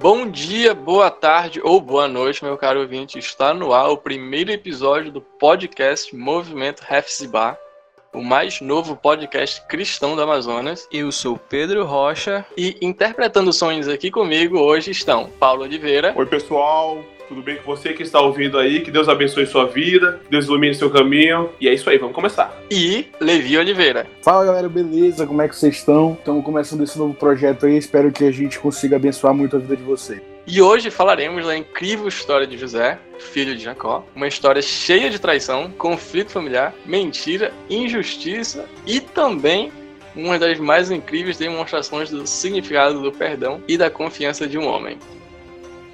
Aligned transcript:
Bom 0.00 0.30
dia, 0.30 0.72
boa 0.72 1.10
tarde 1.10 1.60
ou 1.62 1.78
boa 1.78 2.08
noite, 2.08 2.42
meu 2.42 2.56
caro 2.56 2.80
ouvinte. 2.80 3.18
Está 3.18 3.52
no 3.52 3.74
ar 3.74 3.90
o 3.90 3.98
primeiro 3.98 4.50
episódio 4.50 5.12
do 5.12 5.20
podcast 5.20 6.16
Movimento 6.16 6.82
Hefzibah, 6.90 7.58
o 8.10 8.22
mais 8.22 8.62
novo 8.62 8.96
podcast 8.96 9.60
cristão 9.66 10.16
do 10.16 10.22
Amazonas. 10.22 10.88
Eu 10.90 11.12
sou 11.12 11.36
Pedro 11.36 11.84
Rocha 11.84 12.46
e 12.56 12.78
interpretando 12.80 13.52
sonhos 13.52 13.88
aqui 13.88 14.10
comigo 14.10 14.58
hoje 14.58 14.90
estão 14.90 15.28
Paulo 15.38 15.64
Oliveira. 15.64 16.14
Oi, 16.16 16.24
pessoal. 16.24 17.04
Tudo 17.30 17.42
bem 17.42 17.58
com 17.58 17.62
você 17.62 17.92
que 17.92 18.02
está 18.02 18.20
ouvindo 18.20 18.58
aí? 18.58 18.80
Que 18.80 18.90
Deus 18.90 19.08
abençoe 19.08 19.46
sua 19.46 19.64
vida, 19.64 20.20
que 20.24 20.30
Deus 20.32 20.46
ilumine 20.46 20.74
seu 20.74 20.90
caminho. 20.90 21.50
E 21.60 21.68
é 21.68 21.72
isso 21.72 21.88
aí, 21.88 21.96
vamos 21.96 22.12
começar. 22.12 22.60
E 22.68 23.06
Levi 23.20 23.56
Oliveira. 23.56 24.04
Fala 24.20 24.44
galera, 24.44 24.68
beleza? 24.68 25.24
Como 25.24 25.40
é 25.40 25.46
que 25.46 25.54
vocês 25.54 25.76
estão? 25.76 26.14
Estamos 26.18 26.44
começando 26.44 26.82
esse 26.82 26.98
novo 26.98 27.14
projeto 27.14 27.66
aí. 27.66 27.76
Espero 27.76 28.10
que 28.10 28.24
a 28.24 28.32
gente 28.32 28.58
consiga 28.58 28.96
abençoar 28.96 29.32
muito 29.32 29.54
a 29.54 29.60
vida 29.60 29.76
de 29.76 29.82
vocês. 29.84 30.20
E 30.44 30.60
hoje 30.60 30.90
falaremos 30.90 31.46
da 31.46 31.56
incrível 31.56 32.08
história 32.08 32.48
de 32.48 32.58
José, 32.58 32.98
filho 33.20 33.54
de 33.54 33.62
Jacó, 33.62 34.04
uma 34.16 34.26
história 34.26 34.60
cheia 34.60 35.08
de 35.08 35.20
traição, 35.20 35.70
conflito 35.70 36.32
familiar, 36.32 36.74
mentira, 36.84 37.52
injustiça 37.70 38.64
e 38.84 39.00
também 39.00 39.70
uma 40.16 40.36
das 40.36 40.58
mais 40.58 40.90
incríveis 40.90 41.38
demonstrações 41.38 42.10
do 42.10 42.26
significado 42.26 43.00
do 43.00 43.12
perdão 43.12 43.62
e 43.68 43.78
da 43.78 43.88
confiança 43.88 44.48
de 44.48 44.58
um 44.58 44.66
homem. 44.66 44.98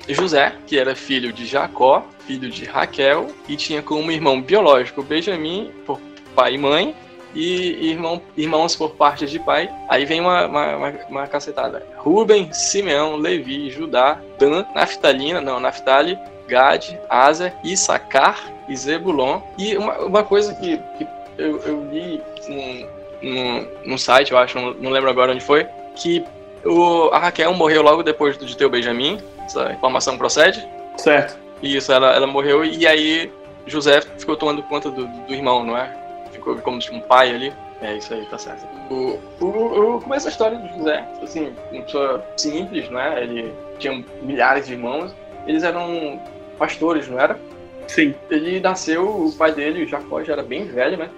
José, 0.08 0.54
que 0.66 0.78
era 0.78 0.94
filho 0.94 1.32
de 1.32 1.46
Jacó, 1.46 2.06
filho 2.26 2.50
de 2.50 2.64
Raquel, 2.64 3.28
e 3.48 3.56
tinha 3.56 3.82
como 3.82 4.10
irmão 4.12 4.40
biológico 4.40 5.02
Benjamim, 5.02 5.72
por 5.84 6.00
pai 6.34 6.54
e 6.54 6.58
mãe, 6.58 6.94
e 7.34 7.90
irmão, 7.90 8.20
irmãos 8.36 8.74
por 8.74 8.90
parte 8.90 9.26
de 9.26 9.38
pai. 9.38 9.70
Aí 9.88 10.04
vem 10.04 10.20
uma, 10.20 10.46
uma, 10.46 10.76
uma, 10.76 10.92
uma 11.08 11.26
cacetada. 11.26 11.86
Ruben, 11.98 12.52
Simeão, 12.52 13.16
Levi, 13.16 13.70
Judá, 13.70 14.20
Dan, 14.38 14.64
Naftalina, 14.74 15.40
não, 15.40 15.60
Naftali, 15.60 16.18
Gad, 16.48 16.96
Azer, 17.08 17.52
Issacar 17.62 18.40
e 18.68 18.76
Zebulon. 18.76 19.40
E 19.58 19.76
uma, 19.76 19.98
uma 19.98 20.24
coisa 20.24 20.54
que, 20.54 20.78
que 20.96 21.06
eu, 21.36 21.58
eu 21.58 21.88
li 21.90 22.22
num, 22.48 22.88
num, 23.22 23.68
num 23.84 23.98
site, 23.98 24.32
eu 24.32 24.38
acho, 24.38 24.58
não, 24.58 24.72
não 24.74 24.90
lembro 24.90 25.10
agora 25.10 25.32
onde 25.32 25.44
foi, 25.44 25.66
que 25.94 26.24
o, 26.64 27.10
a 27.12 27.18
Raquel 27.18 27.52
morreu 27.54 27.82
logo 27.82 28.02
depois 28.02 28.38
de 28.38 28.56
ter 28.56 28.64
o 28.64 28.70
Benjamin, 28.70 29.20
essa 29.46 29.72
informação 29.72 30.18
procede? 30.18 30.66
Certo. 30.96 31.38
Isso, 31.62 31.92
ela, 31.92 32.14
ela 32.14 32.26
morreu 32.26 32.64
e 32.64 32.86
aí 32.86 33.32
José 33.66 34.00
ficou 34.00 34.36
tomando 34.36 34.62
conta 34.62 34.90
do, 34.90 35.06
do 35.06 35.34
irmão, 35.34 35.64
não 35.64 35.76
é? 35.76 35.92
Ficou 36.30 36.56
como 36.58 36.78
um 36.92 37.00
pai 37.00 37.34
ali. 37.34 37.52
É 37.82 37.96
isso 37.96 38.14
aí, 38.14 38.24
tá 38.26 38.38
certo. 38.38 38.66
O, 38.90 39.18
o, 39.40 39.96
o 39.96 40.00
começo 40.00 40.24
da 40.24 40.30
história 40.30 40.58
de 40.58 40.78
José, 40.78 41.06
assim, 41.22 41.52
uma 41.72 41.82
pessoa 41.82 42.24
simples, 42.36 42.88
né? 42.88 43.22
Ele 43.22 43.52
tinha 43.78 44.02
milhares 44.22 44.66
de 44.66 44.72
irmãos. 44.72 45.14
Eles 45.46 45.62
eram 45.62 46.20
pastores, 46.58 47.06
não 47.08 47.20
era? 47.20 47.38
Sim. 47.86 48.14
Ele 48.30 48.60
nasceu, 48.60 49.26
o 49.26 49.32
pai 49.32 49.52
dele, 49.52 49.86
Jacó, 49.86 50.22
já 50.22 50.32
era 50.32 50.42
bem 50.42 50.64
velho, 50.64 50.96
né? 50.96 51.10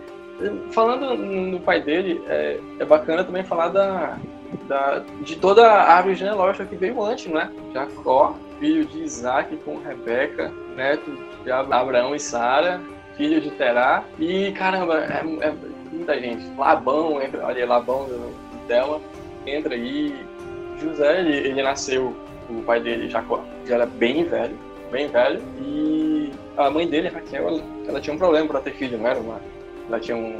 Falando 0.72 1.16
no 1.16 1.60
pai 1.60 1.80
dele, 1.80 2.22
é, 2.28 2.58
é 2.78 2.84
bacana 2.84 3.24
também 3.24 3.44
falar 3.44 3.68
da, 3.68 4.18
da, 4.66 5.04
de 5.20 5.36
toda 5.36 5.66
a 5.66 5.94
árvore 5.94 6.14
genealógica 6.14 6.64
que 6.64 6.76
veio 6.76 7.02
antes, 7.02 7.26
né? 7.26 7.50
Jacó, 7.72 8.36
filho 8.58 8.84
de 8.86 9.02
Isaac 9.02 9.56
com 9.58 9.78
Rebeca, 9.78 10.52
neto 10.76 11.10
de 11.44 11.50
Abraão 11.50 12.14
e 12.14 12.20
Sara, 12.20 12.80
filho 13.16 13.40
de 13.40 13.50
Terá. 13.50 14.04
E 14.18 14.52
caramba, 14.52 14.98
é, 15.04 15.20
é 15.20 15.54
muita 15.92 16.18
gente. 16.20 16.46
Labão, 16.56 17.20
entra, 17.22 17.44
olha 17.44 17.66
Labão 17.66 18.06
Dela, 18.66 19.00
entra 19.46 19.74
aí. 19.74 20.14
José, 20.80 21.20
ele, 21.20 21.36
ele 21.48 21.62
nasceu, 21.62 22.14
o 22.48 22.62
pai 22.62 22.80
dele, 22.80 23.08
Jacó, 23.08 23.42
já 23.66 23.74
era 23.74 23.86
bem 23.86 24.24
velho, 24.24 24.56
bem 24.92 25.08
velho. 25.08 25.42
E 25.60 26.30
a 26.56 26.70
mãe 26.70 26.88
dele, 26.88 27.08
Raquel, 27.08 27.48
ela, 27.48 27.62
ela 27.86 28.00
tinha 28.00 28.14
um 28.14 28.18
problema 28.18 28.46
para 28.46 28.60
ter 28.60 28.72
filho, 28.72 28.96
não 28.96 29.08
era 29.08 29.18
uma. 29.18 29.40
Ela 29.88 29.98
tinha 29.98 30.16
um. 30.16 30.36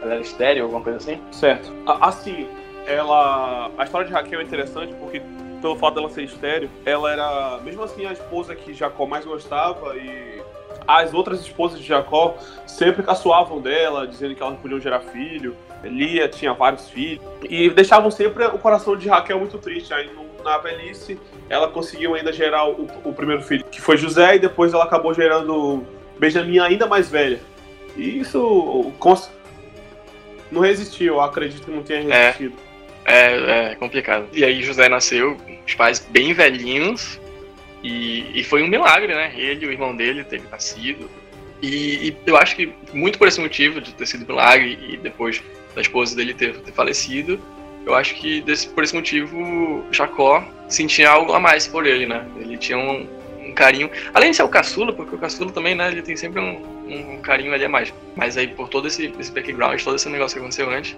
Ela 0.00 0.14
era 0.14 0.20
estéreo, 0.20 0.64
alguma 0.64 0.82
coisa 0.82 0.98
assim? 0.98 1.20
Certo. 1.32 1.72
Assim, 1.86 2.48
ela. 2.86 3.70
A 3.76 3.84
história 3.84 4.06
de 4.06 4.12
Raquel 4.12 4.40
é 4.40 4.42
interessante 4.42 4.94
porque, 4.94 5.22
pelo 5.60 5.76
fato 5.76 5.94
dela 5.94 6.08
ser 6.08 6.24
estéreo, 6.24 6.70
ela 6.84 7.12
era, 7.12 7.58
mesmo 7.62 7.82
assim, 7.82 8.06
a 8.06 8.12
esposa 8.12 8.54
que 8.54 8.74
Jacó 8.74 9.06
mais 9.06 9.24
gostava 9.24 9.96
e 9.96 10.42
as 10.86 11.14
outras 11.14 11.40
esposas 11.40 11.80
de 11.80 11.86
Jacó 11.86 12.36
sempre 12.66 13.02
caçoavam 13.02 13.60
dela, 13.60 14.06
dizendo 14.06 14.34
que 14.34 14.42
elas 14.42 14.58
podiam 14.58 14.80
gerar 14.80 15.00
filho. 15.00 15.56
Lia 15.82 16.28
tinha 16.28 16.52
vários 16.52 16.88
filhos. 16.88 17.22
E 17.42 17.68
deixavam 17.70 18.10
sempre 18.10 18.44
o 18.46 18.58
coração 18.58 18.96
de 18.96 19.08
Raquel 19.08 19.38
muito 19.38 19.58
triste. 19.58 19.92
Aí 19.92 20.10
na 20.42 20.58
velhice, 20.58 21.18
ela 21.48 21.68
conseguiu 21.68 22.14
ainda 22.14 22.32
gerar 22.32 22.68
o, 22.68 22.86
o 23.04 23.12
primeiro 23.12 23.42
filho, 23.42 23.64
que 23.64 23.80
foi 23.80 23.96
José, 23.96 24.36
e 24.36 24.38
depois 24.38 24.74
ela 24.74 24.84
acabou 24.84 25.14
gerando 25.14 25.82
Benjamim 26.18 26.58
ainda 26.58 26.86
mais 26.86 27.08
velha. 27.08 27.40
E 27.96 28.20
isso 28.20 28.92
não 30.50 30.60
resistiu, 30.60 31.14
eu 31.14 31.20
acredito 31.20 31.64
que 31.64 31.70
não 31.70 31.82
tenha 31.82 32.14
é. 32.14 32.26
resistido. 32.26 32.54
É. 32.58 32.63
É, 33.04 33.72
é 33.72 33.74
complicado. 33.74 34.26
E 34.32 34.44
aí 34.44 34.62
José 34.62 34.88
nasceu, 34.88 35.36
os 35.66 35.74
pais 35.74 35.98
bem 35.98 36.32
velhinhos, 36.32 37.20
e, 37.84 38.40
e 38.40 38.42
foi 38.42 38.62
um 38.62 38.66
milagre, 38.66 39.14
né? 39.14 39.32
Ele 39.36 39.66
o 39.66 39.70
irmão 39.70 39.94
dele 39.94 40.24
terem 40.24 40.46
nascido. 40.50 41.10
E, 41.60 42.08
e, 42.08 42.16
eu 42.26 42.36
acho 42.36 42.56
que 42.56 42.72
muito 42.92 43.18
por 43.18 43.28
esse 43.28 43.40
motivo 43.40 43.80
de 43.80 43.92
ter 43.92 44.06
sido 44.06 44.26
milagre 44.26 44.78
e 44.88 44.96
depois 44.96 45.42
da 45.74 45.82
esposa 45.82 46.16
dele 46.16 46.32
ter, 46.32 46.56
ter 46.60 46.72
falecido, 46.72 47.38
eu 47.84 47.94
acho 47.94 48.14
que 48.14 48.40
desse, 48.40 48.68
por 48.68 48.82
esse 48.82 48.94
motivo 48.94 49.84
Jacó 49.92 50.46
sentia 50.68 51.10
algo 51.10 51.32
a 51.32 51.40
mais 51.40 51.66
por 51.66 51.86
ele, 51.86 52.06
né? 52.06 52.26
Ele 52.38 52.56
tinha 52.56 52.78
um, 52.78 53.06
um 53.38 53.52
carinho, 53.52 53.90
além 54.14 54.30
de 54.30 54.38
ser 54.38 54.42
o 54.44 54.48
caçula, 54.48 54.92
porque 54.92 55.14
o 55.14 55.18
caçula 55.18 55.52
também, 55.52 55.74
né? 55.74 55.88
Ele 55.88 56.00
tem 56.00 56.16
sempre 56.16 56.40
um, 56.40 56.62
um 56.88 57.20
carinho 57.20 57.52
ali 57.52 57.66
a 57.66 57.68
mais. 57.68 57.92
Mas 58.16 58.38
aí 58.38 58.48
por 58.48 58.70
todo 58.70 58.88
esse, 58.88 59.12
esse 59.18 59.30
background, 59.30 59.80
todo 59.82 59.96
esse 59.96 60.08
negócio 60.08 60.36
que 60.36 60.40
aconteceu 60.40 60.70
antes, 60.70 60.96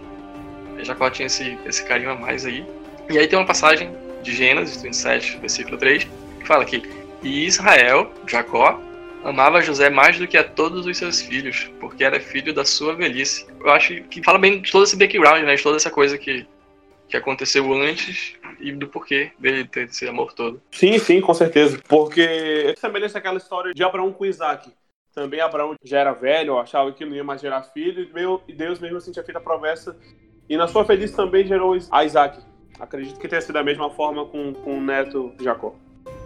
Jacó 0.84 1.10
tinha 1.10 1.26
esse, 1.26 1.58
esse 1.64 1.84
carinho 1.84 2.10
a 2.10 2.14
mais 2.14 2.44
aí. 2.44 2.66
E 3.10 3.18
aí 3.18 3.26
tem 3.26 3.38
uma 3.38 3.46
passagem 3.46 3.94
de 4.22 4.34
Gênesis 4.34 4.82
27, 4.82 5.38
versículo 5.38 5.78
3, 5.78 6.04
que 6.40 6.46
fala 6.46 6.64
que 6.64 6.82
e 7.22 7.44
Israel, 7.46 8.12
Jacó, 8.26 8.80
amava 9.24 9.60
José 9.60 9.90
mais 9.90 10.18
do 10.18 10.28
que 10.28 10.36
a 10.36 10.44
todos 10.44 10.86
os 10.86 10.96
seus 10.96 11.20
filhos, 11.20 11.70
porque 11.80 12.04
era 12.04 12.20
filho 12.20 12.54
da 12.54 12.64
sua 12.64 12.94
velhice. 12.94 13.46
Eu 13.60 13.70
acho 13.70 14.02
que 14.04 14.22
fala 14.22 14.38
bem 14.38 14.60
de 14.60 14.70
todo 14.70 14.84
esse 14.84 14.96
background, 14.96 15.42
né, 15.42 15.54
de 15.54 15.62
toda 15.62 15.76
essa 15.76 15.90
coisa 15.90 16.16
que, 16.16 16.46
que 17.08 17.16
aconteceu 17.16 17.72
antes 17.72 18.34
e 18.60 18.72
do 18.72 18.86
porquê 18.86 19.32
dele 19.38 19.66
ter 19.66 19.86
esse 19.86 20.06
amor 20.06 20.32
todo. 20.32 20.62
Sim, 20.70 20.98
sim, 20.98 21.20
com 21.20 21.34
certeza. 21.34 21.80
Porque 21.88 22.74
semelhante 22.78 23.18
àquela 23.18 23.38
história 23.38 23.74
de 23.74 23.82
Abraão 23.82 24.12
com 24.12 24.24
Isaac. 24.24 24.70
Também 25.12 25.40
Abraão 25.40 25.74
já 25.82 26.00
era 26.00 26.12
velho, 26.12 26.58
achava 26.58 26.92
que 26.92 27.04
não 27.04 27.16
ia 27.16 27.24
mais 27.24 27.40
gerar 27.40 27.62
filho, 27.62 28.08
e 28.46 28.52
Deus 28.52 28.78
mesmo 28.78 28.98
assim 28.98 29.10
tinha 29.10 29.24
feito 29.24 29.38
a 29.38 29.40
promessa 29.40 29.96
e 30.48 30.56
na 30.56 30.68
sua 30.68 30.84
velhice 30.84 31.14
também 31.14 31.46
gerou 31.46 31.76
a 31.90 32.04
Isaac. 32.04 32.38
Acredito 32.78 33.18
que 33.18 33.28
tenha 33.28 33.40
sido 33.40 33.54
da 33.54 33.64
mesma 33.64 33.90
forma 33.90 34.24
com, 34.26 34.52
com 34.52 34.78
o 34.78 34.80
neto 34.80 35.32
Jacó. 35.40 35.74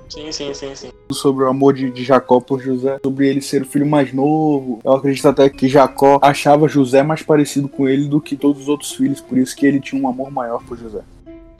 Sim, 0.08 0.32
sim, 0.32 0.52
sim, 0.52 0.74
sim. 0.74 0.90
Sobre 1.12 1.44
o 1.44 1.48
amor 1.48 1.72
de, 1.72 1.88
de, 1.88 2.02
Jacó 2.02 2.40
por 2.40 2.60
José, 2.60 2.98
sobre 3.02 3.28
ele 3.28 3.40
ser 3.40 3.62
o 3.62 3.66
filho 3.66 3.86
mais 3.86 4.12
novo. 4.12 4.80
Eu 4.84 4.92
acredito 4.92 5.28
até 5.28 5.48
que 5.48 5.68
Jacó 5.68 6.18
achava 6.20 6.66
José 6.66 7.02
mais 7.04 7.22
parecido 7.22 7.68
com 7.68 7.88
ele 7.88 8.08
do 8.08 8.20
que 8.20 8.36
todos 8.36 8.62
os 8.62 8.68
outros 8.68 8.92
filhos, 8.92 9.20
por 9.20 9.38
isso 9.38 9.54
que 9.54 9.64
ele 9.64 9.80
tinha 9.80 10.02
um 10.02 10.08
amor 10.08 10.30
maior 10.32 10.60
por 10.64 10.76
José. 10.76 11.02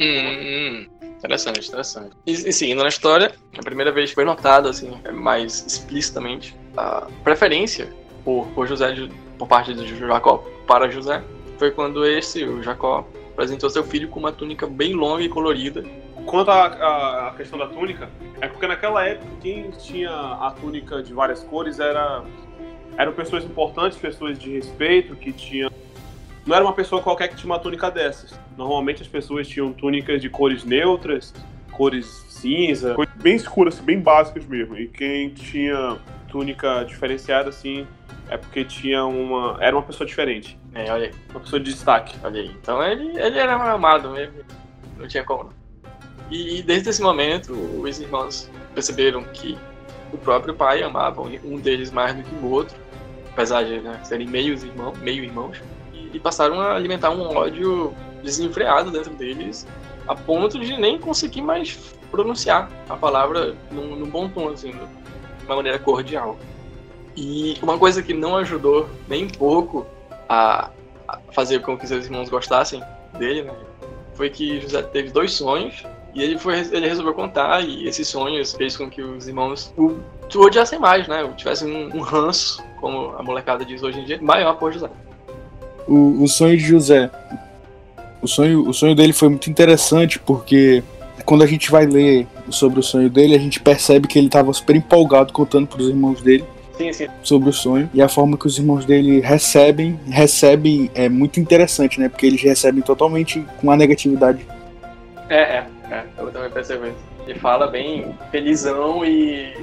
Hum, 0.01 0.05
hum, 0.05 0.87
interessante, 1.17 1.69
interessante. 1.69 2.11
E, 2.27 2.33
e 2.33 2.53
seguindo 2.53 2.83
na 2.83 2.89
história, 2.89 3.33
a 3.57 3.63
primeira 3.63 3.93
vez 3.93 4.11
foi 4.11 4.25
notado, 4.25 4.69
assim, 4.69 4.91
mais 5.13 5.65
explicitamente, 5.65 6.57
a 6.77 7.07
preferência 7.23 7.89
por, 8.25 8.49
por 8.49 8.67
José, 8.67 8.91
de, 8.93 9.13
por 9.39 9.47
parte 9.47 9.73
de 9.75 9.97
Jacó 9.97 10.45
para 10.67 10.91
José 10.91 11.23
foi 11.61 11.71
quando 11.71 12.07
esse, 12.07 12.43
o 12.43 12.63
Jacó, 12.63 13.07
apresentou 13.33 13.69
seu 13.69 13.85
filho 13.85 14.09
com 14.09 14.19
uma 14.19 14.33
túnica 14.33 14.67
bem 14.67 14.95
longa 14.95 15.23
e 15.23 15.29
colorida. 15.29 15.85
Quanto 16.25 16.51
à 16.51 17.35
questão 17.37 17.59
da 17.59 17.67
túnica, 17.67 18.09
é 18.41 18.49
porque 18.49 18.67
naquela 18.67 19.07
época 19.07 19.31
quem 19.43 19.71
tinha 19.73 20.11
a 20.11 20.55
túnica 20.59 21.03
de 21.03 21.13
várias 21.13 21.45
cores 21.45 21.79
era 21.79 22.25
eram 22.97 23.13
pessoas 23.13 23.45
importantes, 23.45 23.99
pessoas 23.99 24.39
de 24.39 24.51
respeito, 24.51 25.15
que 25.15 25.33
tinham. 25.33 25.71
Não 26.47 26.57
era 26.57 26.65
uma 26.65 26.73
pessoa 26.73 27.03
qualquer 27.03 27.29
que 27.29 27.37
tinha 27.37 27.53
uma 27.53 27.59
túnica 27.59 27.91
dessas. 27.91 28.39
Normalmente 28.57 29.03
as 29.03 29.09
pessoas 29.09 29.47
tinham 29.47 29.71
túnicas 29.71 30.21
de 30.23 30.31
cores 30.31 30.65
neutras, 30.65 31.35
cores 31.73 32.07
cinza, 32.29 32.95
cores 32.95 33.13
bem 33.17 33.37
escuras, 33.37 33.79
bem 33.79 34.01
básicas 34.01 34.47
mesmo. 34.47 34.79
E 34.79 34.89
quem 34.89 35.29
tinha 35.29 35.99
túnica 36.29 36.85
diferenciada, 36.85 37.51
assim, 37.51 37.87
é 38.31 38.37
porque 38.37 38.65
tinha 38.65 39.05
uma. 39.05 39.59
Era 39.61 39.77
uma 39.77 39.83
pessoa 39.83 40.07
diferente. 40.07 40.59
É, 40.73 40.91
olha 40.91 41.09
aí. 41.09 41.15
Uma 41.31 41.41
pessoa 41.41 41.61
de 41.61 41.73
destaque. 41.73 42.17
Olha 42.23 42.41
aí. 42.41 42.49
Então 42.49 42.83
ele, 42.83 43.21
ele 43.21 43.39
era 43.39 43.55
amado 43.73 44.11
mesmo. 44.11 44.37
Não 44.97 45.09
tinha 45.09 45.25
como. 45.25 45.51
E, 46.31 46.63
desde 46.63 46.91
esse 46.91 47.03
momento, 47.03 47.53
os 47.53 47.99
irmãos 47.99 48.49
perceberam 48.73 49.25
que 49.25 49.59
o 50.13 50.19
próprio 50.19 50.55
pai 50.55 50.81
amava 50.83 51.23
um 51.23 51.59
deles 51.59 51.91
mais 51.91 52.15
do 52.15 52.23
que 52.23 52.35
o 52.37 52.51
outro, 52.51 52.77
apesar 53.33 53.65
de 53.65 53.81
né, 53.81 54.01
serem 54.05 54.29
meios 54.29 54.63
irmãos, 54.63 54.97
meio 54.99 55.25
irmãos, 55.25 55.61
e, 55.93 56.11
e, 56.15 56.21
passaram 56.21 56.61
a 56.61 56.77
alimentar 56.77 57.11
um 57.11 57.37
ódio 57.37 57.93
desenfreado 58.23 58.93
dentro 58.93 59.13
deles, 59.15 59.67
a 60.07 60.15
ponto 60.15 60.59
de 60.59 60.77
nem 60.77 60.99
conseguir 61.01 61.43
mais 61.43 61.77
pronunciar 62.13 62.71
a 62.89 62.97
palavra 62.97 63.57
num, 63.73 63.97
num 63.97 64.09
bom 64.09 64.29
tom, 64.29 64.51
assim, 64.51 64.71
de 64.71 65.47
uma 65.47 65.57
maneira 65.57 65.81
cordial. 65.81 66.39
E 67.17 67.57
uma 67.63 67.79
coisa 67.79 68.03
que 68.03 68.15
não 68.15 68.37
ajudou 68.37 68.89
nem 69.09 69.29
pouco 69.29 69.87
a, 70.29 70.71
a 71.09 71.19
fazer 71.33 71.61
com 71.61 71.77
que 71.77 71.87
seus 71.87 72.07
irmãos 72.07 72.29
gostassem 72.29 72.83
dele, 73.19 73.43
né, 73.43 73.53
foi 74.15 74.31
que 74.31 74.61
José 74.61 74.83
teve 74.83 75.11
dois 75.11 75.33
sonhos 75.33 75.85
e 76.15 76.23
ele, 76.23 76.39
foi, 76.39 76.59
ele 76.59 76.89
resolveu 76.89 77.15
contar, 77.15 77.63
e 77.63 77.87
esses 77.87 78.09
sonhos 78.09 78.53
fez 78.53 78.77
com 78.77 78.91
que 78.91 79.01
os 79.01 79.29
irmãos 79.29 79.73
o, 79.77 79.97
o 80.35 80.41
odiassem 80.41 80.79
mais, 80.79 81.07
né? 81.07 81.29
Tivessem 81.37 81.71
um, 81.71 81.97
um 81.97 82.01
ranço, 82.01 82.63
como 82.81 83.15
a 83.17 83.23
molecada 83.23 83.65
diz 83.65 83.83
hoje 83.83 84.01
em 84.01 84.05
dia, 84.05 84.19
maior 84.21 84.55
por 84.55 84.73
José. 84.73 84.91
O, 85.87 86.25
o 86.25 86.29
sonho 86.29 86.57
de 86.57 86.65
José. 86.65 87.11
O 88.21 88.27
sonho, 88.27 88.69
o 88.69 88.75
sonho 88.75 88.95
dele 88.95 89.13
foi 89.13 89.29
muito 89.29 89.49
interessante 89.49 90.19
porque 90.19 90.83
quando 91.25 91.43
a 91.43 91.47
gente 91.47 91.71
vai 91.71 91.87
ler 91.87 92.27
sobre 92.51 92.81
o 92.81 92.83
sonho 92.83 93.09
dele, 93.09 93.35
a 93.35 93.39
gente 93.39 93.61
percebe 93.61 94.09
que 94.09 94.19
ele 94.19 94.27
estava 94.27 94.53
super 94.53 94.75
empolgado 94.75 95.33
contando 95.33 95.67
para 95.69 95.81
os 95.81 95.89
irmãos 95.89 96.21
dele 96.21 96.45
Sim, 96.81 96.93
sim. 96.95 97.09
sobre 97.23 97.51
o 97.51 97.53
sonho 97.53 97.91
e 97.93 98.01
a 98.01 98.09
forma 98.09 98.39
que 98.39 98.47
os 98.47 98.57
irmãos 98.59 98.87
dele 98.87 99.21
recebem, 99.21 100.01
recebem 100.09 100.91
é 100.95 101.11
muito 101.11 101.39
interessante, 101.39 102.01
né? 102.01 102.09
Porque 102.09 102.25
eles 102.25 102.41
recebem 102.41 102.81
totalmente 102.81 103.45
com 103.59 103.67
uma 103.67 103.77
negatividade. 103.77 104.47
É, 105.29 105.37
é, 105.37 105.67
é, 105.91 106.05
eu 106.17 106.31
também 106.31 106.49
percebo 106.49 106.87
isso. 106.87 106.97
Ele 107.27 107.39
fala 107.39 107.67
bem 107.67 108.15
felizão 108.31 109.05
e. 109.05 109.55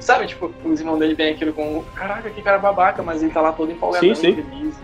sabe, 0.00 0.26
tipo, 0.26 0.50
os 0.64 0.80
irmãos 0.80 0.98
dele 0.98 1.14
vêm 1.14 1.34
aquilo 1.34 1.52
com. 1.52 1.84
Caraca, 1.94 2.30
que 2.30 2.40
cara 2.40 2.56
babaca, 2.56 3.02
mas 3.02 3.22
ele 3.22 3.32
tá 3.32 3.42
lá 3.42 3.52
todo 3.52 3.70
empolgado, 3.70 4.06
Sim, 4.06 4.14
sim. 4.14 4.34
feliz. 4.34 4.74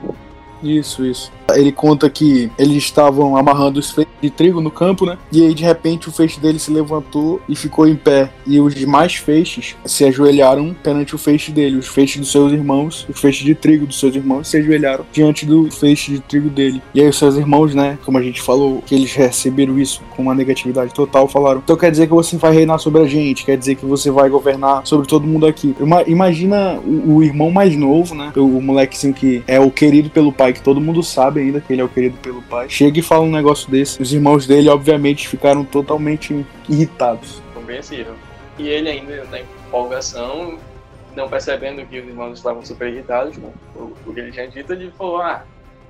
Isso, 0.62 1.04
isso. 1.04 1.30
Ele 1.54 1.72
conta 1.72 2.08
que 2.08 2.50
eles 2.58 2.76
estavam 2.78 3.36
amarrando 3.36 3.78
os 3.80 3.90
feixes 3.90 4.12
de 4.22 4.30
trigo 4.30 4.60
no 4.60 4.70
campo, 4.70 5.04
né? 5.04 5.18
E 5.30 5.44
aí 5.44 5.52
de 5.52 5.64
repente 5.64 6.08
o 6.08 6.12
feixe 6.12 6.40
dele 6.40 6.58
se 6.58 6.70
levantou 6.70 7.40
e 7.48 7.54
ficou 7.56 7.86
em 7.86 7.96
pé. 7.96 8.30
E 8.46 8.60
os 8.60 8.74
demais 8.74 9.16
feixes 9.16 9.74
se 9.84 10.04
ajoelharam 10.04 10.74
perante 10.82 11.14
o 11.14 11.18
feixe 11.18 11.50
dele. 11.50 11.76
Os 11.76 11.88
feixes 11.88 12.20
dos 12.20 12.30
seus 12.30 12.52
irmãos, 12.52 13.06
os 13.08 13.20
feixes 13.20 13.44
de 13.44 13.54
trigo 13.54 13.86
dos 13.86 13.98
seus 13.98 14.14
irmãos 14.14 14.48
se 14.48 14.56
ajoelharam 14.56 15.04
diante 15.12 15.44
do 15.44 15.70
feixe 15.70 16.12
de 16.12 16.20
trigo 16.20 16.48
dele. 16.48 16.80
E 16.94 17.00
aí 17.00 17.08
os 17.08 17.18
seus 17.18 17.36
irmãos, 17.36 17.74
né? 17.74 17.98
Como 18.04 18.16
a 18.16 18.22
gente 18.22 18.40
falou, 18.40 18.80
que 18.86 18.94
eles 18.94 19.12
receberam 19.12 19.78
isso 19.78 20.00
com 20.16 20.22
uma 20.22 20.34
negatividade 20.34 20.94
total, 20.94 21.28
falaram: 21.28 21.60
Então 21.62 21.76
quer 21.76 21.90
dizer 21.90 22.06
que 22.06 22.14
você 22.14 22.36
vai 22.36 22.52
reinar 22.54 22.78
sobre 22.78 23.02
a 23.02 23.06
gente, 23.06 23.44
quer 23.44 23.58
dizer 23.58 23.74
que 23.74 23.84
você 23.84 24.10
vai 24.10 24.28
governar 24.30 24.86
sobre 24.86 25.06
todo 25.06 25.26
mundo 25.26 25.46
aqui. 25.46 25.74
Ima- 25.80 26.04
imagina 26.06 26.78
o, 26.84 27.16
o 27.16 27.22
irmão 27.22 27.50
mais 27.50 27.76
novo, 27.76 28.14
né? 28.14 28.32
O, 28.36 28.40
o 28.58 28.62
molequezinho 28.62 29.12
que 29.12 29.42
é 29.46 29.58
o 29.60 29.70
querido 29.70 30.08
pelo 30.08 30.32
pai, 30.32 30.51
que 30.52 30.62
todo 30.62 30.80
mundo 30.80 31.02
sabe 31.02 31.40
ainda 31.40 31.60
que 31.60 31.72
ele 31.72 31.82
é 31.82 31.84
o 31.84 31.88
querido 31.88 32.16
pelo 32.18 32.42
pai. 32.42 32.68
Chega 32.68 32.98
e 32.98 33.02
fala 33.02 33.22
um 33.22 33.30
negócio 33.30 33.70
desse. 33.70 34.00
Os 34.00 34.12
irmãos 34.12 34.46
dele, 34.46 34.68
obviamente, 34.68 35.28
ficaram 35.28 35.64
totalmente 35.64 36.44
irritados. 36.68 37.42
compreensível. 37.54 38.14
E 38.58 38.68
ele 38.68 38.88
ainda 38.88 39.24
na 39.24 39.40
empolgação, 39.40 40.58
não 41.16 41.28
percebendo 41.28 41.86
que 41.86 42.00
os 42.00 42.06
irmãos 42.06 42.38
estavam 42.38 42.64
super 42.64 42.92
irritados 42.92 43.36
com 43.36 43.52
o, 44.06 44.14
que 44.14 44.20
ele 44.20 44.32
tinha 44.32 44.48
dito, 44.48 44.72
ele 44.72 44.90
falou, 44.90 45.22
ah, 45.22 45.44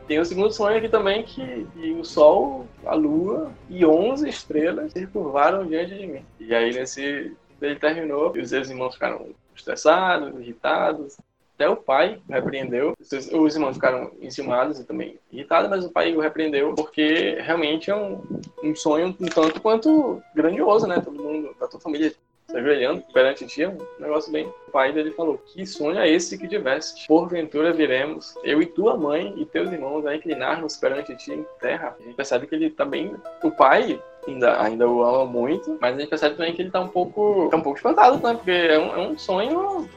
tem 0.07 0.19
o 0.19 0.25
segundo 0.25 0.53
sonho 0.53 0.77
aqui 0.77 0.89
também 0.89 1.23
que, 1.23 1.67
que 1.75 1.91
o 1.93 2.05
sol, 2.05 2.67
a 2.85 2.95
lua 2.95 3.51
e 3.69 3.85
11 3.85 4.29
estrelas 4.29 4.93
se 4.93 5.07
curvaram 5.07 5.67
diante 5.67 5.95
de 5.95 6.07
mim. 6.07 6.25
E 6.39 6.55
aí 6.55 6.73
nesse 6.73 7.33
ele 7.61 7.77
terminou 7.77 8.37
e 8.37 8.41
os 8.41 8.49
seus 8.49 8.69
irmãos 8.69 8.95
ficaram 8.95 9.27
estressados, 9.55 10.35
irritados. 10.41 11.17
Até 11.55 11.69
o 11.69 11.77
pai 11.77 12.21
repreendeu. 12.29 12.95
Os 13.01 13.55
irmãos 13.55 13.75
ficaram 13.75 14.11
enciumados 14.21 14.81
e 14.81 14.85
também 14.85 15.19
irritados, 15.31 15.71
mas 15.71 15.85
o 15.85 15.91
pai 15.91 16.15
o 16.15 16.21
repreendeu 16.21 16.75
porque 16.75 17.39
realmente 17.41 17.91
é 17.91 17.95
um, 17.95 18.21
um 18.63 18.75
sonho 18.75 19.15
um 19.21 19.27
tanto 19.27 19.61
quanto 19.61 20.23
grandioso, 20.35 20.87
né? 20.87 21.01
Todo 21.01 21.23
mundo, 21.23 21.55
a 21.61 21.67
tua 21.67 21.81
família 21.81 22.13
se 22.53 22.57
ajoelhando 22.57 23.03
perante 23.13 23.47
ti, 23.47 23.63
é 23.63 23.69
um 23.69 23.79
negócio 23.99 24.31
bem. 24.31 24.47
O 24.69 24.71
pai 24.71 24.93
dele 24.93 25.11
falou: 25.13 25.39
Que 25.39 25.65
sonho 25.67 25.99
é 25.99 26.09
esse 26.09 26.37
que 26.37 26.47
tiveste? 26.47 27.07
Porventura 27.07 27.73
viremos, 27.73 28.35
eu 28.45 28.61
e 28.61 28.67
tua 28.67 28.97
mãe 28.97 29.33
e 29.37 29.47
teus 29.47 29.71
irmãos, 29.71 30.07
a 30.07 30.15
inclinar-nos 30.15 30.77
perante 30.77 31.17
ti 31.17 31.33
em 31.33 31.47
terra. 31.61 31.97
A 31.99 32.03
gente 32.03 32.15
percebe 32.15 32.47
que 32.47 32.55
ele 32.55 32.71
também. 32.71 33.15
O 33.43 33.51
pai 33.51 34.01
ainda, 34.27 34.61
ainda 34.61 34.89
o 34.89 35.03
ama 35.03 35.25
muito, 35.25 35.79
mas 35.81 35.97
a 35.97 35.99
gente 35.99 36.11
percebe 36.11 36.37
também 36.37 36.55
que 36.55 36.63
ele 36.63 36.71
tá 36.71 36.81
um 36.81 36.89
pouco. 36.89 37.49
tá 37.51 37.57
um 37.57 37.63
pouco 37.63 37.79
espantado, 37.79 38.23
né? 38.27 38.35
Porque 38.35 38.51
é 38.51 38.79
um, 38.79 38.95
é 38.95 38.99
um 38.99 39.19
sonho 39.19 39.89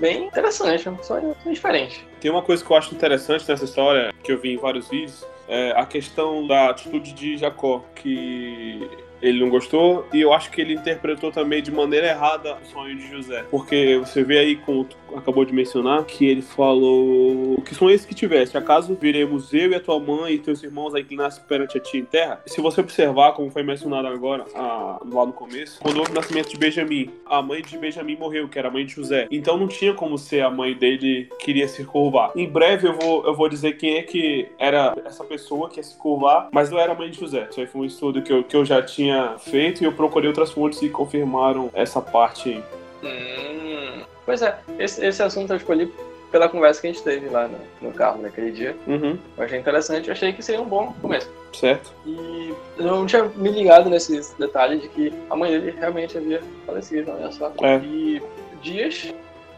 bem 0.00 0.24
interessante, 0.24 0.88
é 0.88 0.90
um 0.90 1.02
sonho 1.02 1.36
diferente. 1.46 2.04
Tem 2.20 2.30
uma 2.30 2.42
coisa 2.42 2.64
que 2.64 2.72
eu 2.72 2.76
acho 2.76 2.94
interessante 2.94 3.46
nessa 3.48 3.64
história, 3.64 4.12
que 4.24 4.32
eu 4.32 4.40
vi 4.40 4.54
em 4.54 4.56
vários 4.56 4.88
vídeos, 4.88 5.24
é 5.46 5.72
a 5.72 5.84
questão 5.84 6.46
da 6.46 6.70
atitude 6.70 7.12
de 7.12 7.36
Jacó, 7.36 7.84
que 7.94 8.88
ele 9.22 9.40
não 9.40 9.50
gostou, 9.50 10.06
e 10.12 10.20
eu 10.20 10.32
acho 10.32 10.50
que 10.50 10.60
ele 10.60 10.74
interpretou 10.74 11.30
também 11.30 11.62
de 11.62 11.70
maneira 11.70 12.08
errada 12.08 12.56
o 12.62 12.66
sonho 12.66 12.96
de 12.96 13.08
José. 13.08 13.44
Porque 13.50 13.98
você 13.98 14.22
vê 14.22 14.38
aí, 14.38 14.56
como 14.56 14.86
acabou 15.16 15.44
de 15.44 15.52
mencionar, 15.52 16.04
que 16.04 16.26
ele 16.26 16.42
falou 16.42 17.60
que 17.62 17.74
sonho 17.74 17.94
esse 17.94 18.06
que 18.06 18.14
tivesse, 18.14 18.56
acaso 18.56 18.96
viremos 19.00 19.52
eu 19.52 19.72
e 19.72 19.74
a 19.74 19.80
tua 19.80 19.98
mãe 19.98 20.34
e 20.34 20.38
teus 20.38 20.62
irmãos 20.62 20.94
a 20.94 21.00
inclinar-se 21.00 21.40
perante 21.42 21.76
a 21.76 21.80
ti 21.80 21.98
em 21.98 22.04
terra? 22.04 22.40
Se 22.46 22.60
você 22.60 22.80
observar, 22.80 23.32
como 23.32 23.50
foi 23.50 23.62
mencionado 23.62 24.08
agora, 24.08 24.44
ah, 24.54 25.00
lá 25.04 25.26
no 25.26 25.32
começo, 25.32 25.80
quando 25.80 25.98
houve 25.98 26.12
o 26.12 26.14
nascimento 26.14 26.50
de 26.50 26.58
Benjamim, 26.58 27.10
a 27.26 27.42
mãe 27.42 27.62
de 27.62 27.76
Benjamim 27.76 28.16
morreu, 28.16 28.48
que 28.48 28.58
era 28.58 28.68
a 28.68 28.70
mãe 28.70 28.84
de 28.84 28.94
José. 28.94 29.26
Então 29.30 29.56
não 29.56 29.68
tinha 29.68 29.94
como 29.94 30.16
ser 30.16 30.42
a 30.42 30.50
mãe 30.50 30.74
dele 30.74 31.28
queria 31.38 31.68
se 31.68 31.84
curvar. 31.84 32.32
Em 32.36 32.48
breve 32.48 32.88
eu 32.88 32.94
vou, 32.94 33.26
eu 33.26 33.34
vou 33.34 33.48
dizer 33.48 33.76
quem 33.76 33.98
é 33.98 34.02
que 34.02 34.48
era 34.58 34.94
essa 35.04 35.24
pessoa 35.24 35.68
que 35.68 35.78
ia 35.78 35.82
se 35.82 35.96
curvar, 35.96 36.48
mas 36.52 36.70
não 36.70 36.78
era 36.78 36.92
a 36.92 36.94
mãe 36.94 37.10
de 37.10 37.18
José. 37.18 37.48
Isso 37.50 37.60
aí 37.60 37.66
foi 37.66 37.82
um 37.82 37.84
estudo 37.84 38.22
que 38.22 38.32
eu, 38.32 38.44
que 38.44 38.56
eu 38.56 38.64
já 38.64 38.82
tinha 38.82 39.09
feito 39.38 39.82
e 39.82 39.86
eu 39.86 39.92
procurei 39.92 40.28
outras 40.28 40.52
fontes 40.52 40.80
e 40.82 40.88
confirmaram 40.88 41.70
essa 41.74 42.00
parte 42.00 42.48
aí. 42.50 42.64
Hum, 43.02 44.02
pois 44.26 44.42
é, 44.42 44.58
esse, 44.78 45.04
esse 45.04 45.22
assunto 45.22 45.52
eu 45.52 45.56
escolhi 45.56 45.92
pela 46.30 46.48
conversa 46.48 46.80
que 46.80 46.86
a 46.86 46.92
gente 46.92 47.02
teve 47.02 47.28
lá 47.28 47.48
no, 47.48 47.58
no 47.88 47.92
carro 47.92 48.22
naquele 48.22 48.52
dia. 48.52 48.76
Uhum, 48.86 49.18
Eu 49.36 49.44
achei 49.44 49.58
interessante, 49.58 50.08
eu 50.08 50.12
achei 50.12 50.32
que 50.32 50.42
seria 50.42 50.60
um 50.62 50.68
bom 50.68 50.94
começo. 51.02 51.28
certo? 51.52 51.92
E 52.06 52.54
eu 52.78 52.84
não 52.86 53.04
tinha 53.06 53.24
me 53.24 53.50
ligado 53.50 53.90
nesse 53.90 54.20
detalhe 54.38 54.78
de 54.78 54.88
que 54.90 55.12
a 55.28 55.34
mãe 55.34 55.50
dele 55.50 55.74
realmente 55.76 56.16
havia 56.16 56.40
falecido, 56.64 57.10
olha 57.10 57.32
só. 57.32 57.52
É. 57.62 57.78
E 57.78 58.22
dias 58.62 59.12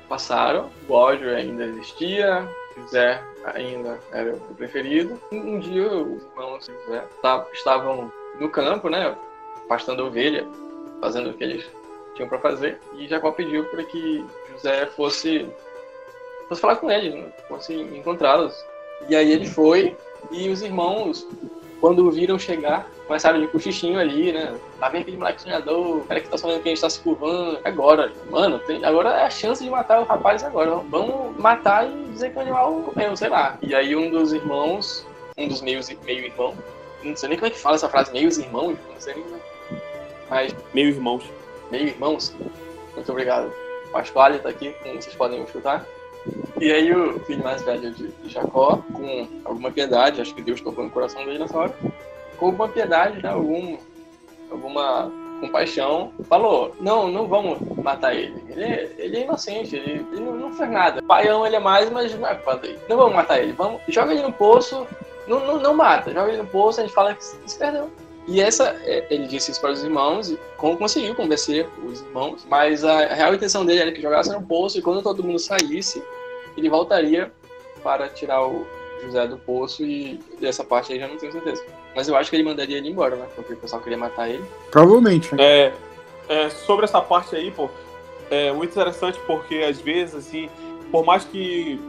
passaram, 0.08 0.70
o 0.88 0.92
ódio 0.94 1.28
ainda 1.34 1.64
existia, 1.64 2.48
José 2.76 3.20
ainda 3.54 3.98
era 4.12 4.34
o 4.34 4.54
preferido. 4.54 5.20
Um 5.30 5.58
dia 5.58 5.86
os 5.86 6.22
irmãos 6.22 6.70
José 6.86 7.04
tá- 7.20 7.44
estavam 7.52 8.10
no 8.40 8.48
campo, 8.48 8.88
né, 8.88 9.14
pastando 9.72 10.04
ovelha, 10.04 10.46
fazendo 11.00 11.30
o 11.30 11.32
que 11.32 11.42
eles 11.42 11.64
tinham 12.14 12.28
para 12.28 12.38
fazer, 12.38 12.78
e 12.98 13.08
Jacó 13.08 13.32
pediu 13.32 13.64
para 13.64 13.82
que 13.84 14.22
José 14.52 14.84
fosse, 14.86 15.46
fosse 16.46 16.60
falar 16.60 16.76
com 16.76 16.90
ele, 16.90 17.08
né, 17.08 17.24
fosse 17.48 17.74
encontrá-los. 17.74 18.54
E 19.08 19.16
aí 19.16 19.32
ele 19.32 19.46
foi, 19.46 19.96
e 20.30 20.50
os 20.50 20.60
irmãos 20.60 21.26
quando 21.80 22.06
o 22.06 22.10
viram 22.12 22.38
chegar, 22.38 22.88
começaram 23.08 23.40
de 23.40 23.48
cochichinho 23.48 23.98
ali, 23.98 24.30
né? 24.30 24.54
Lá 24.78 24.88
vem 24.88 25.00
aquele 25.00 25.16
moleque 25.16 25.42
sonhador, 25.42 26.04
cara 26.06 26.20
que 26.20 26.28
tá 26.28 26.38
sonhando 26.38 26.62
que 26.62 26.68
a 26.68 26.70
gente 26.72 26.80
tá 26.80 26.88
se 26.88 27.00
curvando. 27.00 27.58
Agora, 27.64 28.12
mano, 28.30 28.60
tem- 28.60 28.84
agora 28.84 29.08
é 29.08 29.24
a 29.24 29.30
chance 29.30 29.64
de 29.64 29.68
matar 29.68 30.00
o 30.00 30.04
rapaz 30.04 30.44
agora. 30.44 30.76
Vamos 30.88 31.36
matar 31.38 31.90
e 31.90 32.04
dizer 32.12 32.30
que 32.30 32.38
o 32.38 32.40
animal 32.40 32.72
comeu, 32.84 33.16
sei 33.16 33.28
lá. 33.30 33.58
E 33.60 33.74
aí 33.74 33.96
um 33.96 34.12
dos 34.12 34.32
irmãos, 34.32 35.04
um 35.36 35.48
dos 35.48 35.60
meios, 35.60 35.90
meio 36.04 36.26
irmão, 36.26 36.54
não 37.02 37.16
sei 37.16 37.30
nem 37.30 37.36
como 37.36 37.48
é 37.48 37.50
que 37.50 37.58
fala 37.58 37.74
essa 37.74 37.88
frase, 37.88 38.12
meios 38.12 38.38
irmãos, 38.38 38.78
não 38.88 39.00
sei 39.00 39.14
nem. 39.14 39.24
Mas 40.32 40.56
Meio 40.72 40.88
irmãos. 40.88 41.24
meio 41.70 41.88
irmãos, 41.88 42.34
muito 42.94 43.12
obrigado. 43.12 43.52
O 43.88 43.92
Pasquale 43.92 44.38
tá 44.38 44.48
aqui, 44.48 44.74
como 44.82 44.94
vocês 44.94 45.14
podem 45.14 45.42
escutar. 45.42 45.84
E 46.58 46.72
aí 46.72 46.90
o 46.94 47.20
filho 47.20 47.44
mais 47.44 47.60
velho 47.60 47.90
de 47.90 48.10
Jacó, 48.30 48.82
com 48.94 49.28
alguma 49.44 49.70
piedade, 49.70 50.22
acho 50.22 50.34
que 50.34 50.40
Deus 50.40 50.62
tocou 50.62 50.84
no 50.84 50.90
coração 50.90 51.22
dele 51.26 51.38
nessa 51.40 51.58
hora, 51.58 51.74
com 52.38 52.46
alguma 52.46 52.66
piedade, 52.66 53.22
né, 53.22 53.28
algum, 53.28 53.76
alguma 54.50 55.12
compaixão, 55.40 56.12
falou, 56.30 56.74
não, 56.80 57.08
não 57.08 57.26
vamos 57.26 57.58
matar 57.84 58.14
ele. 58.14 58.42
Ele, 58.48 58.64
é- 58.64 58.94
ele 58.96 59.16
é 59.18 59.24
inocente, 59.24 59.76
ele, 59.76 60.06
ele 60.12 60.20
não, 60.20 60.34
não 60.34 60.52
fez 60.54 60.70
nada. 60.70 61.00
O 61.00 61.04
pai 61.04 61.28
ama 61.28 61.46
ele 61.46 61.56
é 61.56 61.60
mais, 61.60 61.90
mas 61.90 62.14
não 62.18 62.26
é 62.26 62.34
culpa. 62.36 62.58
Não 62.88 62.96
vamos 62.96 63.14
matar 63.14 63.38
ele, 63.42 63.52
vamos, 63.52 63.82
joga 63.88 64.12
ele 64.12 64.22
no 64.22 64.32
poço, 64.32 64.86
não, 65.26 65.40
não, 65.40 65.58
não 65.60 65.74
mata, 65.74 66.10
joga 66.10 66.28
ele 66.30 66.38
no 66.40 66.46
poço, 66.46 66.80
a 66.80 66.84
gente 66.84 66.94
fala 66.94 67.14
que 67.14 67.22
se 67.22 67.58
perdeu. 67.58 67.90
E 68.26 68.40
essa, 68.40 68.76
é, 68.84 69.06
ele 69.10 69.26
disse 69.26 69.50
isso 69.50 69.60
para 69.60 69.72
os 69.72 69.82
irmãos 69.82 70.30
e 70.30 70.38
como 70.56 70.76
conseguiu 70.76 71.14
convencer 71.14 71.68
os 71.84 72.00
irmãos, 72.00 72.46
mas 72.48 72.84
a 72.84 73.06
real 73.14 73.34
intenção 73.34 73.66
dele 73.66 73.80
era 73.80 73.92
que 73.92 74.00
jogasse 74.00 74.30
no 74.30 74.42
poço 74.42 74.78
e 74.78 74.82
quando 74.82 75.02
todo 75.02 75.24
mundo 75.24 75.38
saísse, 75.38 76.02
ele 76.56 76.68
voltaria 76.68 77.32
para 77.82 78.08
tirar 78.08 78.46
o 78.46 78.64
José 79.02 79.26
do 79.26 79.36
poço 79.38 79.84
e 79.84 80.20
dessa 80.40 80.62
parte 80.62 80.92
aí 80.92 81.00
já 81.00 81.08
não 81.08 81.16
tenho 81.16 81.32
certeza. 81.32 81.64
Mas 81.94 82.08
eu 82.08 82.16
acho 82.16 82.30
que 82.30 82.36
ele 82.36 82.44
mandaria 82.44 82.78
ele 82.78 82.88
embora, 82.88 83.16
né? 83.16 83.26
Porque 83.34 83.54
o 83.54 83.56
pessoal 83.56 83.82
queria 83.82 83.98
matar 83.98 84.30
ele. 84.30 84.44
Provavelmente, 84.70 85.34
né? 85.34 85.42
É, 85.42 85.72
é, 86.28 86.48
sobre 86.48 86.84
essa 86.84 87.00
parte 87.00 87.34
aí, 87.34 87.50
pô, 87.50 87.68
é 88.30 88.52
muito 88.52 88.70
interessante 88.70 89.18
porque 89.26 89.56
às 89.56 89.80
vezes, 89.80 90.14
assim, 90.14 90.48
por 90.90 91.04
mais 91.04 91.24
que 91.24 91.80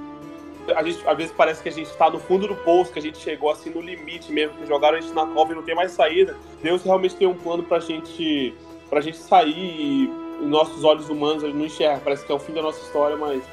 A 0.75 0.84
gente, 0.84 1.08
às 1.08 1.17
vezes 1.17 1.34
parece 1.36 1.62
que 1.62 1.70
a 1.70 1.72
gente 1.72 1.88
está 1.88 2.10
no 2.10 2.20
fundo 2.20 2.48
do 2.48 2.55
poço, 2.55 2.91
que 2.91 3.00
a 3.00 3.01
gente 3.01 3.17
chegou 3.17 3.50
assim 3.50 3.70
no 3.70 3.82
limite 3.82 4.32
mesmo, 4.32 4.58
que 4.58 4.65
jogaram 4.65 4.98
a 4.98 5.01
gente 5.01 5.13
na 5.13 5.25
cova 5.25 5.51
e 5.51 5.55
não 5.55 5.63
tem 5.63 5.75
mais 5.75 5.91
saída. 5.91 6.36
Deus 6.62 6.84
realmente 6.84 7.15
tem 7.15 7.27
um 7.27 7.34
plano 7.34 7.63
pra 7.63 7.79
gente, 7.79 8.53
pra 8.89 9.01
gente 9.01 9.17
sair 9.17 9.53
e 9.53 10.10
nossos 10.41 10.84
olhos 10.84 11.10
humanos 11.10 11.43
não 11.43 11.65
enxergam. 11.65 12.00
Parece 12.03 12.25
que 12.25 12.32
é 12.32 12.36
o 12.36 12.39
fim 12.39 12.53
da 12.53 12.62
nossa 12.62 12.82
história, 12.82 13.17
mas 13.17 13.43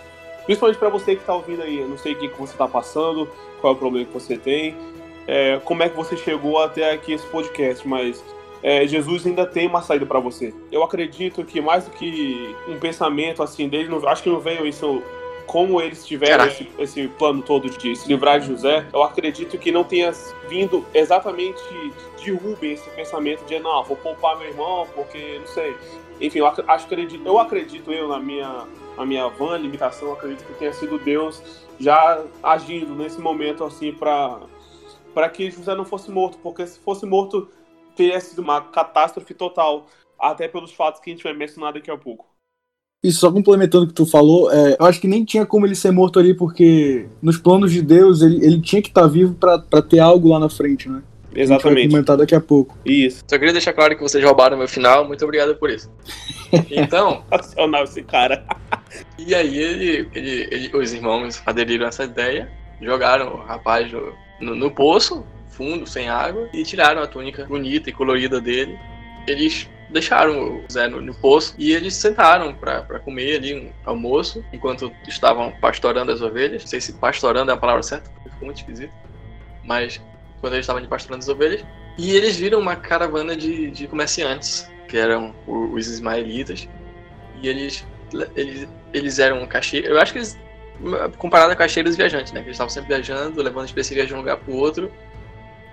principalmente 0.47 0.79
para 0.79 0.89
você 0.89 1.15
que 1.15 1.21
está 1.21 1.35
ouvindo 1.35 1.63
aí, 1.63 1.81
eu 1.81 1.89
não 1.89 1.99
sei 1.99 2.13
o 2.13 2.19
que, 2.19 2.29
que 2.29 2.39
você 2.39 2.53
está 2.53 2.69
passando, 2.69 3.29
qual 3.61 3.73
é 3.73 3.77
o 3.77 3.79
problema 3.79 4.07
que 4.07 4.13
você 4.13 4.37
tem, 4.37 4.77
é, 5.27 5.61
como 5.65 5.83
é 5.83 5.89
que 5.89 5.97
você 5.97 6.17
chegou 6.17 6.63
até 6.63 6.93
aqui 6.93 7.13
esse 7.13 7.27
podcast, 7.27 7.87
mas 7.87 8.23
é, 8.63 8.87
Jesus 8.87 9.27
ainda 9.27 9.47
tem 9.47 9.67
uma 9.67 9.83
saída 9.83 10.05
para 10.05 10.21
você. 10.21 10.55
Eu 10.71 10.83
acredito 10.83 11.45
que 11.45 11.61
mais 11.61 11.85
do 11.85 11.91
que 11.91 12.55
um 12.69 12.79
pensamento 12.79 13.43
assim 13.43 13.69
dele, 13.69 13.89
não, 13.89 14.07
acho 14.09 14.23
que 14.23 14.29
não 14.29 14.41
veio 14.41 14.67
isso 14.67 15.03
como 15.51 15.81
eles 15.81 16.07
tiveram 16.07 16.47
esse, 16.47 16.71
esse, 16.79 17.09
plano 17.09 17.43
todo 17.43 17.69
de 17.69 17.97
se 17.97 18.07
livrar 18.07 18.39
de 18.39 18.47
José, 18.47 18.87
eu 18.93 19.03
acredito 19.03 19.59
que 19.59 19.73
não 19.73 19.83
tenha 19.83 20.13
vindo 20.49 20.87
exatamente 20.95 21.61
de 22.19 22.31
Rubem 22.31 22.75
esse 22.75 22.89
pensamento 22.91 23.45
de 23.47 23.59
não, 23.59 23.83
vou 23.83 23.97
poupar 23.97 24.39
meu 24.39 24.47
irmão 24.47 24.87
porque 24.95 25.41
não 25.41 25.49
sei. 25.49 25.77
Enfim, 26.21 26.39
eu 26.39 26.47
acredito, 26.47 27.27
eu 27.27 27.37
acredito 27.37 27.93
eu 27.93 28.07
na 28.07 28.21
minha 28.21 28.65
a 28.97 29.05
minha 29.05 29.27
van 29.27 29.57
limitação, 29.57 30.11
eu 30.11 30.15
acredito 30.15 30.47
que 30.47 30.55
tenha 30.55 30.73
sido 30.73 31.01
Deus 31.01 31.43
já 31.81 32.25
agindo 32.45 32.95
nesse 32.95 33.21
momento 33.21 33.65
assim 33.65 33.93
para 33.93 34.39
para 35.13 35.29
que 35.29 35.51
José 35.51 35.75
não 35.75 35.85
fosse 35.85 36.13
morto, 36.13 36.39
porque 36.39 36.65
se 36.65 36.79
fosse 36.79 37.05
morto 37.05 37.49
teria 37.97 38.21
sido 38.21 38.39
uma 38.39 38.61
catástrofe 38.61 39.35
total, 39.35 39.87
até 40.17 40.47
pelos 40.47 40.71
fatos 40.71 41.01
que 41.01 41.11
a 41.11 41.13
gente 41.13 41.25
vai 41.25 41.33
mencionar 41.33 41.73
daqui 41.73 41.91
a 41.91 41.99
pouco. 41.99 42.30
E 43.03 43.11
só 43.11 43.33
complementando 43.33 43.85
o 43.85 43.89
que 43.89 43.95
tu 43.95 44.05
falou, 44.05 44.53
é, 44.53 44.77
eu 44.79 44.85
acho 44.85 45.01
que 45.01 45.09
nem 45.09 45.25
tinha 45.25 45.47
como 45.47 45.67
ele 45.67 45.75
ser 45.75 45.91
morto 45.91 46.19
ali, 46.19 46.35
porque 46.35 47.07
nos 47.23 47.39
planos 47.39 47.73
de 47.73 47.81
Deus 47.81 48.21
ele, 48.21 48.45
ele 48.45 48.61
tinha 48.61 48.83
que 48.83 48.89
estar 48.89 49.03
tá 49.03 49.09
vivo 49.09 49.35
para 49.35 49.81
ter 49.83 50.01
algo 50.01 50.29
lá 50.29 50.39
na 50.39 50.51
frente, 50.51 50.87
né? 50.87 51.03
Exatamente. 51.35 51.55
A 51.55 51.69
gente 51.69 51.75
vai 51.75 51.89
comentar 51.89 52.17
daqui 52.19 52.35
a 52.35 52.41
pouco. 52.41 52.77
Isso. 52.85 53.25
Só 53.27 53.39
queria 53.39 53.53
deixar 53.53 53.73
claro 53.73 53.97
que 53.97 54.03
vocês 54.03 54.23
roubaram 54.23 54.59
meu 54.59 54.69
final, 54.69 55.07
muito 55.07 55.25
obrigado 55.25 55.55
por 55.57 55.71
isso. 55.71 55.91
Então. 56.69 57.23
Nacional 57.31 57.85
esse 57.85 58.03
cara. 58.03 58.45
e 59.17 59.33
aí 59.37 59.57
ele, 59.57 60.09
ele, 60.13 60.49
ele, 60.51 60.77
os 60.77 60.93
irmãos 60.93 61.41
aderiram 61.47 61.87
a 61.87 61.91
essa 61.91 62.03
ideia, 62.03 62.51
jogaram 62.83 63.35
o 63.35 63.37
rapaz 63.37 63.91
no, 63.93 64.13
no, 64.41 64.57
no 64.57 64.71
poço, 64.73 65.25
fundo, 65.49 65.87
sem 65.87 66.09
água, 66.09 66.49
e 66.53 66.65
tiraram 66.65 67.03
a 67.03 67.07
túnica 67.07 67.45
bonita 67.45 67.89
e 67.89 67.93
colorida 67.93 68.41
dele. 68.41 68.77
Eles 69.29 69.69
deixaram 69.93 70.57
o 70.57 70.65
Zé 70.71 70.89
no, 70.89 71.01
no 71.01 71.15
poço 71.15 71.55
e 71.59 71.73
eles 71.73 71.95
sentaram 71.95 72.55
para 72.55 73.01
comer 73.01 73.37
ali 73.37 73.55
um 73.55 73.73
almoço 73.85 74.45
enquanto 74.53 74.93
estavam 75.07 75.53
pastorando 75.61 76.13
as 76.13 76.23
ovelhas. 76.23 76.63
Não 76.63 76.69
sei 76.69 76.81
se 76.81 76.93
pastorando 76.95 77.51
é 77.51 77.55
a 77.55 77.57
palavra 77.57 77.83
certa, 77.83 78.11
ficou 78.25 78.47
muito 78.47 78.59
esquisito. 78.59 78.93
Mas 79.65 80.01
quando 80.41 80.55
eles 80.55 80.65
estavam 80.65 80.85
pastorando 80.87 81.23
as 81.23 81.29
ovelhas. 81.29 81.65
E 81.99 82.13
eles 82.17 82.37
viram 82.37 82.59
uma 82.59 82.77
caravana 82.77 83.37
de, 83.37 83.71
de 83.71 83.87
comerciantes, 83.87 84.71
que 84.89 84.97
eram 84.97 85.35
os 85.47 85.87
ismaelitas. 85.87 86.69
E 87.43 87.49
eles, 87.49 87.87
eles, 88.35 88.69
eles 88.93 89.19
eram 89.19 89.47
caixeiros. 89.47 89.91
Eu 89.91 90.01
acho 90.01 90.13
que 90.13 90.19
eles. 90.19 90.39
Comparado 91.19 91.53
a 91.53 91.57
caixeiros 91.57 91.95
viajantes, 91.95 92.33
né? 92.33 92.41
Que 92.41 92.47
eles 92.47 92.55
estavam 92.55 92.71
sempre 92.71 92.89
viajando, 92.95 93.43
levando 93.43 93.67
especiarias 93.67 94.09
de 94.09 94.15
um 94.15 94.19
lugar 94.19 94.39
para 94.39 94.51
o 94.51 94.57
outro 94.57 94.91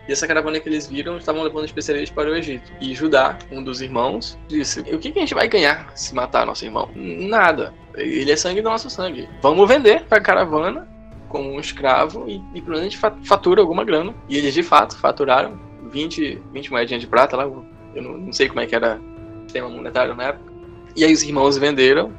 e 0.08 0.12
essa 0.12 0.26
caravana 0.26 0.60
que 0.60 0.70
eles 0.70 0.88
viram 0.88 1.18
estavam 1.18 1.44
levando 1.44 1.66
especialistas 1.66 2.12
para 2.12 2.30
o 2.30 2.36
Egito. 2.36 2.72
E 2.80 2.96
Judá, 2.96 3.38
um 3.52 3.62
dos 3.62 3.82
irmãos, 3.82 4.38
disse: 4.48 4.80
O 4.80 4.98
que, 4.98 5.12
que 5.12 5.20
a 5.20 5.22
gente 5.22 5.34
vai 5.34 5.48
ganhar 5.48 5.92
se 5.96 6.16
matar 6.16 6.46
nosso 6.46 6.64
irmão? 6.64 6.90
Nada. 6.96 7.74
Ele 7.96 8.32
é 8.32 8.36
sangue 8.36 8.62
do 8.62 8.70
nosso 8.70 8.90
sangue. 8.90 9.28
Vamos 9.42 9.68
vender 9.68 10.04
para 10.06 10.20
a 10.20 10.22
caravana 10.22 10.88
como 11.28 11.52
um 11.52 11.60
escravo 11.60 12.26
e, 12.28 12.42
e 12.56 12.62
provavelmente 12.62 12.98
fatura 12.98 13.62
alguma 13.62 13.84
grana. 13.84 14.14
E 14.30 14.38
eles 14.38 14.54
de 14.54 14.64
fato 14.64 14.98
faturaram 14.98 15.60
20, 15.92 16.42
20 16.54 16.72
moedinhas 16.72 17.02
de 17.02 17.08
prata 17.08 17.36
lá. 17.36 17.44
Eu 17.44 18.02
não, 18.02 18.18
não 18.18 18.34
sei 18.34 18.48
como 18.48 18.62
é 18.62 18.66
que 18.66 18.76
era 18.76 19.00
o 19.40 19.44
sistema 19.44 19.68
monetário 19.68 20.16
na 20.16 20.26
época. 20.26 20.54
E 20.96 21.04
aí 21.04 21.12
os 21.12 21.24
irmãos 21.24 21.58
venderam 21.58 22.14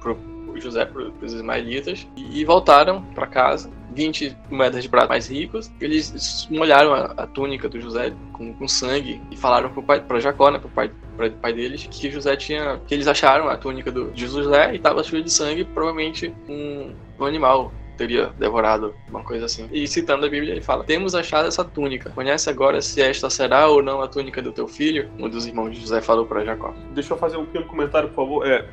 pro 0.00 0.18
José 0.56 0.84
para 0.84 1.10
os 1.22 1.32
ismaelitas 1.32 2.06
e 2.16 2.44
voltaram 2.44 3.02
para 3.14 3.26
casa 3.26 3.70
20 3.94 4.36
moedas 4.50 4.82
de 4.82 4.88
prata 4.88 5.08
mais 5.08 5.28
ricos. 5.28 5.70
Eles 5.80 6.48
molharam 6.50 6.92
a, 6.94 7.06
a 7.16 7.26
túnica 7.26 7.68
do 7.68 7.80
José 7.80 8.12
com, 8.32 8.52
com 8.54 8.68
sangue 8.68 9.20
e 9.30 9.36
falaram 9.36 9.70
para 9.72 10.20
Jacó, 10.20 10.50
né, 10.50 10.58
pro 10.58 10.68
pai, 10.68 10.90
pro 11.16 11.30
pai 11.30 11.52
deles, 11.52 11.86
que 11.90 12.10
José 12.10 12.36
tinha. 12.36 12.80
que 12.86 12.94
eles 12.94 13.06
acharam 13.06 13.48
a 13.48 13.56
túnica 13.56 13.90
do, 13.90 14.10
de 14.10 14.26
José 14.26 14.72
e 14.72 14.76
estava 14.76 15.02
suja 15.02 15.22
de 15.22 15.32
sangue, 15.32 15.64
provavelmente 15.64 16.34
um, 16.48 16.94
um 17.18 17.24
animal 17.24 17.72
teria 18.00 18.32
devorado, 18.38 18.94
uma 19.10 19.22
coisa 19.22 19.44
assim. 19.44 19.68
E 19.70 19.86
citando 19.86 20.24
a 20.24 20.28
Bíblia, 20.28 20.52
ele 20.52 20.62
fala: 20.62 20.84
Temos 20.84 21.14
achado 21.14 21.46
essa 21.46 21.62
túnica. 21.62 22.10
Conhece 22.10 22.48
agora 22.48 22.80
se 22.80 23.02
esta 23.02 23.28
será 23.28 23.68
ou 23.68 23.82
não 23.82 24.00
a 24.00 24.08
túnica 24.08 24.40
do 24.40 24.52
teu 24.52 24.66
filho? 24.66 25.10
Um 25.18 25.28
dos 25.28 25.46
irmãos 25.46 25.70
de 25.70 25.80
José 25.80 26.00
falou 26.00 26.24
para 26.24 26.42
Jacó. 26.42 26.72
Deixa 26.92 27.12
eu 27.12 27.18
fazer 27.18 27.36
um 27.36 27.44
pequeno 27.44 27.66
comentário, 27.66 28.08
por 28.08 28.16
favor. 28.16 28.46
É, 28.46 28.66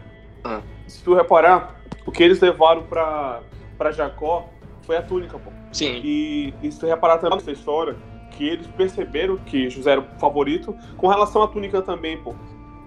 ah. 0.46 0.62
Se 0.88 1.04
tu 1.04 1.14
reparar, 1.14 1.82
o 2.06 2.12
que 2.12 2.24
eles 2.24 2.40
levaram 2.40 2.84
para 2.84 3.92
Jacó 3.92 4.50
foi 4.88 4.96
a 4.96 5.02
túnica, 5.02 5.38
pô. 5.38 5.52
Sim. 5.74 6.02
E, 6.04 6.54
e 6.64 6.72
se 6.72 6.84
reparar 6.86 7.18
também 7.18 7.38
nessa 7.38 7.52
história, 7.52 7.96
que 8.32 8.48
eles 8.48 8.66
perceberam 8.68 9.36
que 9.36 9.70
José 9.70 9.92
era 9.92 10.02
o 10.02 10.20
favorito 10.20 10.76
com 10.96 11.08
relação 11.08 11.44
à 11.44 11.48
túnica 11.48 11.82
também, 11.82 12.18
pô. 12.18 12.34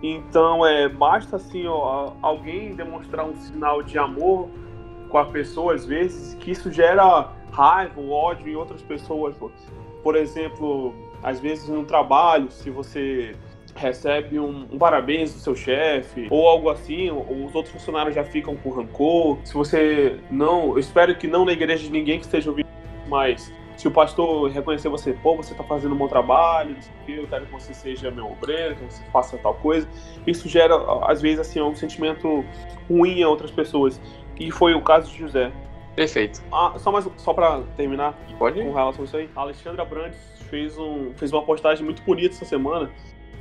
Então, 0.03 0.67
é, 0.67 0.89
basta 0.89 1.37
assim, 1.37 1.67
ó, 1.67 2.15
alguém 2.23 2.75
demonstrar 2.75 3.27
um 3.27 3.37
sinal 3.37 3.83
de 3.83 3.99
amor 3.99 4.49
com 5.11 5.19
a 5.19 5.27
pessoa, 5.27 5.75
às 5.75 5.85
vezes, 5.85 6.35
que 6.35 6.53
isso 6.53 6.73
gera 6.73 7.31
raiva, 7.53 8.01
ódio 8.01 8.49
em 8.49 8.57
outras 8.57 8.81
pessoas. 8.81 9.37
Pô. 9.37 9.51
Por 10.03 10.17
exemplo, 10.17 10.95
às 11.23 11.39
vezes 11.39 11.69
no 11.69 11.85
trabalho, 11.85 12.51
se 12.51 12.71
você 12.71 13.37
recebe 13.81 14.39
um, 14.39 14.67
um, 14.71 14.79
parabéns 14.79 15.33
do 15.33 15.41
seu 15.41 15.57
chefe 15.57 16.29
ou 16.31 16.47
algo 16.47 16.69
assim, 16.69 17.11
os 17.11 17.55
outros 17.55 17.73
funcionários 17.73 18.15
já 18.15 18.23
ficam 18.23 18.55
com 18.57 18.71
rancor. 18.71 19.39
Se 19.45 19.55
você 19.55 20.19
não, 20.31 20.73
eu 20.73 20.79
espero 20.79 21.15
que 21.17 21.27
não 21.27 21.45
na 21.45 21.53
igreja 21.53 21.85
de 21.85 21.91
ninguém 21.91 22.19
que 22.19 22.27
esteja 22.27 22.51
ouvindo, 22.51 22.69
mas 23.09 23.53
se 23.77 23.89
o 23.89 23.91
pastor 23.91 24.51
reconhecer 24.51 24.91
você, 24.91 25.15
pô, 25.15 25.35
você 25.35 25.53
está 25.53 25.65
fazendo 25.65 25.95
um 25.95 25.99
bom 25.99 26.07
trabalho, 26.07 26.77
eu 27.09 27.27
quero 27.27 27.47
que 27.47 27.53
você 27.53 27.73
seja 27.73 28.11
meu 28.11 28.27
obreiro, 28.31 28.77
que 28.77 28.85
você 28.85 29.03
faça 29.05 29.39
tal 29.39 29.55
coisa, 29.55 29.89
isso 30.27 30.47
gera, 30.51 30.75
às 31.07 31.23
vezes, 31.23 31.41
assim, 31.41 31.63
um 31.63 31.75
sentimento 31.75 32.45
ruim 32.89 33.23
a 33.23 33.29
outras 33.29 33.51
pessoas. 33.51 33.99
E 34.39 34.51
foi 34.51 34.75
o 34.75 34.83
caso 34.83 35.11
de 35.11 35.19
José. 35.19 35.51
Perfeito. 35.97 36.43
Ah, 36.53 36.75
só 36.77 36.93
mais, 36.93 37.09
só 37.17 37.33
para 37.33 37.63
terminar 37.77 38.15
Pode? 38.39 38.63
com 38.63 38.73
relação 38.73 39.01
a 39.03 39.05
isso 39.05 39.17
aí, 39.17 39.31
a 39.35 39.41
Alexandra 39.41 39.85
Brandes 39.85 40.19
fez, 40.51 40.77
um, 40.79 41.13
fez 41.15 41.33
uma 41.33 41.43
postagem 41.43 41.83
muito 41.83 42.03
bonita 42.03 42.35
essa 42.35 42.45
semana 42.45 42.91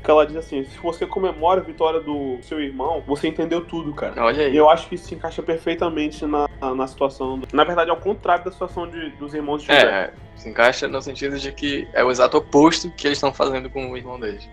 que 0.04 0.10
ela 0.10 0.26
diz 0.26 0.36
assim: 0.36 0.64
se 0.64 0.78
você 0.78 1.06
comemora 1.06 1.62
a 1.62 1.64
vitória 1.64 2.00
do 2.00 2.38
seu 2.42 2.62
irmão, 2.62 3.04
você 3.06 3.28
entendeu 3.28 3.62
tudo, 3.62 3.94
cara. 3.94 4.24
Olha 4.24 4.46
aí. 4.46 4.56
Eu 4.56 4.70
acho 4.70 4.88
que 4.88 4.96
isso 4.96 5.08
se 5.08 5.16
encaixa 5.16 5.42
perfeitamente 5.42 6.26
na, 6.26 6.48
na 6.76 6.88
situação. 6.88 7.40
Do... 7.40 7.48
Na 7.54 7.64
verdade, 7.64 7.90
é 7.90 7.94
o 7.94 7.98
contrário 7.98 8.46
da 8.46 8.52
situação 8.52 8.88
de, 8.88 9.10
dos 9.12 9.34
irmãos 9.34 9.62
de 9.62 9.68
José. 9.68 9.82
É, 9.82 10.14
se 10.36 10.50
encaixa 10.50 10.88
no 10.88 11.02
sentido 11.02 11.38
de 11.38 11.52
que 11.52 11.88
é 11.94 12.04
o 12.04 12.12
exato 12.12 12.38
oposto 12.38 12.90
que 12.92 13.08
eles 13.08 13.18
estão 13.18 13.34
fazendo 13.34 13.70
com 13.70 13.92
o 13.92 13.98
irmão 13.98 14.20
deles. 14.20 14.50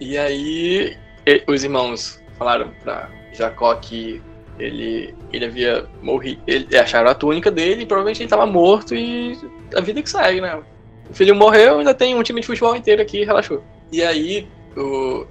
E 0.00 0.16
aí, 0.16 0.96
os 1.46 1.64
irmãos 1.64 2.22
falaram 2.38 2.70
pra 2.82 3.10
Jacó 3.32 3.74
que 3.74 4.22
ele, 4.58 5.14
ele 5.32 5.44
havia 5.44 5.86
morrido. 6.02 6.40
Ele, 6.46 6.76
acharam 6.76 7.10
a 7.10 7.14
túnica 7.14 7.50
dele 7.50 7.82
e 7.82 7.86
provavelmente 7.86 8.18
ele 8.20 8.26
estava 8.26 8.46
morto 8.46 8.94
e 8.94 9.38
a 9.74 9.80
vida 9.80 10.02
que 10.02 10.10
segue, 10.10 10.40
né? 10.40 10.60
O 11.10 11.14
filho 11.14 11.34
morreu, 11.34 11.78
ainda 11.78 11.94
tem 11.94 12.14
um 12.14 12.22
time 12.22 12.40
de 12.40 12.46
futebol 12.46 12.76
inteiro 12.76 13.00
aqui, 13.00 13.24
relaxou. 13.24 13.62
E 13.90 14.02
aí, 14.02 14.46
o 14.78 15.26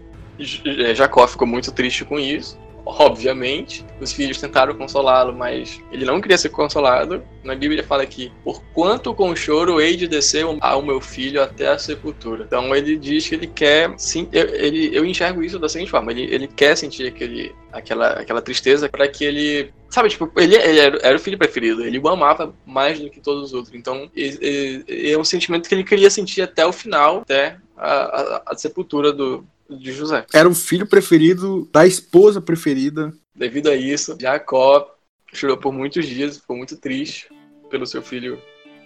é, 0.66 0.94
Jacó 0.94 1.28
ficou 1.28 1.48
muito 1.48 1.72
triste 1.72 2.06
com 2.06 2.20
isso. 2.20 2.58
Obviamente, 2.88 3.86
os 4.00 4.14
filhos 4.14 4.40
tentaram 4.40 4.74
consolá-lo, 4.74 5.34
mas 5.36 5.82
ele 5.92 6.06
não 6.06 6.22
queria 6.22 6.38
ser 6.38 6.50
consolado. 6.50 7.22
Na 7.44 7.54
Bíblia 7.54 7.84
fala 7.84 8.06
que, 8.06 8.32
por 8.44 8.64
quanto 8.74 9.14
com 9.14 9.36
choro 9.36 9.82
hei 9.82 9.98
de 9.98 10.08
descer 10.08 10.46
ao 10.62 10.82
meu 10.82 11.02
filho 11.02 11.44
até 11.44 11.68
a 11.68 11.78
sepultura. 11.78 12.46
Então 12.46 12.74
ele 12.74 12.98
diz 12.98 13.28
que 13.28 13.36
ele 13.36 13.48
quer, 13.48 13.94
sim, 13.98 14.30
eu, 14.32 14.48
ele, 14.56 14.96
eu 14.96 15.06
enxergo 15.06 15.44
isso 15.44 15.60
da 15.60 15.68
seguinte 15.68 15.92
forma: 15.92 16.12
ele, 16.12 16.24
ele 16.34 16.48
quer 16.48 16.78
sentir 16.78 17.08
aquele, 17.08 17.54
aquela, 17.74 18.14
aquela 18.14 18.42
tristeza 18.42 18.88
para 18.88 19.08
que 19.08 19.26
ele 19.26 19.74
Sabe, 19.90 20.10
tipo, 20.10 20.30
ele, 20.36 20.56
ele 20.56 20.80
era, 20.80 21.00
era, 21.02 21.16
o 21.16 21.20
filho 21.20 21.38
preferido, 21.38 21.82
ele 21.82 21.98
o 21.98 22.10
amava 22.10 22.54
mais 22.66 23.00
do 23.00 23.10
que 23.10 23.22
todos 23.22 23.46
os 23.46 23.54
outros. 23.54 23.74
Então, 23.74 24.12
é 24.14 25.18
um 25.18 25.24
sentimento 25.24 25.68
que 25.68 25.74
ele 25.74 25.84
queria 25.84 26.10
sentir 26.10 26.42
até 26.42 26.66
o 26.66 26.74
final, 26.74 27.20
até 27.20 27.58
a, 27.76 27.94
a, 27.94 28.44
a 28.48 28.56
sepultura 28.58 29.14
do, 29.14 29.48
de 29.70 29.92
José. 29.92 30.26
Era 30.34 30.48
o 30.48 30.56
filho 30.56 30.88
preferido 30.88 31.68
da 31.72 31.86
esposa 31.86 32.42
preferida. 32.42 33.14
Devido 33.36 33.70
a 33.70 33.76
isso, 33.76 34.18
Jacó 34.20 34.96
chorou 35.34 35.58
por 35.58 35.74
muitos 35.74 36.06
dias, 36.06 36.38
ficou 36.38 36.56
muito 36.56 36.78
triste 36.78 37.30
pelo 37.70 37.86
seu 37.86 38.02
filho 38.02 38.42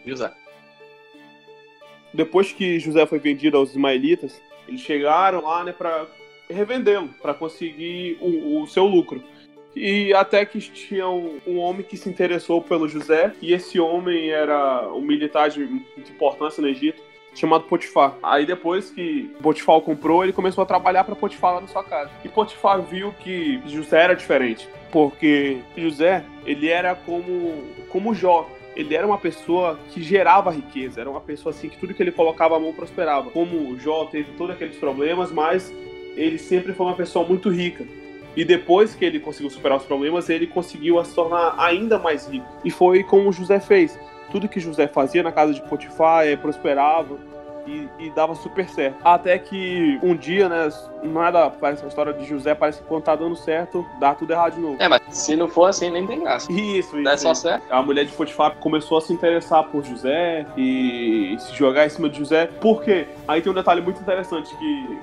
José. 0.05 0.31
Depois 2.13 2.51
que 2.51 2.79
José 2.79 3.05
foi 3.05 3.19
vendido 3.19 3.57
aos 3.57 3.71
ismaelitas, 3.71 4.41
eles 4.67 4.81
chegaram 4.81 5.41
lá, 5.41 5.63
né, 5.63 5.71
para 5.71 6.07
revendê-lo, 6.49 7.09
para 7.21 7.33
conseguir 7.33 8.17
o, 8.19 8.61
o, 8.61 8.67
seu 8.67 8.85
lucro. 8.85 9.23
E 9.73 10.13
até 10.13 10.45
que 10.45 10.59
tinha 10.59 11.07
um, 11.07 11.39
um, 11.47 11.57
homem 11.57 11.83
que 11.83 11.95
se 11.95 12.09
interessou 12.09 12.61
pelo 12.61 12.89
José, 12.89 13.33
e 13.41 13.53
esse 13.53 13.79
homem 13.79 14.29
era 14.29 14.89
um 14.93 15.01
militar 15.01 15.49
de 15.49 15.61
muita 15.61 16.11
importância 16.11 16.61
no 16.61 16.67
Egito, 16.67 17.01
chamado 17.33 17.63
Potifar. 17.65 18.15
Aí 18.21 18.45
depois 18.45 18.89
que 18.89 19.31
Potifar 19.41 19.79
comprou, 19.81 20.23
ele 20.23 20.33
começou 20.33 20.61
a 20.61 20.65
trabalhar 20.65 21.03
para 21.03 21.15
Potifar 21.15 21.55
lá 21.55 21.61
na 21.61 21.67
sua 21.67 21.83
casa. 21.83 22.11
E 22.23 22.29
Potifar 22.29 22.81
viu 22.81 23.13
que 23.19 23.61
José 23.65 24.03
era 24.03 24.15
diferente, 24.15 24.67
porque 24.91 25.59
José, 25.75 26.23
ele 26.45 26.67
era 26.69 26.95
como 26.95 27.63
como 27.89 28.13
Jó, 28.13 28.49
ele 28.75 28.95
era 28.95 29.05
uma 29.05 29.17
pessoa 29.17 29.77
que 29.89 30.01
gerava 30.01 30.51
riqueza, 30.51 31.01
era 31.01 31.09
uma 31.09 31.21
pessoa 31.21 31.53
assim 31.53 31.69
que 31.69 31.77
tudo 31.77 31.93
que 31.93 32.01
ele 32.01 32.11
colocava 32.11 32.55
a 32.55 32.59
mão 32.59 32.73
prosperava. 32.73 33.29
Como 33.29 33.77
Jó 33.79 34.05
teve 34.05 34.31
todos 34.33 34.55
aqueles 34.55 34.77
problemas, 34.77 35.31
mas 35.31 35.73
ele 36.15 36.37
sempre 36.37 36.73
foi 36.73 36.85
uma 36.85 36.95
pessoa 36.95 37.25
muito 37.27 37.49
rica. 37.49 37.85
E 38.35 38.45
depois 38.45 38.95
que 38.95 39.03
ele 39.03 39.19
conseguiu 39.19 39.49
superar 39.49 39.77
os 39.77 39.83
problemas, 39.83 40.29
ele 40.29 40.47
conseguiu 40.47 41.03
se 41.03 41.13
tornar 41.13 41.55
ainda 41.57 41.99
mais 41.99 42.27
rico. 42.27 42.47
E 42.63 42.71
foi 42.71 43.03
como 43.03 43.31
José 43.31 43.59
fez. 43.59 43.99
Tudo 44.31 44.47
que 44.47 44.59
José 44.59 44.87
fazia 44.87 45.23
na 45.23 45.31
casa 45.31 45.53
de 45.53 45.61
Potifar 45.61 46.25
é, 46.25 46.35
prosperava 46.35 47.17
e, 47.67 47.87
e, 47.99 48.09
dava 48.11 48.35
super 48.35 48.67
certo. 48.67 48.97
Até 49.03 49.37
que 49.37 49.99
um 50.01 50.15
dia, 50.15 50.49
né, 50.49 50.69
nada 51.03 51.49
parece 51.49 51.83
a 51.83 51.87
história 51.87 52.13
de 52.13 52.25
José, 52.25 52.55
parece 52.55 52.81
que 52.81 52.87
quando 52.87 53.03
tá 53.03 53.15
dando 53.15 53.35
certo, 53.35 53.85
dá 53.99 54.15
tudo 54.15 54.31
errado 54.31 54.55
de 54.55 54.61
novo. 54.61 54.77
É, 54.79 54.87
mas 54.87 55.01
se 55.09 55.35
não 55.35 55.47
for 55.47 55.65
assim, 55.65 55.89
nem 55.89 56.05
tem 56.05 56.21
graça. 56.21 56.51
Isso, 56.51 56.95
isso. 56.95 57.03
Dá 57.03 57.17
só 57.17 57.33
certo. 57.33 57.63
A 57.69 57.81
mulher 57.81 58.05
de 58.05 58.13
Potifar 58.13 58.55
começou 58.55 58.97
a 58.97 59.01
se 59.01 59.13
interessar 59.13 59.63
por 59.65 59.83
José 59.83 60.45
e 60.57 61.35
se 61.39 61.55
jogar 61.55 61.85
em 61.85 61.89
cima 61.89 62.09
de 62.09 62.19
José. 62.19 62.47
Por 62.47 62.83
quê? 62.83 63.07
Aí 63.27 63.41
tem 63.41 63.51
um 63.51 63.55
detalhe 63.55 63.81
muito 63.81 64.01
interessante 64.01 64.55
que 64.55 64.99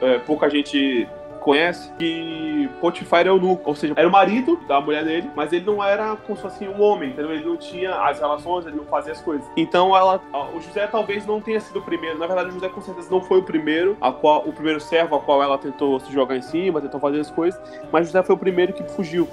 é, 0.00 0.18
pouca 0.18 0.48
gente 0.48 1.08
conhece 1.44 1.92
que 1.98 2.70
Potifar 2.80 3.20
era 3.20 3.28
eunuco, 3.28 3.68
ou 3.68 3.76
seja, 3.76 3.92
era 3.96 4.08
o 4.08 4.10
marido 4.10 4.58
da 4.66 4.80
mulher 4.80 5.04
dele, 5.04 5.30
mas 5.36 5.52
ele 5.52 5.66
não 5.66 5.84
era 5.84 6.16
como 6.16 6.34
se 6.34 6.42
fosse 6.42 6.66
um 6.66 6.80
homem, 6.80 7.10
entendeu? 7.10 7.32
Ele 7.32 7.44
não 7.44 7.56
tinha 7.56 7.94
as 7.96 8.18
relações, 8.18 8.66
ele 8.66 8.76
não 8.76 8.86
fazia 8.86 9.12
as 9.12 9.20
coisas. 9.20 9.46
Então 9.54 9.94
ela, 9.94 10.20
o 10.54 10.60
José 10.60 10.86
talvez 10.86 11.26
não 11.26 11.42
tenha 11.42 11.60
sido 11.60 11.80
o 11.80 11.82
primeiro, 11.82 12.18
na 12.18 12.26
verdade 12.26 12.48
o 12.48 12.52
José 12.52 12.68
com 12.70 12.80
certeza 12.80 13.10
não 13.10 13.20
foi 13.20 13.38
o 13.38 13.42
primeiro, 13.42 13.94
a 14.00 14.10
qual, 14.10 14.40
o 14.46 14.52
primeiro 14.54 14.80
servo 14.80 15.16
a 15.16 15.20
qual 15.20 15.42
ela 15.42 15.58
tentou 15.58 16.00
se 16.00 16.10
jogar 16.10 16.34
em 16.36 16.42
cima, 16.42 16.80
tentou 16.80 16.98
fazer 16.98 17.20
as 17.20 17.30
coisas, 17.30 17.60
mas 17.92 18.06
José 18.06 18.22
foi 18.22 18.34
o 18.34 18.38
primeiro 18.38 18.72
que 18.72 18.82
fugiu, 18.82 19.28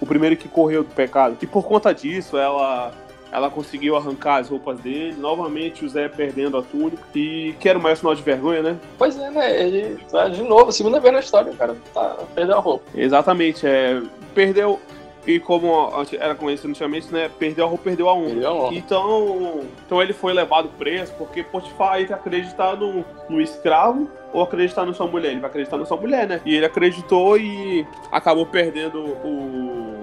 o 0.00 0.06
primeiro 0.06 0.36
que 0.36 0.48
correu 0.48 0.84
do 0.84 0.94
pecado. 0.94 1.36
E 1.42 1.46
por 1.48 1.64
conta 1.64 1.92
disso, 1.92 2.38
ela 2.38 2.92
ela 3.36 3.50
conseguiu 3.50 3.96
arrancar 3.96 4.36
as 4.36 4.48
roupas 4.48 4.80
dele, 4.80 5.14
novamente 5.18 5.84
o 5.84 5.88
Zé 5.90 6.08
perdendo 6.08 6.56
a 6.56 6.62
túnica. 6.62 7.02
E 7.14 7.54
que 7.60 7.68
era 7.68 7.78
o 7.78 7.82
maior 7.82 7.94
sinal 7.94 8.14
de 8.14 8.22
vergonha, 8.22 8.62
né? 8.62 8.78
Pois 8.96 9.18
é, 9.18 9.30
né? 9.30 9.62
Ele, 9.62 9.98
tá 10.10 10.26
de 10.26 10.42
novo, 10.42 10.72
segunda 10.72 10.98
vez 10.98 11.12
na 11.12 11.20
história, 11.20 11.52
o 11.52 11.54
cara 11.56 11.76
tá, 11.92 12.16
perdeu 12.34 12.56
a 12.56 12.60
roupa. 12.60 12.86
Exatamente, 12.94 13.66
é. 13.66 14.00
Perdeu. 14.34 14.80
E 15.26 15.38
como 15.38 15.92
era 16.18 16.34
conhecido 16.34 16.70
antigamente, 16.70 17.12
né? 17.12 17.28
Perdeu 17.38 17.66
a 17.66 17.68
roupa, 17.68 17.84
perdeu 17.84 18.08
a 18.08 18.14
honra. 18.14 18.28
Perdeu 18.28 18.48
a 18.48 18.54
honra. 18.54 18.74
Então, 18.74 19.64
então 19.84 20.00
ele 20.00 20.14
foi 20.14 20.32
levado 20.32 20.70
preso 20.78 21.12
porque 21.18 21.42
Potifar 21.42 21.94
aí 21.94 22.04
acreditar 22.04 22.74
no, 22.74 23.04
no 23.28 23.38
escravo 23.38 24.08
ou 24.32 24.40
acreditar 24.40 24.86
na 24.86 24.94
sua 24.94 25.06
mulher. 25.06 25.32
Ele 25.32 25.40
vai 25.40 25.50
acreditar 25.50 25.76
na 25.76 25.84
sua 25.84 25.98
mulher, 25.98 26.26
né? 26.26 26.40
E 26.46 26.54
ele 26.54 26.64
acreditou 26.64 27.36
e 27.36 27.86
acabou 28.10 28.46
perdendo 28.46 28.98
o 28.98 29.95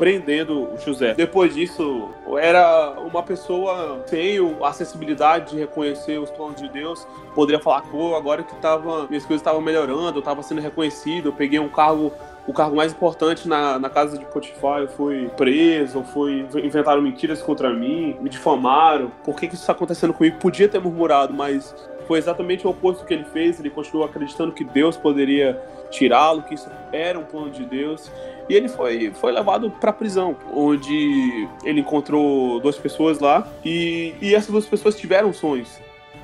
prendendo 0.00 0.70
José. 0.82 1.12
Depois 1.12 1.54
disso, 1.54 2.08
era 2.40 2.92
uma 3.00 3.22
pessoa 3.22 4.02
sem 4.06 4.38
a 4.62 4.68
acessibilidade 4.68 5.50
de 5.50 5.58
reconhecer 5.58 6.18
os 6.18 6.30
planos 6.30 6.58
de 6.58 6.70
Deus. 6.70 7.06
Poderia 7.34 7.60
falar, 7.60 7.82
pô, 7.82 8.16
agora 8.16 8.42
que 8.42 8.54
tava, 8.56 9.06
minhas 9.08 9.26
coisas 9.26 9.42
estavam 9.42 9.60
melhorando, 9.60 10.16
eu 10.16 10.20
estava 10.20 10.42
sendo 10.42 10.62
reconhecido, 10.62 11.28
eu 11.28 11.32
peguei 11.34 11.58
um 11.58 11.68
cargo 11.68 12.14
o 12.46 12.52
cargo 12.52 12.74
mais 12.74 12.92
importante 12.92 13.48
na, 13.48 13.78
na 13.78 13.88
casa 13.88 14.18
de 14.18 14.24
Potifar, 14.24 14.80
eu 14.80 14.88
fui 14.88 15.28
preso, 15.36 16.02
fui 16.02 16.46
inventaram 16.64 17.00
mentiras 17.00 17.40
contra 17.42 17.72
mim, 17.72 18.16
me 18.20 18.28
difamaram. 18.28 19.10
Por 19.24 19.36
que, 19.36 19.46
que 19.46 19.54
isso 19.54 19.62
está 19.62 19.72
acontecendo 19.72 20.12
comigo? 20.12 20.38
Podia 20.38 20.68
ter 20.68 20.80
murmurado, 20.80 21.32
mas 21.32 21.74
foi 22.06 22.18
exatamente 22.18 22.66
o 22.66 22.70
oposto 22.70 23.04
que 23.04 23.14
ele 23.14 23.24
fez. 23.24 23.60
Ele 23.60 23.70
continuou 23.70 24.04
acreditando 24.04 24.52
que 24.52 24.64
Deus 24.64 24.96
poderia 24.96 25.60
tirá-lo, 25.90 26.42
que 26.42 26.54
isso 26.54 26.68
era 26.92 27.18
um 27.18 27.24
plano 27.24 27.50
de 27.50 27.64
Deus. 27.64 28.10
E 28.48 28.54
ele 28.54 28.68
foi, 28.68 29.12
foi 29.12 29.30
levado 29.30 29.70
para 29.70 29.92
prisão, 29.92 30.36
onde 30.52 31.48
ele 31.64 31.80
encontrou 31.80 32.58
duas 32.58 32.76
pessoas 32.76 33.20
lá 33.20 33.46
e, 33.64 34.14
e 34.20 34.34
essas 34.34 34.50
duas 34.50 34.66
pessoas 34.66 34.96
tiveram 34.96 35.32
sonhos, 35.32 35.78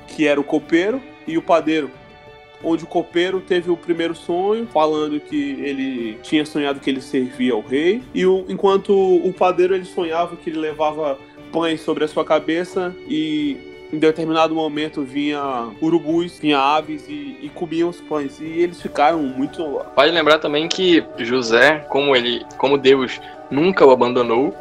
que 0.07 0.27
era 0.27 0.39
o 0.39 0.43
copeiro 0.43 1.01
e 1.25 1.37
o 1.37 1.41
padeiro. 1.41 1.89
Onde 2.63 2.83
o 2.83 2.87
copeiro 2.87 3.39
teve 3.39 3.69
o 3.69 3.77
primeiro 3.77 4.15
sonho, 4.15 4.67
falando 4.67 5.19
que 5.19 5.51
ele 5.61 6.17
tinha 6.23 6.45
sonhado 6.45 6.79
que 6.79 6.89
ele 6.89 7.01
servia 7.01 7.53
ao 7.53 7.61
rei, 7.61 8.01
e 8.13 8.25
o, 8.25 8.45
enquanto 8.49 8.93
o 8.93 9.31
padeiro 9.31 9.75
ele 9.75 9.85
sonhava 9.85 10.35
que 10.35 10.49
ele 10.49 10.59
levava 10.59 11.17
pães 11.51 11.81
sobre 11.81 12.03
a 12.03 12.07
sua 12.07 12.25
cabeça 12.25 12.95
e 13.07 13.57
em 13.91 13.97
determinado 13.97 14.53
momento 14.53 15.03
vinha 15.03 15.69
urubus, 15.81 16.37
vinha 16.39 16.59
aves 16.59 17.07
e, 17.07 17.37
e, 17.41 17.49
comiam 17.53 17.89
os 17.89 18.01
pães. 18.01 18.39
E 18.39 18.45
eles 18.45 18.81
ficaram 18.81 19.19
muito. 19.19 19.63
Pode 19.95 20.11
lembrar 20.11 20.39
também 20.39 20.67
que 20.67 21.03
José, 21.19 21.85
como 21.89 22.15
ele, 22.15 22.45
como 22.57 22.77
Deus 22.77 23.19
nunca 23.49 23.85
o 23.85 23.91
abandonou, 23.91 24.53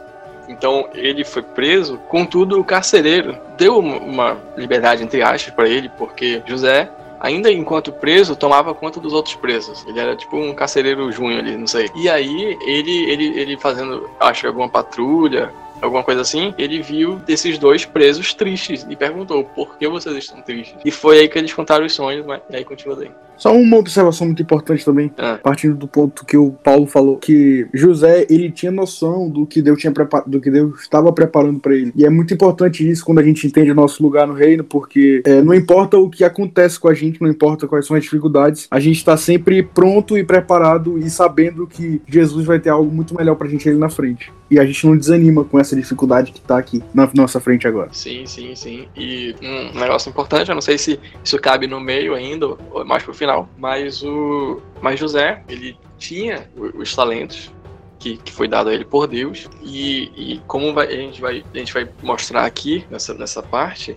então 0.49 0.89
ele 0.95 1.25
foi 1.25 1.43
preso. 1.43 1.99
Contudo, 2.09 2.61
o 2.61 2.65
carcereiro 2.65 3.37
deu 3.57 3.79
uma 3.79 4.39
liberdade 4.57 5.03
entre 5.03 5.23
aspas 5.23 5.53
para 5.53 5.69
ele, 5.69 5.91
porque 5.99 6.43
José 6.47 6.89
ainda 7.27 7.53
enquanto 7.53 7.93
preso, 7.93 8.37
tomava 8.37 8.75
conta 8.75 9.01
dos 9.01 9.13
outros 9.13 9.35
presos. 9.35 9.85
Ele 9.87 9.99
era 9.99 10.15
tipo 10.15 10.37
um 10.37 10.55
carcereiro 10.55 11.11
junho 11.11 11.39
ali, 11.39 11.57
não 11.57 11.67
sei. 11.67 11.91
E 11.95 12.09
aí, 12.09 12.57
ele, 12.61 13.11
ele, 13.11 13.39
ele 13.39 13.57
fazendo, 13.57 14.09
acho, 14.21 14.47
alguma 14.47 14.69
patrulha, 14.69 15.53
alguma 15.81 16.03
coisa 16.03 16.21
assim, 16.21 16.55
ele 16.59 16.83
viu 16.83 17.21
esses 17.29 17.59
dois 17.59 17.85
presos 17.85 18.35
tristes 18.35 18.87
e 18.89 18.97
perguntou 18.97 19.45
por 19.45 19.77
que 19.79 19.89
vocês 19.89 20.17
estão 20.17 20.41
tristes. 20.41 20.77
E 20.85 20.91
foi 20.91 21.21
aí 21.21 21.29
que 21.29 21.39
eles 21.39 21.53
contaram 21.53 21.87
os 21.87 21.93
sonhos, 21.93 22.25
mas 22.27 22.41
e 22.51 22.57
aí 22.57 22.65
continua 22.65 22.97
daí. 22.97 23.11
Só 23.37 23.55
uma 23.55 23.77
observação 23.77 24.27
muito 24.27 24.43
importante 24.43 24.85
também, 24.85 25.13
ah. 25.19 25.39
partindo 25.43 25.77
do 25.77 25.87
ponto 25.87 26.25
que 26.25 26.37
o 26.37 26.53
Paulo 26.53 26.87
falou, 26.87 27.19
que 27.19 27.67
José 27.73 28.27
ele 28.31 28.51
tinha 28.51 28.73
noção 28.73 29.29
do 29.29 29.47
que 29.47 29.61
Deus 29.61 29.79
tinha 29.79 29.93
preparado, 29.93 30.31
do 30.31 30.41
que 30.41 30.51
Deus 30.51 30.81
estava 30.81 31.13
preparando 31.13 31.61
para 31.61 31.75
ele. 31.75 31.93
E 31.95 32.05
é 32.05 32.11
muito 32.11 32.33
importante 32.33 32.89
isso 32.89 33.05
quando 33.05 33.19
a 33.19 33.23
gente 33.23 33.47
entende 33.47 33.71
o 33.71 33.75
nosso 33.75 34.03
lugar 34.03 34.27
no 34.27 34.33
reino, 34.33 34.65
porque 34.65 35.23
é, 35.25 35.43
não 35.43 35.53
importa 35.53 35.99
o 35.99 36.09
que 36.09 36.25
acontece 36.25 36.81
com 36.81 36.89
a 36.89 36.95
gente, 36.95 37.21
não 37.21 37.29
importa 37.29 37.69
quais 37.69 37.87
são 37.87 37.97
as 37.97 38.03
dificuldades, 38.03 38.67
a 38.71 38.81
gente 38.81 38.97
está 38.97 39.17
sempre 39.17 39.63
pronto 39.63 40.17
e 40.17 40.25
preparado 40.25 40.99
e 40.99 41.11
sabendo 41.11 41.67
que 41.67 42.01
Jesus 42.09 42.47
vai 42.47 42.59
ter 42.59 42.71
algo 42.71 42.91
muito 42.91 43.15
melhor 43.15 43.35
para 43.35 43.47
a 43.47 43.51
gente 43.51 43.69
ali 43.69 43.79
na 43.79 43.91
frente. 43.91 44.33
E 44.51 44.61
a 44.61 44.65
gente 44.65 44.87
não 44.87 44.97
desanima 44.97 45.45
com 45.45 45.59
essa 45.59 45.75
dificuldade 45.75 46.31
que 46.33 46.39
está 46.39 46.57
aqui 46.57 46.83
na 46.95 47.11
nossa 47.15 47.41
frente 47.41 47.67
agora. 47.67 47.89
Sim, 47.93 48.27
sim, 48.27 48.55
sim. 48.55 48.89
E 48.97 49.35
um 49.43 49.79
negócio 49.79 50.09
importante, 50.09 50.49
eu 50.49 50.55
não 50.55 50.63
sei 50.63 50.79
se 50.79 51.01
isso 51.25 51.39
cabe 51.39 51.67
no 51.67 51.81
meio 51.81 52.15
ainda, 52.15 52.47
ou 52.47 52.85
mais 52.85 53.03
pro 53.03 53.13
final. 53.13 53.49
Mas 53.59 54.03
o. 54.03 54.63
Mas 54.81 55.01
José, 55.01 55.43
ele 55.49 55.77
tinha 55.99 56.49
os 56.57 56.95
talentos 56.95 57.51
que, 57.99 58.17
que 58.19 58.33
foi 58.33 58.47
dado 58.47 58.71
a 58.71 58.75
ele 58.75 58.85
por 58.85 59.07
Deus. 59.07 59.49
E, 59.63 60.13
e 60.17 60.43
como 60.47 60.73
vai, 60.73 60.87
a, 60.87 60.97
gente 60.97 61.21
vai, 61.21 61.45
a 61.53 61.59
gente 61.59 61.73
vai 61.73 61.89
mostrar 62.03 62.45
aqui 62.45 62.85
nessa, 62.91 63.15
nessa 63.15 63.43
parte, 63.43 63.97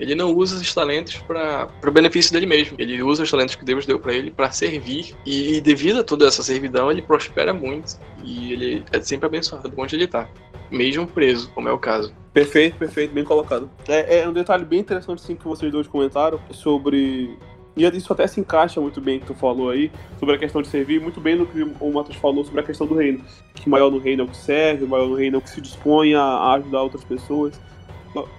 ele 0.00 0.14
não 0.14 0.34
usa 0.34 0.56
esses 0.56 0.72
talentos 0.74 1.18
para 1.18 1.68
o 1.86 1.90
benefício 1.90 2.32
dele 2.32 2.46
mesmo. 2.46 2.74
Ele 2.78 3.02
usa 3.02 3.22
os 3.22 3.30
talentos 3.30 3.54
que 3.54 3.64
Deus 3.64 3.84
deu 3.84 4.00
para 4.00 4.14
ele 4.14 4.30
para 4.30 4.50
servir. 4.50 5.14
E 5.26 5.60
devido 5.60 6.00
a 6.00 6.04
toda 6.04 6.26
essa 6.26 6.42
servidão, 6.42 6.90
ele 6.90 7.02
prospera 7.02 7.52
muito. 7.52 7.98
E 8.24 8.52
ele 8.52 8.84
é 8.90 9.00
sempre 9.00 9.26
abençoado 9.26 9.70
onde 9.76 9.94
ele 9.94 10.04
está. 10.04 10.26
Mesmo 10.70 11.06
preso, 11.06 11.50
como 11.50 11.68
é 11.68 11.72
o 11.72 11.78
caso. 11.78 12.14
Perfeito, 12.32 12.78
perfeito, 12.78 13.12
bem 13.12 13.24
colocado. 13.24 13.70
É, 13.86 14.20
é 14.20 14.28
um 14.28 14.32
detalhe 14.32 14.64
bem 14.64 14.80
interessante 14.80 15.20
sim, 15.20 15.36
que 15.36 15.44
vocês 15.44 15.70
dois 15.70 15.86
comentaram 15.86 16.40
sobre 16.52 17.36
e 17.76 17.84
isso 17.96 18.12
até 18.12 18.26
se 18.26 18.40
encaixa 18.40 18.80
muito 18.80 19.00
bem 19.00 19.20
que 19.20 19.26
tu 19.26 19.34
falou 19.34 19.70
aí, 19.70 19.90
sobre 20.18 20.34
a 20.34 20.38
questão 20.38 20.60
de 20.60 20.68
servir, 20.68 21.00
muito 21.00 21.20
bem 21.20 21.36
no 21.36 21.46
que 21.46 21.62
o 21.62 21.92
Matheus 21.92 22.16
falou 22.16 22.44
sobre 22.44 22.60
a 22.60 22.62
questão 22.62 22.86
do 22.86 22.94
reino. 22.94 23.24
Que 23.54 23.68
maior 23.68 23.90
no 23.90 23.98
reino 23.98 24.22
é 24.22 24.24
o 24.24 24.28
que 24.28 24.36
serve, 24.36 24.86
maior 24.86 25.08
no 25.08 25.14
reino 25.14 25.36
é 25.36 25.38
o 25.38 25.42
que 25.42 25.50
se 25.50 25.60
dispõe 25.60 26.14
a 26.14 26.52
ajudar 26.54 26.82
outras 26.82 27.04
pessoas. 27.04 27.60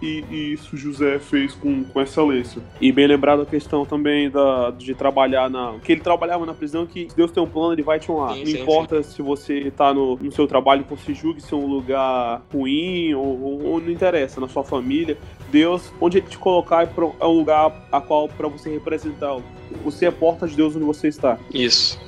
E, 0.01 0.23
e, 0.29 0.53
isso 0.53 0.75
José 0.75 1.17
fez 1.19 1.53
com, 1.53 1.83
com 1.83 2.01
excelência. 2.01 2.61
E 2.79 2.91
bem 2.91 3.07
lembrado 3.07 3.41
a 3.41 3.45
questão 3.45 3.85
também 3.85 4.29
da, 4.29 4.71
de 4.71 4.93
trabalhar 4.93 5.49
na. 5.49 5.75
Que 5.83 5.93
ele 5.93 6.01
trabalhava 6.01 6.45
na 6.45 6.53
prisão, 6.53 6.85
que 6.85 7.09
se 7.09 7.15
Deus 7.15 7.31
tem 7.31 7.41
um 7.41 7.47
plano, 7.47 7.73
ele 7.73 7.83
vai 7.83 7.99
te 7.99 8.11
honrar. 8.11 8.33
Sim, 8.33 8.39
não 8.39 8.45
sim, 8.47 8.61
importa 8.61 9.01
sim. 9.01 9.11
se 9.11 9.21
você 9.21 9.59
está 9.59 9.93
no, 9.93 10.17
no 10.17 10.31
seu 10.31 10.47
trabalho, 10.47 10.85
você 10.89 11.13
julgue 11.13 11.41
ser 11.41 11.55
um 11.55 11.65
lugar 11.65 12.41
ruim 12.51 13.13
ou, 13.13 13.41
ou, 13.41 13.63
ou, 13.63 13.81
não 13.81 13.89
interessa, 13.89 14.41
na 14.41 14.47
sua 14.47 14.63
família. 14.63 15.17
Deus, 15.49 15.91
onde 16.01 16.17
ele 16.17 16.27
te 16.27 16.37
colocar, 16.37 16.83
é, 16.83 16.89
é 17.19 17.25
um 17.25 17.37
lugar 17.37 17.87
a 17.91 18.01
qual 18.01 18.27
para 18.27 18.47
você 18.47 18.69
representar. 18.69 19.37
Você 19.83 20.05
é 20.05 20.11
porta 20.11 20.47
de 20.47 20.55
Deus 20.55 20.75
onde 20.75 20.85
você 20.85 21.07
está. 21.07 21.37
Isso. 21.53 21.99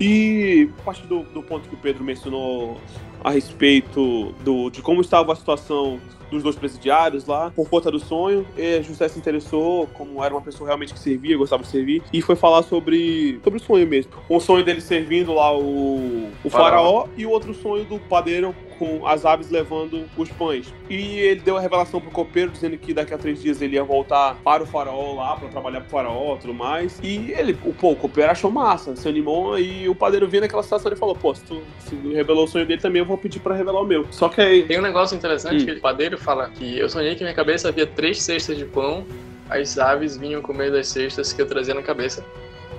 E 0.00 0.68
a 0.80 0.82
partir 0.82 1.06
do, 1.06 1.22
do 1.22 1.42
ponto 1.42 1.68
que 1.68 1.74
o 1.74 1.78
Pedro 1.78 2.02
mencionou 2.02 2.76
a 3.22 3.30
respeito 3.30 4.34
do, 4.44 4.68
de 4.68 4.82
como 4.82 5.00
estava 5.00 5.32
a 5.32 5.36
situação 5.36 6.00
dos 6.34 6.42
dois 6.42 6.56
presidiários 6.56 7.26
lá, 7.26 7.50
por 7.54 7.68
conta 7.68 7.90
do 7.90 7.98
sonho. 7.98 8.46
E 8.56 8.82
José 8.82 9.08
se 9.08 9.18
interessou, 9.18 9.86
como 9.88 10.22
era 10.22 10.34
uma 10.34 10.42
pessoa 10.42 10.68
realmente 10.68 10.92
que 10.92 10.98
servia, 10.98 11.36
gostava 11.36 11.62
de 11.62 11.68
servir, 11.68 12.02
e 12.12 12.20
foi 12.20 12.36
falar 12.36 12.62
sobre, 12.62 13.40
sobre 13.42 13.58
o 13.58 13.62
sonho 13.62 13.86
mesmo. 13.86 14.12
Um 14.28 14.40
sonho 14.40 14.64
dele 14.64 14.80
servindo 14.80 15.34
lá 15.34 15.56
o, 15.56 16.28
o 16.44 16.50
faraó. 16.50 16.68
faraó 16.68 17.08
e 17.16 17.24
o 17.24 17.30
outro 17.30 17.54
sonho 17.54 17.84
do 17.84 17.98
padeiro 17.98 18.54
com 18.78 19.06
as 19.06 19.24
aves 19.24 19.50
levando 19.50 20.04
os 20.16 20.28
pães. 20.30 20.72
E 20.88 21.18
ele 21.18 21.40
deu 21.40 21.56
a 21.56 21.60
revelação 21.60 22.00
pro 22.00 22.10
copeiro, 22.10 22.50
dizendo 22.50 22.76
que 22.76 22.92
daqui 22.92 23.14
a 23.14 23.18
três 23.18 23.42
dias 23.42 23.60
ele 23.60 23.76
ia 23.76 23.84
voltar 23.84 24.36
para 24.42 24.62
o 24.62 24.66
faraó 24.66 25.14
lá, 25.14 25.36
para 25.36 25.48
trabalhar 25.48 25.80
pro 25.80 25.90
faraó 25.90 26.36
e 26.36 26.38
tudo 26.38 26.54
mais. 26.54 26.98
E 27.02 27.32
ele, 27.32 27.56
o, 27.64 27.72
pô, 27.72 27.92
o 27.92 27.96
copeiro 27.96 28.30
achou 28.30 28.50
massa, 28.50 28.94
se 28.96 29.08
animou, 29.08 29.58
e 29.58 29.88
o 29.88 29.94
padeiro 29.94 30.28
vindo 30.28 30.42
naquela 30.42 30.62
situação, 30.62 30.90
ele 30.90 30.98
falou, 30.98 31.14
pô, 31.14 31.34
se 31.34 31.44
tu 31.44 31.62
se 31.78 31.94
revelou 32.12 32.44
o 32.44 32.48
sonho 32.48 32.66
dele 32.66 32.80
também, 32.80 33.00
eu 33.00 33.06
vou 33.06 33.18
pedir 33.18 33.40
para 33.40 33.54
revelar 33.54 33.80
o 33.80 33.86
meu. 33.86 34.06
Só 34.10 34.28
que 34.28 34.40
aí... 34.40 34.64
Tem 34.64 34.78
um 34.78 34.82
negócio 34.82 35.16
interessante 35.16 35.62
hum. 35.62 35.66
que 35.66 35.72
o 35.72 35.80
padeiro 35.80 36.18
fala 36.18 36.48
que 36.50 36.78
eu 36.78 36.88
sonhei 36.88 37.14
que 37.14 37.22
minha 37.22 37.34
cabeça 37.34 37.68
havia 37.68 37.86
três 37.86 38.22
cestas 38.22 38.56
de 38.56 38.64
pão, 38.64 39.04
as 39.48 39.78
aves 39.78 40.16
vinham 40.16 40.40
comer 40.40 40.72
das 40.72 40.88
cestas 40.88 41.32
que 41.32 41.40
eu 41.40 41.46
trazia 41.46 41.74
na 41.74 41.82
cabeça. 41.82 42.24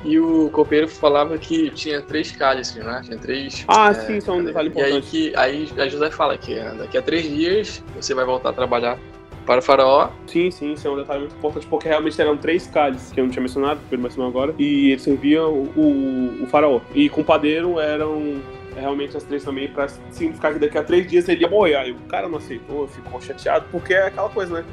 E 0.06 0.20
o 0.20 0.50
copeiro 0.52 0.88
falava 0.88 1.36
que 1.38 1.72
tinha 1.72 2.00
três 2.00 2.32
cálices, 2.32 2.76
né? 2.76 3.02
Tinha 3.04 3.18
três. 3.18 3.66
Ah, 3.68 3.90
é, 3.90 3.94
sim, 3.96 4.22
são 4.22 4.38
um 4.38 4.44
detalhe 4.44 4.70
importante. 4.70 5.18
E 5.18 5.36
aí, 5.36 5.66
que, 5.66 5.76
aí 5.76 5.82
a 5.82 5.90
José 5.90 6.12
fala 6.12 6.38
que 6.38 6.54
né, 6.54 6.76
daqui 6.78 6.96
a 6.96 7.02
três 7.02 7.24
dias 7.28 7.84
você 7.96 8.14
vai 8.14 8.24
voltar 8.24 8.50
a 8.50 8.54
trabalhar 8.54 9.00
para 9.48 9.60
o 9.60 9.64
faraó. 9.64 10.10
Sim, 10.28 10.52
sim, 10.52 10.74
isso 10.74 10.88
é 10.88 10.92
um 10.92 10.98
detalhe 10.98 11.22
muito 11.22 11.36
importante, 11.36 11.66
porque 11.66 11.88
realmente 11.88 12.22
eram 12.22 12.38
três 12.38 12.68
cálices, 12.68 13.12
que 13.12 13.20
eu 13.20 13.24
não 13.24 13.32
tinha 13.32 13.42
mencionado, 13.42 13.80
o 13.80 13.90
Pedro 13.90 14.04
mencionou 14.04 14.30
agora, 14.30 14.54
e 14.60 14.92
eles 14.92 15.02
serviam 15.02 15.52
o, 15.52 15.72
o, 15.76 16.44
o 16.44 16.48
faraó. 16.48 16.82
E 16.94 17.10
com 17.10 17.22
o 17.22 17.26
padeiro 17.26 17.80
eram 17.80 18.42
realmente 18.76 19.18
as 19.18 19.24
três 19.24 19.44
também, 19.44 19.68
pra 19.70 19.88
significar 20.12 20.54
que 20.54 20.60
daqui 20.60 20.78
a 20.78 20.84
três 20.84 21.08
dias 21.08 21.28
ele 21.28 21.42
ia 21.42 21.50
morrer. 21.50 21.76
Aí 21.76 21.92
o 21.92 22.00
cara 22.08 22.30
não 22.30 22.38
aceitou, 22.38 22.88
ficou 22.88 23.20
chateado, 23.20 23.66
porque 23.72 23.94
é 23.94 24.08
aquela 24.08 24.30
coisa, 24.30 24.54
né? 24.62 24.66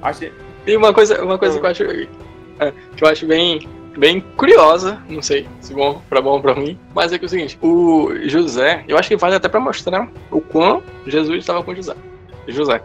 Achei... 0.00 0.32
E 0.64 0.76
uma 0.76 0.92
coisa, 0.92 1.24
uma 1.24 1.38
coisa 1.38 1.56
ah. 1.56 1.60
que 1.60 1.66
eu 1.66 1.70
acho 1.70 2.08
é, 2.58 2.72
que 2.96 3.04
eu 3.04 3.08
acho 3.08 3.26
bem 3.26 3.68
bem 3.96 4.20
curiosa, 4.36 5.00
não 5.08 5.22
sei 5.22 5.48
se 5.60 5.74
bom 5.74 6.02
para 6.08 6.20
bom 6.20 6.40
para 6.40 6.54
mim, 6.54 6.78
mas 6.94 7.12
é 7.12 7.18
que 7.18 7.24
é 7.24 7.26
o 7.26 7.28
seguinte, 7.28 7.58
o 7.62 8.10
José, 8.24 8.84
eu 8.86 8.98
acho 8.98 9.08
que 9.08 9.16
vale 9.16 9.34
até 9.34 9.48
para 9.48 9.60
mostrar 9.60 10.08
o 10.30 10.40
quão 10.40 10.82
Jesus 11.06 11.38
estava 11.38 11.62
com 11.62 11.74
José. 11.74 11.94
José. 12.48 12.82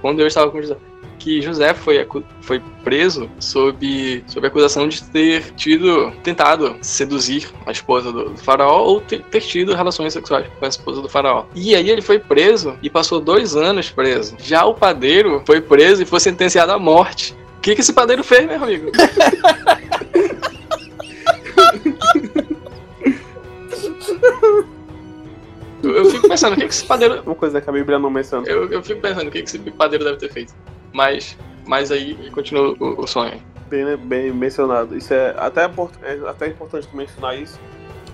Quando 0.00 0.18
Deus 0.18 0.28
estava 0.28 0.50
com 0.50 0.60
José. 0.60 0.76
Que 1.18 1.42
José 1.42 1.74
foi, 1.74 2.06
foi 2.40 2.62
preso 2.82 3.30
sob, 3.38 4.24
sob 4.26 4.46
acusação 4.46 4.88
de 4.88 5.02
ter 5.02 5.52
tido, 5.54 6.10
tentado 6.22 6.78
seduzir 6.80 7.50
a 7.66 7.72
esposa 7.72 8.10
do, 8.10 8.30
do 8.30 8.38
faraó 8.38 8.84
ou 8.84 9.02
ter, 9.02 9.20
ter, 9.24 9.42
tido 9.42 9.74
relações 9.74 10.14
sexuais 10.14 10.46
com 10.58 10.64
a 10.64 10.68
esposa 10.68 11.02
do 11.02 11.10
faraó. 11.10 11.44
E 11.54 11.74
aí 11.74 11.90
ele 11.90 12.00
foi 12.00 12.18
preso 12.18 12.74
e 12.82 12.88
passou 12.88 13.20
dois 13.20 13.54
anos 13.54 13.90
preso. 13.90 14.34
Já 14.38 14.64
o 14.64 14.72
padeiro 14.72 15.42
foi 15.44 15.60
preso 15.60 16.02
e 16.02 16.06
foi 16.06 16.20
sentenciado 16.20 16.72
à 16.72 16.78
morte. 16.78 17.36
O 17.58 17.60
que, 17.60 17.74
que 17.74 17.82
esse 17.82 17.92
padeiro 17.92 18.24
fez, 18.24 18.46
meu 18.46 18.64
amigo? 18.64 18.90
Eu 25.82 26.04
fico 26.10 26.28
pensando, 26.28 26.52
o 26.52 26.56
que, 26.56 26.64
que 26.66 26.72
esse 26.72 26.84
padeiro. 26.84 27.22
Uma 27.22 27.34
coisa 27.34 27.60
que 27.60 27.68
a 27.68 27.72
Bíblia 27.72 27.98
não 27.98 28.10
menciona. 28.10 28.46
Eu, 28.46 28.70
eu 28.70 28.82
fico 28.82 29.00
pensando, 29.00 29.28
o 29.28 29.30
que, 29.30 29.42
que 29.42 29.48
esse 29.48 29.58
padeiro 29.58 30.04
deve 30.04 30.18
ter 30.18 30.30
feito. 30.30 30.54
Mas, 30.92 31.36
mas 31.66 31.90
aí 31.90 32.30
continua 32.30 32.76
o, 32.78 33.02
o 33.02 33.06
sonho. 33.06 33.40
Bem, 33.68 33.96
bem 33.96 34.32
mencionado. 34.32 34.96
Isso 34.96 35.14
é 35.14 35.34
até, 35.38 35.62
é 35.62 36.28
até 36.28 36.48
importante 36.48 36.88
mencionar 36.92 37.38
isso 37.38 37.58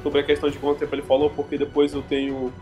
sobre 0.02 0.20
a 0.20 0.22
questão 0.22 0.48
de 0.48 0.58
quanto 0.58 0.78
tempo 0.78 0.94
ele 0.94 1.02
falou, 1.02 1.30
porque 1.30 1.58
depois 1.58 1.92
eu 1.92 2.02
tenho 2.02 2.52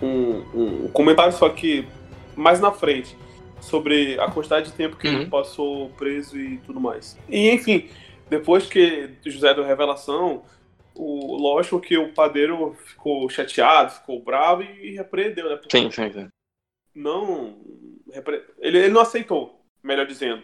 um, 0.00 0.42
um 0.54 0.88
comentário 0.92 1.32
só 1.32 1.48
que 1.48 1.86
mais 2.34 2.60
na 2.60 2.72
frente 2.72 3.16
sobre 3.60 4.18
a 4.20 4.30
quantidade 4.30 4.66
de 4.66 4.72
tempo 4.72 4.96
que 4.96 5.08
uhum. 5.08 5.14
ele 5.14 5.26
passou 5.26 5.90
preso 5.90 6.38
e 6.38 6.58
tudo 6.58 6.80
mais. 6.80 7.18
E 7.28 7.50
enfim, 7.50 7.88
depois 8.28 8.66
que 8.66 9.10
José 9.24 9.52
deu 9.54 9.64
revelação, 9.64 10.44
o, 10.94 11.36
lógico 11.36 11.80
que 11.80 11.96
o 11.96 12.12
padeiro 12.12 12.74
ficou 12.86 13.28
chateado, 13.28 13.92
ficou 13.92 14.22
bravo 14.22 14.62
e, 14.62 14.90
e 14.90 14.94
repreendeu, 14.94 15.48
né? 15.48 15.56
Porque 15.56 15.76
sim, 15.76 15.90
sim, 15.90 16.12
sim. 16.12 16.28
Não. 16.94 17.58
Repre... 18.12 18.42
Ele, 18.60 18.78
ele 18.78 18.88
não 18.88 19.00
aceitou, 19.00 19.60
melhor 19.82 20.06
dizendo. 20.06 20.42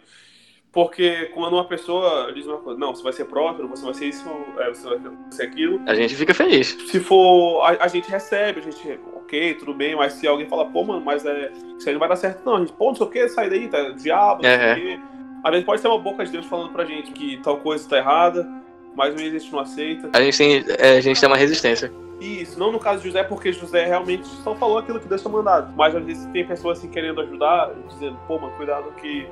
Porque 0.71 1.25
quando 1.33 1.53
uma 1.53 1.67
pessoa 1.67 2.31
diz 2.33 2.45
uma 2.45 2.59
coisa, 2.59 2.79
não, 2.79 2.95
você 2.95 3.03
vai 3.03 3.11
ser 3.11 3.25
próspero, 3.25 3.67
você 3.67 3.83
vai 3.83 3.93
ser 3.93 4.05
isso, 4.05 4.25
é, 4.57 4.69
você 4.69 4.87
vai 4.87 4.99
ser 5.29 5.43
aquilo. 5.43 5.81
A 5.85 5.93
gente 5.93 6.15
fica 6.15 6.33
feliz. 6.33 6.69
Se 6.87 6.99
for, 6.99 7.61
a, 7.63 7.83
a, 7.83 7.87
gente 7.89 8.09
recebe, 8.09 8.61
a 8.61 8.63
gente, 8.63 8.99
ok, 9.15 9.55
tudo 9.55 9.73
bem, 9.73 9.97
mas 9.97 10.13
se 10.13 10.25
alguém 10.25 10.47
fala, 10.47 10.65
pô, 10.65 10.83
mano, 10.83 11.01
mas 11.01 11.25
é, 11.25 11.51
isso 11.77 11.89
aí 11.89 11.93
não 11.93 11.99
vai 11.99 12.07
dar 12.07 12.15
certo, 12.15 12.45
não, 12.45 12.55
a 12.55 12.59
gente, 12.59 12.71
pô, 12.71 12.87
não 12.87 12.95
sei 12.95 13.05
o 13.05 13.09
que, 13.09 13.27
sai 13.27 13.49
daí, 13.49 13.67
tá 13.67 13.89
diabo, 13.89 14.43
não 14.43 14.49
sei 14.49 14.57
o 14.57 14.89
é, 14.89 14.93
é. 14.93 15.20
Às 15.43 15.51
vezes 15.51 15.65
pode 15.65 15.81
ser 15.81 15.87
uma 15.87 15.99
boca 15.99 16.23
de 16.23 16.31
Deus 16.31 16.45
falando 16.45 16.71
pra 16.71 16.85
gente 16.85 17.11
que 17.11 17.37
tal 17.37 17.57
coisa 17.57 17.87
tá 17.87 17.97
errada, 17.97 18.47
mas 18.95 19.13
vezes 19.13 19.35
a 19.35 19.39
gente 19.39 19.51
não 19.51 19.59
aceita. 19.59 20.09
A 20.13 20.21
gente 20.21 20.37
tem, 20.37 20.65
é, 20.77 20.97
a 20.97 21.01
gente 21.01 21.19
tem 21.19 21.27
uma 21.27 21.37
resistência. 21.37 21.91
Isso, 22.19 22.59
não 22.59 22.71
no 22.71 22.79
caso 22.79 23.01
de 23.01 23.07
José, 23.07 23.23
porque 23.23 23.51
José 23.51 23.85
realmente 23.85 24.27
só 24.27 24.53
falou 24.53 24.77
aquilo 24.77 24.99
que 24.99 25.07
Deus 25.07 25.21
tinha 25.21 25.31
mandado. 25.33 25.73
Mas 25.75 25.95
às 25.95 26.03
vezes 26.03 26.25
tem 26.27 26.45
pessoas 26.45 26.77
assim 26.77 26.87
querendo 26.87 27.19
ajudar, 27.21 27.71
dizendo, 27.89 28.19
pô, 28.27 28.37
mano, 28.37 28.53
cuidado 28.55 28.91
que 29.01 29.27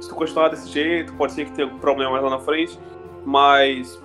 se 0.00 0.08
tu 0.08 0.14
continuar 0.14 0.48
desse 0.48 0.68
jeito, 0.68 1.12
pode 1.14 1.32
ser 1.32 1.46
que 1.46 1.52
tenha 1.52 1.66
algum 1.66 1.80
problema 1.80 2.12
mais 2.12 2.22
lá 2.22 2.30
na 2.30 2.38
frente. 2.38 2.78
Mas 3.26 4.00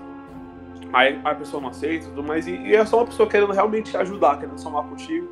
aí 0.91 1.19
a 1.23 1.35
pessoa 1.35 1.61
não 1.61 1.69
aceita 1.69 2.07
tudo 2.07 2.23
mais. 2.23 2.47
E, 2.47 2.55
e 2.55 2.75
é 2.75 2.83
só 2.83 2.97
uma 2.97 3.05
pessoa 3.05 3.29
querendo 3.29 3.51
realmente 3.51 3.95
ajudar, 3.95 4.39
querendo 4.39 4.57
somar 4.57 4.83
contigo, 4.85 5.29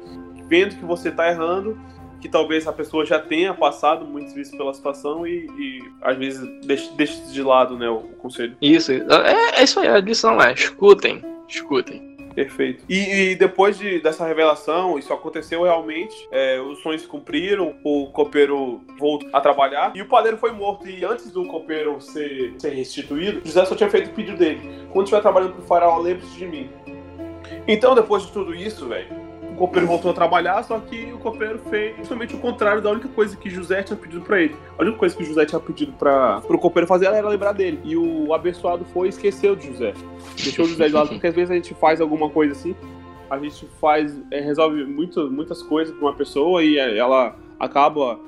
vendo 0.48 0.76
que 0.76 0.86
você 0.86 1.12
tá 1.12 1.28
errando 1.28 1.80
que 2.24 2.30
talvez 2.30 2.66
a 2.66 2.72
pessoa 2.72 3.06
já 3.06 3.20
tenha 3.20 3.54
passado 3.54 4.06
muitas 4.06 4.34
vezes 4.34 4.56
pela 4.56 4.74
situação 4.74 5.28
e, 5.28 5.46
e 5.60 5.84
às 6.02 6.18
vezes 6.18 6.40
deixe, 6.96 7.22
de 7.34 7.44
lado 7.44 7.78
né, 7.78 7.90
o, 7.90 7.98
o 7.98 8.16
conselho. 8.16 8.56
Isso, 8.62 8.94
é, 8.94 9.60
é, 9.60 9.62
isso 9.62 9.78
aí, 9.82 9.90
a 9.90 10.00
lição 10.00 10.42
é, 10.42 10.54
escutem, 10.54 11.22
escutem. 11.50 12.16
Perfeito. 12.34 12.86
E, 12.88 13.32
e, 13.32 13.36
depois 13.36 13.78
de, 13.78 14.00
dessa 14.00 14.26
revelação, 14.26 14.98
isso 14.98 15.12
aconteceu 15.12 15.64
realmente. 15.64 16.16
É, 16.32 16.62
os 16.62 16.82
sonhos 16.82 17.02
se 17.02 17.08
cumpriram, 17.08 17.76
o 17.84 18.08
copeiro 18.08 18.82
voltou 18.98 19.30
a 19.34 19.42
trabalhar 19.42 19.92
e 19.94 20.02
o 20.02 20.08
padeiro 20.08 20.38
foi 20.38 20.54
morto. 20.54 20.88
E 20.88 21.04
antes 21.04 21.30
do 21.30 21.46
copeiro 21.46 22.00
ser, 22.00 22.54
ser 22.58 22.70
restituído, 22.70 23.42
José 23.44 23.66
só 23.66 23.76
tinha 23.76 23.90
feito 23.90 24.12
o 24.12 24.14
pedido 24.14 24.38
dele: 24.38 24.62
quando 24.94 25.08
estiver 25.08 25.22
trabalhando 25.22 25.56
pro 25.56 25.62
faraó, 25.64 26.00
lembre-se 26.00 26.36
de 26.38 26.48
mim. 26.48 26.70
Então, 27.68 27.94
depois 27.94 28.24
de 28.24 28.32
tudo 28.32 28.56
isso, 28.56 28.88
velho, 28.88 29.23
o 29.54 29.56
copeiro 29.56 29.88
voltou 29.88 30.10
a 30.10 30.14
trabalhar, 30.14 30.64
só 30.64 30.80
que 30.80 31.14
o 31.14 31.20
copeiro 31.20 31.60
fez 31.70 31.96
justamente 31.98 32.36
o 32.36 32.40
contrário 32.40 32.82
da 32.82 32.90
única 32.90 33.08
coisa 33.08 33.38
que 33.38 33.50
José 33.50 33.84
tinha 33.84 33.96
pedido 33.96 34.22
para 34.22 34.42
ele. 34.42 34.56
A 34.78 34.82
única 34.82 34.98
coisa 34.98 35.16
que 35.16 35.24
José 35.24 35.46
tinha 35.46 35.60
pedido 35.60 35.94
para 35.94 36.42
o 36.50 36.58
copeiro 36.58 36.88
fazer 36.88 37.06
era 37.06 37.28
lembrar 37.30 37.52
dele. 37.52 37.80
E 37.84 37.96
o 37.96 38.34
abençoado 38.34 38.84
foi 38.86 39.08
e 39.08 39.10
esqueceu 39.10 39.56
de 39.56 39.68
José. 39.68 39.94
Deixou 40.36 40.66
José 40.66 40.88
de 40.88 40.94
lado, 40.94 41.10
porque 41.10 41.28
às 41.28 41.36
vezes 41.36 41.52
a 41.52 41.54
gente 41.54 41.74
faz 41.76 42.02
alguma 42.02 42.30
coisa 42.30 42.54
assim, 42.54 42.76
a 43.30 43.38
gente 43.38 43.68
faz, 43.80 44.20
é, 44.32 44.40
resolve 44.40 44.84
muito, 44.86 45.30
muitas 45.30 45.62
coisas 45.62 45.96
para 45.96 46.06
uma 46.06 46.14
pessoa 46.14 46.64
e 46.64 46.78
é, 46.78 46.98
ela 46.98 47.36
acaba 47.60 48.20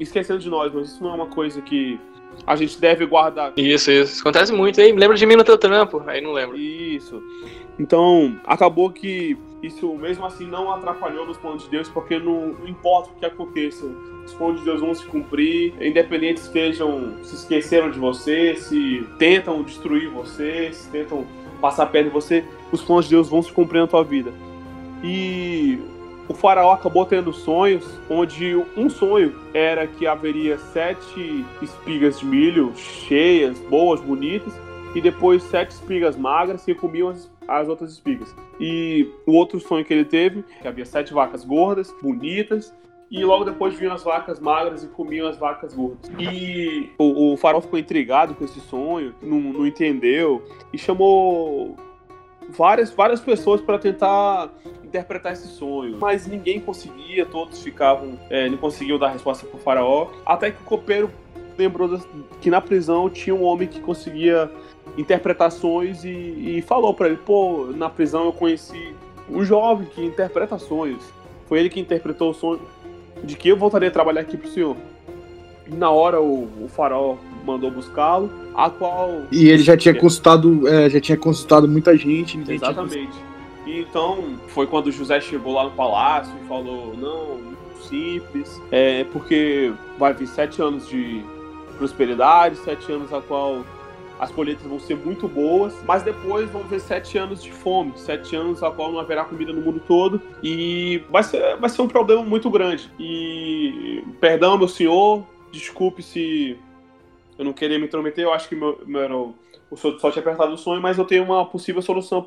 esquecendo 0.00 0.40
de 0.40 0.48
nós, 0.48 0.72
mas 0.72 0.88
isso 0.88 1.02
não 1.02 1.10
é 1.10 1.14
uma 1.14 1.26
coisa 1.26 1.60
que 1.60 2.00
a 2.46 2.56
gente 2.56 2.80
deve 2.80 3.06
guardar. 3.06 3.52
Isso, 3.56 3.90
isso. 3.90 4.20
Acontece 4.20 4.52
muito, 4.52 4.80
hein? 4.80 4.94
Lembra 4.96 5.16
de 5.16 5.26
mim 5.26 5.36
no 5.36 5.44
teu 5.44 5.58
trampo? 5.58 6.02
Aí 6.06 6.20
não 6.20 6.32
lembro. 6.32 6.56
Isso. 6.56 7.22
Então, 7.78 8.36
acabou 8.44 8.90
que 8.90 9.36
isso 9.62 9.94
mesmo 9.94 10.26
assim 10.26 10.46
não 10.46 10.72
atrapalhou 10.72 11.24
nos 11.24 11.36
planos 11.36 11.62
de 11.64 11.70
Deus, 11.70 11.88
porque 11.88 12.18
não, 12.18 12.48
não, 12.48 12.68
importa 12.68 13.10
o 13.10 13.14
que 13.14 13.24
aconteça, 13.24 13.86
os 14.24 14.34
planos 14.34 14.58
de 14.58 14.64
Deus 14.64 14.80
vão 14.80 14.92
se 14.92 15.04
cumprir, 15.06 15.74
independente 15.80 16.40
se 16.40 16.46
estejam, 16.46 17.14
se 17.22 17.36
esqueceram 17.36 17.90
de 17.90 17.98
você, 17.98 18.56
se 18.56 19.06
tentam 19.18 19.62
destruir 19.62 20.08
você, 20.08 20.72
se 20.72 20.90
tentam 20.90 21.24
passar 21.60 21.86
perto 21.86 22.06
de 22.06 22.12
você, 22.12 22.44
os 22.72 22.82
planos 22.82 23.04
de 23.04 23.12
Deus 23.12 23.28
vão 23.28 23.40
se 23.40 23.52
cumprir 23.52 23.80
na 23.80 23.86
tua 23.86 24.02
vida. 24.02 24.32
E 25.02 25.78
o 26.28 26.34
faraó 26.34 26.72
acabou 26.72 27.04
tendo 27.04 27.32
sonhos, 27.32 27.84
onde 28.08 28.56
um 28.76 28.88
sonho 28.88 29.34
era 29.52 29.86
que 29.86 30.06
haveria 30.06 30.58
sete 30.58 31.44
espigas 31.60 32.20
de 32.20 32.26
milho 32.26 32.72
cheias, 32.76 33.58
boas, 33.60 34.00
bonitas, 34.00 34.52
e 34.94 35.00
depois 35.00 35.42
sete 35.44 35.70
espigas 35.70 36.16
magras 36.16 36.64
que 36.64 36.74
comiam 36.74 37.08
as 37.08 37.32
as 37.48 37.68
outras 37.68 37.92
espigas. 37.92 38.34
E 38.60 39.08
o 39.26 39.32
outro 39.32 39.60
sonho 39.60 39.84
que 39.84 39.92
ele 39.92 40.04
teve, 40.04 40.44
que 40.60 40.68
havia 40.68 40.84
sete 40.84 41.12
vacas 41.12 41.44
gordas, 41.44 41.94
bonitas, 42.02 42.74
e 43.10 43.22
logo 43.24 43.44
depois 43.44 43.74
vinham 43.74 43.92
as 43.92 44.02
vacas 44.02 44.40
magras 44.40 44.82
e 44.82 44.88
comiam 44.88 45.28
as 45.28 45.36
vacas 45.36 45.74
gordas. 45.74 46.10
E 46.18 46.90
o, 46.96 47.32
o 47.32 47.36
farol 47.36 47.60
ficou 47.60 47.78
intrigado 47.78 48.34
com 48.34 48.44
esse 48.44 48.60
sonho, 48.60 49.14
não, 49.22 49.38
não 49.38 49.66
entendeu, 49.66 50.42
e 50.72 50.78
chamou 50.78 51.76
várias, 52.50 52.90
várias 52.90 53.20
pessoas 53.20 53.60
para 53.60 53.78
tentar 53.78 54.50
interpretar 54.84 55.32
esse 55.32 55.48
sonho, 55.48 55.96
mas 55.98 56.26
ninguém 56.26 56.60
conseguia, 56.60 57.24
todos 57.24 57.62
ficavam, 57.62 58.18
é, 58.28 58.48
não 58.48 58.58
conseguiam 58.58 58.98
dar 58.98 59.08
resposta 59.08 59.46
para 59.46 59.56
o 59.56 59.60
faraó, 59.60 60.08
até 60.26 60.50
que 60.50 60.60
o 60.60 60.64
copeiro 60.64 61.10
lembrou 61.56 61.98
que 62.40 62.50
na 62.50 62.60
prisão 62.60 63.08
tinha 63.08 63.34
um 63.34 63.42
homem 63.42 63.68
que 63.68 63.80
conseguia 63.80 64.50
interpretações 64.96 66.04
e, 66.04 66.08
e 66.58 66.62
falou 66.62 66.92
para 66.94 67.08
ele: 67.08 67.16
pô, 67.16 67.66
na 67.74 67.88
prisão 67.88 68.24
eu 68.24 68.32
conheci 68.32 68.94
um 69.28 69.44
jovem 69.44 69.86
que 69.86 70.04
interpreta 70.04 70.58
sonhos. 70.58 71.02
Foi 71.46 71.60
ele 71.60 71.68
que 71.68 71.80
interpretou 71.80 72.30
o 72.30 72.34
sonho. 72.34 72.60
de 73.22 73.36
que 73.36 73.48
eu 73.48 73.56
voltaria 73.56 73.88
a 73.88 73.92
trabalhar 73.92 74.22
aqui 74.22 74.36
pro 74.36 74.48
senhor. 74.48 74.76
E 75.66 75.74
na 75.74 75.90
hora 75.90 76.20
o, 76.20 76.44
o 76.64 76.68
farol 76.68 77.18
mandou 77.44 77.70
buscá-lo, 77.70 78.30
a 78.54 78.70
qual. 78.70 79.22
E 79.30 79.48
ele 79.48 79.62
já 79.62 79.76
tinha 79.76 79.94
consultado, 79.94 80.66
é, 80.68 80.88
já 80.90 81.00
tinha 81.00 81.18
consultado 81.18 81.68
muita 81.68 81.96
gente. 81.96 82.38
Exatamente. 82.48 83.12
E 83.66 83.80
então 83.80 84.34
foi 84.48 84.66
quando 84.66 84.90
José 84.90 85.20
chegou 85.20 85.54
lá 85.54 85.64
no 85.64 85.70
palácio 85.72 86.32
e 86.42 86.48
falou: 86.48 86.94
não, 86.96 87.38
muito 87.38 87.82
simples, 87.88 88.60
é 88.70 89.04
porque 89.04 89.72
vai 89.98 90.12
vir 90.12 90.26
sete 90.26 90.60
anos 90.60 90.88
de 90.88 91.22
prosperidade, 91.78 92.56
sete 92.56 92.90
anos 92.90 93.12
a 93.12 93.20
qual 93.20 93.64
as 94.22 94.30
colheitas 94.30 94.64
vão 94.64 94.78
ser 94.78 94.96
muito 94.96 95.26
boas, 95.26 95.74
mas 95.84 96.04
depois 96.04 96.48
vão 96.48 96.62
ver 96.62 96.78
sete 96.78 97.18
anos 97.18 97.42
de 97.42 97.50
fome, 97.50 97.92
sete 97.96 98.36
anos 98.36 98.62
a 98.62 98.70
qual 98.70 98.92
não 98.92 99.00
haverá 99.00 99.24
comida 99.24 99.52
no 99.52 99.60
mundo 99.60 99.82
todo 99.86 100.22
e 100.40 101.02
vai 101.10 101.24
ser, 101.24 101.56
vai 101.56 101.68
ser 101.68 101.82
um 101.82 101.88
problema 101.88 102.22
muito 102.22 102.48
grande. 102.48 102.88
E 103.00 104.04
perdão, 104.20 104.56
meu 104.56 104.68
senhor, 104.68 105.24
desculpe 105.52 106.02
se 106.02 106.58
eu 107.38 107.44
não 107.44 107.52
queria 107.52 107.78
me 107.78 107.86
intrometer, 107.86 108.24
eu 108.24 108.32
acho 108.32 108.48
que 108.48 108.54
meu, 108.54 108.80
meu 108.86 109.34
o 109.70 109.76
senhor 109.76 109.98
só 109.98 110.10
tinha 110.10 110.20
apertado 110.20 110.52
o 110.52 110.58
sonho, 110.58 110.82
mas 110.82 110.98
eu 110.98 111.04
tenho 111.04 111.24
uma 111.24 111.46
possível 111.46 111.80
solução 111.80 112.26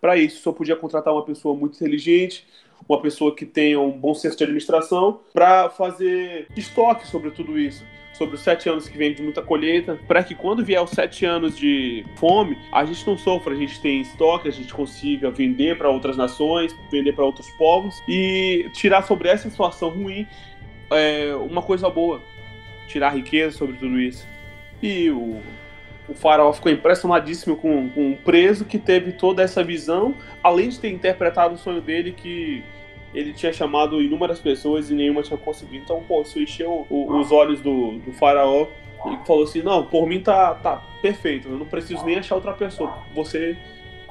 para 0.00 0.16
isso. 0.16 0.40
O 0.40 0.42
senhor 0.42 0.54
podia 0.54 0.76
contratar 0.76 1.12
uma 1.14 1.24
pessoa 1.24 1.54
muito 1.54 1.76
inteligente, 1.76 2.46
uma 2.88 3.00
pessoa 3.00 3.34
que 3.34 3.46
tenha 3.46 3.78
um 3.78 3.92
bom 3.92 4.12
senso 4.12 4.36
de 4.36 4.42
administração, 4.42 5.20
para 5.32 5.70
fazer 5.70 6.48
estoque 6.56 7.06
sobre 7.06 7.30
tudo 7.30 7.58
isso 7.58 7.84
sobre 8.20 8.34
os 8.34 8.42
sete 8.42 8.68
anos 8.68 8.86
que 8.86 8.98
vem 8.98 9.14
de 9.14 9.22
muita 9.22 9.40
colheita, 9.40 9.98
para 10.06 10.22
que 10.22 10.34
quando 10.34 10.62
vier 10.62 10.82
os 10.82 10.90
sete 10.90 11.24
anos 11.24 11.56
de 11.56 12.04
fome, 12.16 12.58
a 12.70 12.84
gente 12.84 13.06
não 13.06 13.16
sofra, 13.16 13.54
a 13.54 13.56
gente 13.56 13.80
tem 13.80 14.02
estoque, 14.02 14.46
a 14.46 14.52
gente 14.52 14.74
consiga 14.74 15.30
vender 15.30 15.78
para 15.78 15.88
outras 15.88 16.18
nações, 16.18 16.76
vender 16.92 17.14
para 17.14 17.24
outros 17.24 17.48
povos 17.52 17.94
e 18.06 18.68
tirar 18.74 19.04
sobre 19.04 19.30
essa 19.30 19.48
situação 19.48 19.88
ruim 19.88 20.26
é, 20.90 21.34
uma 21.34 21.62
coisa 21.62 21.88
boa, 21.88 22.20
tirar 22.90 23.10
riqueza 23.10 23.56
sobre 23.56 23.76
tudo 23.76 23.98
isso. 23.98 24.26
E 24.82 25.10
o, 25.10 25.40
o 26.08 26.14
faraó 26.14 26.52
ficou 26.52 26.72
impressionadíssimo 26.72 27.56
com, 27.56 27.88
com 27.90 28.12
o 28.12 28.16
preso 28.16 28.64
que 28.64 28.78
teve 28.78 29.12
toda 29.12 29.42
essa 29.42 29.62
visão, 29.62 30.14
além 30.42 30.68
de 30.68 30.80
ter 30.80 30.90
interpretado 30.90 31.54
o 31.54 31.58
sonho 31.58 31.80
dele 31.80 32.12
que 32.12 32.62
ele 33.14 33.32
tinha 33.32 33.52
chamado 33.52 34.00
inúmeras 34.00 34.38
pessoas 34.38 34.90
e 34.90 34.94
nenhuma 34.94 35.22
tinha 35.22 35.38
conseguido. 35.38 35.84
Então, 35.84 36.02
pô, 36.02 36.22
isso 36.22 36.40
encheu 36.40 36.86
o, 36.88 37.18
os 37.18 37.30
olhos 37.30 37.60
do, 37.60 37.98
do 37.98 38.12
faraó 38.12 38.66
e 39.06 39.26
falou 39.26 39.44
assim: 39.44 39.62
Não, 39.62 39.86
por 39.86 40.06
mim 40.06 40.20
tá, 40.20 40.54
tá 40.54 40.82
perfeito, 41.00 41.48
eu 41.48 41.58
não 41.58 41.66
preciso 41.66 42.04
nem 42.04 42.18
achar 42.18 42.34
outra 42.34 42.52
pessoa. 42.52 42.98
Você 43.14 43.56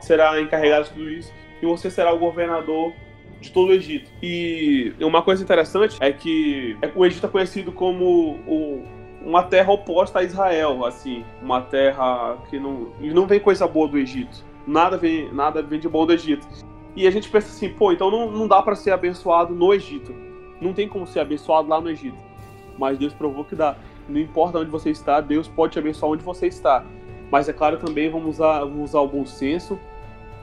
será 0.02 0.40
encarregado 0.42 0.86
de 0.86 0.92
tudo 0.92 1.10
isso 1.10 1.34
e 1.62 1.66
você 1.66 1.90
será 1.92 2.14
o 2.14 2.20
governador 2.20 2.94
de 3.42 3.52
todo 3.52 3.70
o 3.70 3.74
Egito. 3.74 4.10
E 4.22 4.94
uma 5.00 5.22
coisa 5.22 5.44
interessante 5.44 5.98
é 6.00 6.12
que 6.12 6.78
o 6.96 7.06
Egito 7.06 7.26
é 7.26 7.30
conhecido 7.30 7.72
como 7.72 8.40
o, 8.48 8.84
uma 9.24 9.44
terra 9.44 9.72
oposta 9.72 10.20
a 10.20 10.24
Israel, 10.24 10.86
assim, 10.86 11.24
uma 11.42 11.62
terra 11.62 12.38
que 12.50 12.60
não, 12.60 12.92
não 13.00 13.28
vem 13.28 13.40
coisa 13.40 13.68
boa 13.68 13.88
do 13.88 13.98
Egito. 13.98 14.44
Nada 14.68 14.98
vem, 14.98 15.32
nada 15.34 15.62
vem 15.62 15.80
de 15.80 15.90
bom 15.90 16.06
do 16.06 16.14
Egito. 16.14 16.48
E 16.96 17.08
a 17.08 17.12
gente 17.12 17.30
pensa 17.30 17.48
assim, 17.48 17.70
pô, 17.70 17.92
então 17.92 18.12
não, 18.12 18.32
não 18.32 18.48
dá 18.48 18.62
para 18.62 18.76
ser 18.76 18.92
abençoado 18.92 19.54
no 19.54 19.74
Egito. 19.74 20.14
Não 20.60 20.74
tem 20.74 20.88
como 20.88 21.08
ser 21.08 21.22
abençoado 21.22 21.68
lá 21.68 21.80
no 21.80 21.90
Egito. 21.90 22.18
Mas 22.78 22.98
Deus 22.98 23.14
provou 23.14 23.44
que 23.46 23.56
dá. 23.56 23.76
Não 24.08 24.20
importa 24.20 24.60
onde 24.60 24.70
você 24.70 24.90
está, 24.90 25.22
Deus 25.22 25.48
pode 25.48 25.74
te 25.74 25.80
abençoar 25.80 26.12
onde 26.12 26.24
você 26.24 26.48
está. 26.48 26.84
Mas 27.32 27.48
é 27.48 27.54
claro 27.54 27.78
também 27.78 28.10
vamos 28.10 28.36
usar, 28.36 28.60
vamos 28.62 28.90
usar 28.90 29.00
o 29.02 29.08
bom 29.08 29.26
senso 29.26 29.80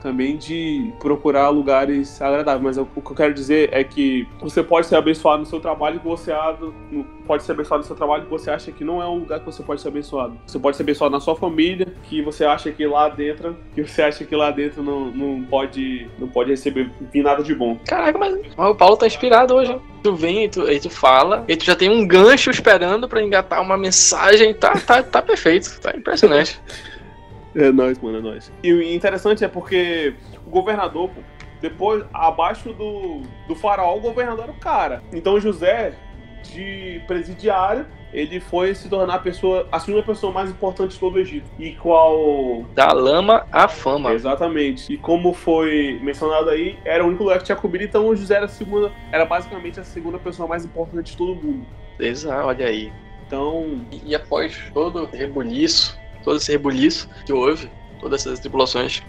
também 0.01 0.37
de 0.37 0.91
procurar 0.99 1.49
lugares 1.49 2.21
agradáveis. 2.21 2.63
Mas 2.63 2.77
o 2.77 2.85
que 2.85 3.11
eu 3.11 3.15
quero 3.15 3.33
dizer 3.33 3.69
é 3.71 3.83
que 3.83 4.27
você 4.39 4.63
pode 4.63 4.87
ser 4.87 4.95
abençoado 4.95 5.39
no 5.39 5.45
seu 5.45 5.59
trabalho 5.59 5.99
que 5.99 6.07
você 6.07 6.31
pode 7.25 7.43
ser 7.43 7.51
abençoado 7.51 7.81
no 7.81 7.87
seu 7.87 7.95
trabalho 7.95 8.23
que 8.23 8.29
você 8.29 8.49
acha 8.49 8.71
que 8.71 8.83
não 8.83 9.01
é 9.01 9.07
um 9.07 9.19
lugar 9.19 9.39
que 9.39 9.45
você 9.45 9.63
pode 9.63 9.81
ser 9.81 9.89
abençoado. 9.89 10.37
Você 10.45 10.59
pode 10.59 10.77
ser 10.77 10.83
abençoado 10.83 11.11
na 11.11 11.19
sua 11.19 11.35
família, 11.35 11.87
que 12.03 12.21
você 12.21 12.45
acha 12.45 12.71
que 12.71 12.85
lá 12.85 13.09
dentro, 13.09 13.57
que 13.73 13.83
você 13.83 14.01
acha 14.01 14.23
que 14.23 14.35
lá 14.35 14.51
dentro 14.51 14.81
não, 14.81 15.11
não 15.11 15.43
pode 15.43 16.07
não 16.17 16.27
pode 16.27 16.51
receber 16.51 16.89
vir 17.11 17.23
nada 17.23 17.43
de 17.43 17.53
bom. 17.53 17.77
Caraca, 17.85 18.17
mas 18.17 18.37
o 18.57 18.75
Paulo 18.75 18.97
tá 18.97 19.07
inspirado 19.07 19.55
hoje. 19.55 19.77
Tu 20.03 20.15
vem 20.15 20.45
e 20.45 20.49
tu, 20.49 20.61
tu 20.79 20.89
fala, 20.89 21.43
e 21.47 21.55
tu 21.55 21.65
já 21.65 21.75
tem 21.75 21.89
um 21.89 22.07
gancho 22.07 22.49
esperando 22.49 23.09
para 23.09 23.21
engatar 23.21 23.61
uma 23.61 23.77
mensagem. 23.77 24.53
Tá, 24.53 24.73
tá, 24.77 25.03
tá 25.03 25.21
perfeito, 25.21 25.79
tá 25.81 25.91
impressionante. 25.95 26.59
É 27.57 27.71
nóis, 27.71 27.99
mano, 27.99 28.19
é 28.19 28.21
nóis. 28.21 28.51
E 28.63 28.71
o 28.71 28.81
interessante 28.81 29.43
é 29.43 29.47
porque 29.47 30.13
o 30.45 30.49
governador, 30.49 31.09
depois, 31.59 32.05
abaixo 32.13 32.71
do, 32.71 33.23
do 33.47 33.55
faraó, 33.55 33.97
o 33.97 33.99
governador 33.99 34.43
era 34.43 34.51
o 34.51 34.59
cara. 34.59 35.01
Então 35.11 35.39
José, 35.39 35.93
de 36.43 37.01
presidiário, 37.07 37.87
ele 38.13 38.39
foi 38.39 38.75
se 38.75 38.87
tornar 38.87 39.15
a 39.15 39.19
pessoa, 39.19 39.67
a 39.71 39.79
segunda 39.79 40.03
pessoa 40.03 40.31
mais 40.31 40.51
importante 40.51 40.91
de 40.91 40.99
todo 40.99 41.15
o 41.15 41.19
Egito. 41.19 41.49
E 41.57 41.71
qual. 41.73 42.63
Da 42.75 42.93
lama 42.93 43.47
à 43.51 43.67
fama. 43.67 44.13
Exatamente. 44.13 44.93
E 44.93 44.97
como 44.97 45.33
foi 45.33 45.99
mencionado 46.03 46.51
aí, 46.51 46.77
era 46.85 47.03
o 47.03 47.07
único 47.07 47.23
lugar 47.23 47.39
que 47.39 47.45
tinha 47.45 47.55
comida, 47.55 47.83
então 47.83 48.15
José 48.15 48.35
era 48.35 48.45
a 48.45 48.49
segunda. 48.49 48.91
Era 49.11 49.25
basicamente 49.25 49.79
a 49.79 49.83
segunda 49.83 50.19
pessoa 50.19 50.47
mais 50.47 50.63
importante 50.63 51.11
de 51.11 51.17
todo 51.17 51.31
o 51.31 51.35
mundo. 51.35 51.65
Exato, 51.99 52.47
olha 52.47 52.67
aí. 52.67 52.93
Então. 53.25 53.81
E, 53.91 54.11
e 54.11 54.15
após 54.15 54.71
todo 54.73 55.03
o 55.03 55.05
rebuliço 55.05 55.97
todo 56.27 56.35
esse 56.35 56.51
rebuliço 56.51 57.07
que 57.25 57.31
houve, 57.31 57.71
todas 58.01 58.19
essas 58.19 58.41
tripulações 58.41 59.01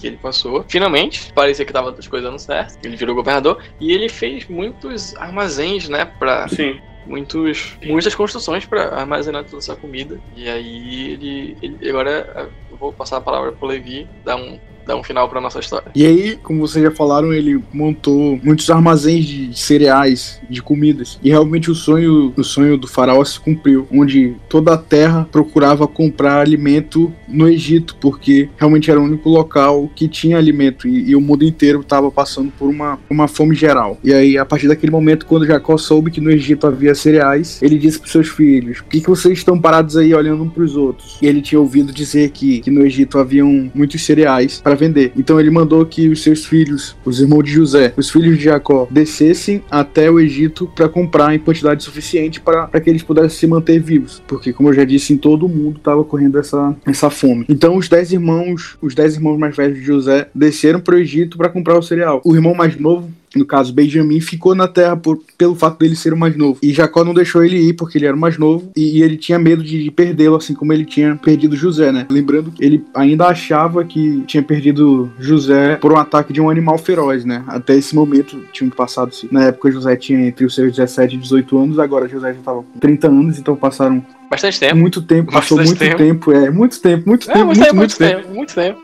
que 0.00 0.08
ele 0.08 0.16
passou. 0.16 0.64
Finalmente, 0.68 1.32
parecia 1.32 1.64
que 1.64 1.72
tava 1.72 1.94
as 1.96 2.08
coisas 2.08 2.28
dando 2.28 2.40
certo. 2.40 2.76
Ele 2.84 2.96
virou 2.96 3.14
governador 3.14 3.62
e 3.78 3.92
ele 3.92 4.08
fez 4.08 4.48
muitos 4.48 5.14
armazéns, 5.14 5.88
né, 5.88 6.04
para 6.04 6.48
Sim. 6.48 6.80
muitos 7.06 7.78
muitas 7.84 8.12
construções 8.12 8.66
para 8.66 8.88
armazenar 8.88 9.44
toda 9.44 9.58
essa 9.58 9.76
comida. 9.76 10.20
E 10.34 10.48
aí 10.48 11.12
ele, 11.12 11.56
ele 11.62 11.90
agora 11.90 12.50
eu 12.68 12.76
vou 12.76 12.92
passar 12.92 13.18
a 13.18 13.20
palavra 13.20 13.52
pro 13.52 13.68
Levi, 13.68 14.08
dar 14.24 14.34
um 14.34 14.58
dar 14.88 14.96
um 14.96 15.04
final 15.04 15.28
para 15.28 15.40
nossa 15.40 15.60
história. 15.60 15.92
E 15.94 16.06
aí, 16.06 16.38
como 16.42 16.66
vocês 16.66 16.82
já 16.82 16.90
falaram, 16.90 17.32
ele 17.32 17.62
montou 17.72 18.40
muitos 18.42 18.70
armazéns 18.70 19.26
de 19.26 19.56
cereais, 19.58 20.40
de 20.48 20.62
comidas. 20.62 21.20
E 21.22 21.28
realmente 21.28 21.70
o 21.70 21.74
sonho, 21.74 22.32
o 22.34 22.42
sonho 22.42 22.78
do 22.78 22.88
faraó 22.88 23.22
se 23.22 23.38
cumpriu, 23.38 23.86
onde 23.92 24.34
toda 24.48 24.72
a 24.72 24.78
terra 24.78 25.28
procurava 25.30 25.86
comprar 25.86 26.40
alimento 26.40 27.12
no 27.28 27.46
Egito, 27.46 27.96
porque 28.00 28.48
realmente 28.56 28.90
era 28.90 28.98
o 28.98 29.04
único 29.04 29.28
local 29.28 29.90
que 29.94 30.08
tinha 30.08 30.38
alimento 30.38 30.88
e, 30.88 31.10
e 31.10 31.14
o 31.14 31.20
mundo 31.20 31.44
inteiro 31.44 31.80
estava 31.80 32.10
passando 32.10 32.50
por 32.58 32.68
uma, 32.68 32.98
uma 33.10 33.28
fome 33.28 33.54
geral. 33.54 33.98
E 34.02 34.14
aí, 34.14 34.38
a 34.38 34.46
partir 34.46 34.68
daquele 34.68 34.90
momento, 34.90 35.26
quando 35.26 35.46
Jacó 35.46 35.76
soube 35.76 36.10
que 36.10 36.20
no 36.20 36.30
Egito 36.30 36.66
havia 36.66 36.94
cereais, 36.94 37.60
ele 37.62 37.78
disse 37.78 37.98
para 37.98 38.10
seus 38.10 38.28
filhos: 38.28 38.80
Por 38.80 38.88
que, 38.88 39.02
que 39.02 39.10
vocês 39.10 39.36
estão 39.36 39.60
parados 39.60 39.98
aí 39.98 40.14
olhando 40.14 40.44
um 40.44 40.48
para 40.48 40.62
os 40.62 40.76
outros? 40.76 41.18
E 41.20 41.26
ele 41.26 41.42
tinha 41.42 41.60
ouvido 41.60 41.92
dizer 41.92 42.30
que, 42.30 42.60
que 42.60 42.70
no 42.70 42.86
Egito 42.86 43.18
haviam 43.18 43.70
muitos 43.74 44.02
cereais 44.02 44.60
para 44.62 44.77
vender. 44.78 45.12
Então 45.16 45.38
ele 45.38 45.50
mandou 45.50 45.84
que 45.84 46.08
os 46.08 46.22
seus 46.22 46.46
filhos, 46.46 46.96
os 47.04 47.20
irmãos 47.20 47.42
de 47.42 47.52
José, 47.52 47.92
os 47.96 48.10
filhos 48.10 48.38
de 48.38 48.44
Jacó, 48.44 48.86
descessem 48.90 49.62
até 49.70 50.10
o 50.10 50.18
Egito 50.20 50.70
para 50.74 50.88
comprar 50.88 51.34
em 51.34 51.38
quantidade 51.38 51.82
suficiente 51.82 52.40
para 52.40 52.68
que 52.80 52.88
eles 52.88 53.02
pudessem 53.02 53.30
se 53.30 53.46
manter 53.46 53.80
vivos, 53.80 54.22
porque 54.26 54.52
como 54.52 54.68
eu 54.68 54.74
já 54.74 54.84
disse, 54.84 55.12
em 55.12 55.16
todo 55.16 55.46
o 55.46 55.48
mundo 55.48 55.78
estava 55.78 56.04
correndo 56.04 56.38
essa, 56.38 56.76
essa 56.86 57.10
fome. 57.10 57.44
Então 57.48 57.76
os 57.76 57.88
dez 57.88 58.12
irmãos, 58.12 58.76
os 58.80 58.94
dez 58.94 59.14
irmãos 59.14 59.38
mais 59.38 59.56
velhos 59.56 59.78
de 59.78 59.84
José, 59.84 60.28
desceram 60.34 60.80
para 60.80 60.94
o 60.94 60.98
Egito 60.98 61.36
para 61.36 61.48
comprar 61.48 61.78
o 61.78 61.82
cereal. 61.82 62.20
O 62.24 62.34
irmão 62.34 62.54
mais 62.54 62.78
novo 62.78 63.10
no 63.34 63.44
caso 63.44 63.72
Benjamin, 63.72 64.20
ficou 64.20 64.54
na 64.54 64.68
terra 64.68 64.96
por, 64.96 65.20
pelo 65.36 65.54
fato 65.54 65.78
dele 65.78 65.96
ser 65.96 66.12
o 66.12 66.16
mais 66.16 66.36
novo. 66.36 66.58
E 66.62 66.72
Jacó 66.72 67.04
não 67.04 67.14
deixou 67.14 67.44
ele 67.44 67.58
ir 67.58 67.74
porque 67.74 67.98
ele 67.98 68.06
era 68.06 68.16
o 68.16 68.20
mais 68.20 68.38
novo 68.38 68.70
e, 68.76 68.98
e 68.98 69.02
ele 69.02 69.16
tinha 69.16 69.38
medo 69.38 69.62
de, 69.62 69.82
de 69.82 69.90
perdê-lo, 69.90 70.36
assim 70.36 70.54
como 70.54 70.72
ele 70.72 70.84
tinha 70.84 71.16
perdido 71.16 71.56
José, 71.56 71.92
né? 71.92 72.06
Lembrando 72.10 72.50
que 72.50 72.64
ele 72.64 72.84
ainda 72.94 73.26
achava 73.26 73.84
que 73.84 74.22
tinha 74.26 74.42
perdido 74.42 75.10
José 75.18 75.76
por 75.76 75.92
um 75.92 75.96
ataque 75.96 76.32
de 76.32 76.40
um 76.40 76.50
animal 76.50 76.78
feroz, 76.78 77.24
né? 77.24 77.44
Até 77.46 77.76
esse 77.76 77.94
momento 77.94 78.42
tinham 78.52 78.70
passado, 78.70 79.12
na 79.30 79.44
época 79.44 79.70
José 79.70 79.96
tinha 79.96 80.26
entre 80.26 80.44
os 80.44 80.54
seus 80.54 80.72
17 80.72 81.16
e 81.16 81.18
18 81.18 81.58
anos, 81.58 81.78
agora 81.78 82.08
José 82.08 82.32
já 82.32 82.38
estava 82.38 82.62
com 82.62 82.78
30 82.78 83.08
anos, 83.08 83.38
então 83.38 83.56
passaram 83.56 84.04
Bastante 84.30 84.60
tempo. 84.60 84.76
Muito 84.76 85.00
tempo, 85.02 85.32
passou 85.32 85.56
Bastante 85.56 85.78
muito 85.78 85.96
tempo. 85.96 86.30
tempo. 86.30 86.32
é, 86.32 86.50
muito 86.50 86.80
tempo, 86.80 87.08
muito 87.08 87.30
É, 87.30 87.32
tempo, 87.34 87.46
muito, 87.46 87.58
muito, 87.58 87.66
tempo, 87.66 87.76
muito 87.76 87.96
tempo. 87.96 88.22
tempo, 88.22 88.34
muito 88.34 88.54
tempo. 88.54 88.82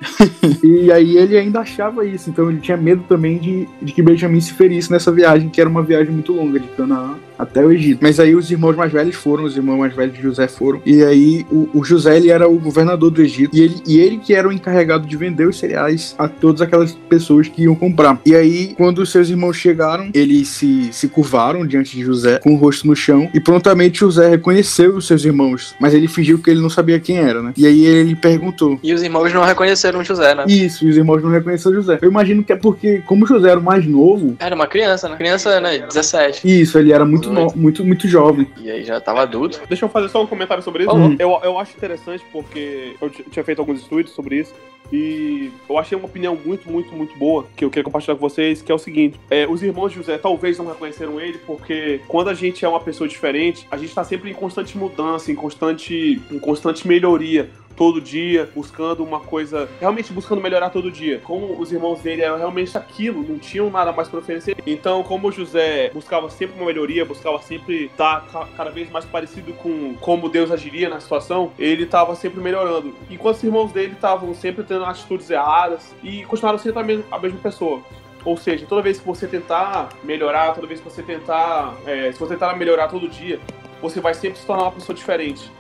E 0.65 0.91
aí 0.91 1.17
ele 1.17 1.37
ainda 1.37 1.61
achava 1.61 2.05
isso, 2.07 2.31
então 2.31 2.51
ele 2.51 2.61
tinha 2.61 2.77
medo 2.77 3.05
também 3.09 3.39
de, 3.39 3.69
de 3.83 3.93
que 3.93 4.03
Benjamin 4.03 4.41
se 4.41 4.53
ferisse 4.55 4.91
nessa 4.91 5.13
viagem, 5.13 5.49
que 5.51 5.61
era 5.61 5.69
uma 5.69 5.83
viagem 5.83 6.13
muito 6.13 6.33
longa 6.33 6.59
de 6.59 6.67
Canaã 6.69 7.17
até 7.39 7.65
o 7.65 7.73
Egito. 7.73 7.99
Mas 8.03 8.21
aí 8.21 8.35
os 8.35 8.51
irmãos 8.51 8.77
mais 8.77 8.93
velhos 8.93 9.15
foram, 9.15 9.45
os 9.45 9.57
irmãos 9.57 9.79
mais 9.79 9.95
velhos 9.95 10.17
de 10.17 10.23
José 10.23 10.49
foram. 10.49 10.81
E 10.85 11.03
aí 11.05 11.47
o, 11.51 11.69
o 11.75 11.85
José 11.85 12.17
ele 12.17 12.31
era 12.31 12.49
o 12.49 12.59
governador 12.59 13.11
do 13.11 13.23
Egito 13.23 13.57
e 13.57 13.61
ele, 13.61 13.83
e 13.87 13.99
ele 13.99 14.19
que 14.19 14.35
era 14.35 14.49
o 14.49 14.53
encarregado 14.53 15.07
de 15.07 15.17
vender 15.17 15.47
os 15.47 15.59
cereais 15.59 16.15
a 16.19 16.29
todas 16.29 16.61
aquelas 16.61 16.93
pessoas 17.09 17.49
que 17.49 17.63
iam 17.63 17.75
comprar. 17.75 18.21
E 18.25 18.35
aí 18.35 18.75
quando 18.77 18.99
os 18.99 19.11
seus 19.11 19.29
irmãos 19.29 19.57
chegaram, 19.57 20.11
eles 20.15 20.49
se, 20.49 20.93
se 20.93 21.09
curvaram 21.09 21.67
diante 21.67 21.97
de 21.97 22.05
José 22.05 22.39
com 22.39 22.55
o 22.55 22.57
rosto 22.57 22.87
no 22.87 22.97
chão 22.97 23.29
e 23.35 23.41
prontamente 23.41 24.01
José 24.01 24.29
reconheceu 24.29 24.97
os 24.97 25.07
seus 25.07 25.25
irmãos, 25.25 25.75
mas 25.81 25.95
ele 25.95 26.09
fingiu 26.09 26.39
que 26.39 26.51
ele 26.51 26.61
não 26.61 26.71
sabia 26.71 26.99
quem 27.01 27.19
era, 27.19 27.43
né? 27.43 27.53
E 27.57 27.67
aí 27.67 27.85
ele 27.85 28.15
perguntou. 28.15 28.79
E 28.83 28.93
os 28.93 29.03
irmãos 29.03 29.33
não 29.33 29.43
reconheceram 29.43 30.05
José, 30.05 30.35
né? 30.35 30.45
Isso, 30.49 30.85
e 30.85 30.91
os 30.91 30.97
irmãos 30.97 31.23
não 31.23 31.31
reconheceram 31.31 31.75
José. 31.77 31.99
Eu 32.01 32.11
imagino 32.11 32.43
que 32.43 32.53
é 32.53 32.57
porque, 32.57 33.03
como 33.07 33.27
José 33.27 33.51
era 33.51 33.61
o 33.61 33.63
mais 33.63 33.87
novo, 33.87 34.37
Era 34.39 34.55
uma 34.55 34.67
criança, 34.67 35.09
né? 35.09 35.17
Criança, 35.17 35.61
né? 35.61 35.79
17. 35.79 36.47
isso, 36.47 36.79
ele 36.79 36.93
era 36.93 37.05
muito 37.05 37.24
muito, 37.27 37.57
no, 37.57 37.63
muito, 37.63 37.85
muito 37.85 38.09
jovem. 38.09 38.47
E 38.61 38.71
aí 38.71 38.85
já 38.85 39.01
tava 39.01 39.23
adulto. 39.23 39.61
Deixa 39.69 39.85
eu 39.85 39.89
fazer 39.89 40.09
só 40.09 40.23
um 40.23 40.27
comentário 40.27 40.63
sobre 40.63 40.85
isso. 40.85 40.95
Uhum. 40.95 41.17
Eu, 41.19 41.39
eu 41.43 41.59
acho 41.59 41.77
interessante 41.77 42.25
porque 42.33 42.97
eu 43.01 43.11
tinha 43.11 43.45
feito 43.45 43.59
alguns 43.59 43.81
estudos 43.81 44.13
sobre 44.13 44.41
isso. 44.41 44.55
E 44.93 45.51
eu 45.69 45.79
achei 45.79 45.97
uma 45.97 46.07
opinião 46.07 46.37
muito, 46.37 46.71
muito, 46.71 46.95
muito 46.95 47.17
boa 47.17 47.47
que 47.57 47.65
eu 47.65 47.71
queria 47.71 47.85
compartilhar 47.85 48.17
com 48.17 48.21
vocês, 48.21 48.61
que 48.61 48.71
é 48.71 48.75
o 48.75 48.79
seguinte: 48.79 49.19
é, 49.31 49.47
os 49.47 49.63
irmãos 49.63 49.89
de 49.89 49.97
José 49.97 50.19
talvez 50.19 50.59
não 50.59 50.67
reconheceram 50.67 51.21
ele, 51.21 51.39
porque 51.39 52.01
quando 52.07 52.29
a 52.29 52.35
gente 52.35 52.65
é 52.65 52.69
uma 52.69 52.81
pessoa 52.81 53.09
diferente, 53.09 53.67
a 53.71 53.77
gente 53.77 53.89
está 53.89 54.05
sempre 54.05 54.31
em 54.31 54.35
constante 54.35 54.77
mudança, 54.77 55.33
em 55.33 55.35
constante, 55.35 56.21
em 56.31 56.39
constante 56.39 56.87
melhoria. 56.87 57.51
Todo 57.77 58.01
dia, 58.01 58.49
buscando 58.55 59.03
uma 59.03 59.19
coisa, 59.19 59.69
realmente 59.81 60.13
buscando 60.13 60.41
melhorar 60.41 60.71
todo 60.71 60.91
dia. 60.93 61.21
Como 61.25 61.61
os 61.61 61.73
irmãos 61.73 62.01
dele 62.01 62.23
eram 62.23 62.37
realmente 62.39 62.77
aquilo, 62.79 63.23
não 63.23 63.39
tinham 63.39 63.69
nada 63.69 63.93
mais 63.93 64.09
para 64.09 64.21
oferecer. 64.21 64.57
Então, 64.65 65.03
como 65.03 65.33
José 65.33 65.91
buscava 65.93 66.31
sempre 66.31 66.57
uma 66.57 66.67
melhoria, 66.67 67.05
buscava 67.05 67.41
sempre 67.43 67.87
estar 67.87 68.27
ca- 68.27 68.47
cada 68.57 68.71
vez 68.71 68.89
mais 68.91 69.05
parecido 69.05 69.53
com 69.55 69.95
como 70.01 70.29
Deus 70.29 70.53
agiria 70.53 70.89
na 70.89 71.01
situação, 71.01 71.51
ele 71.59 71.83
estava 71.83 72.15
sempre 72.15 72.41
melhorando. 72.41 72.95
Enquanto 73.11 73.37
os 73.39 73.43
irmãos 73.43 73.73
dele 73.73 73.95
estavam 73.95 74.33
sempre 74.35 74.63
tendo 74.63 74.85
atitudes 74.85 75.29
erradas 75.29 75.95
e 76.03 76.25
continuaram 76.27 76.59
sendo 76.59 76.79
a 76.79 76.83
mesma, 76.85 77.05
a 77.11 77.19
mesma 77.19 77.41
pessoa. 77.41 77.81
Ou 78.25 78.37
seja, 78.37 78.65
toda 78.67 78.81
vez 78.83 79.01
que 79.01 79.07
você 79.07 79.27
tentar 79.27 79.91
melhorar, 80.03 80.55
toda 80.55 80.67
vez 80.67 80.81
que 80.81 80.89
você 80.89 81.03
tentar, 81.03 81.75
é, 81.87 82.13
se 82.13 82.19
você 82.19 82.35
tentar 82.35 82.57
melhorar 82.57 82.89
todo 82.89 83.09
dia, 83.09 83.41
você 83.83 84.01
vai 84.01 84.15
sempre 84.15 84.39
se 84.39 84.47
tornar 84.47 84.63
uma 84.63 84.73
pessoa 84.73 84.95
diferente. 84.97 85.51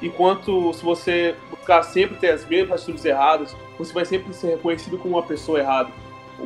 Enquanto 0.00 0.72
se 0.74 0.84
você 0.84 1.34
buscar 1.62 1.82
sempre 1.84 2.16
ter 2.16 2.30
as 2.30 2.44
mesmas 2.44 2.82
atitudes 2.82 3.04
erradas, 3.04 3.56
você 3.78 3.92
vai 3.92 4.04
sempre 4.04 4.34
ser 4.34 4.48
reconhecido 4.48 4.98
como 4.98 5.14
uma 5.14 5.22
pessoa 5.22 5.60
errada. 5.60 5.90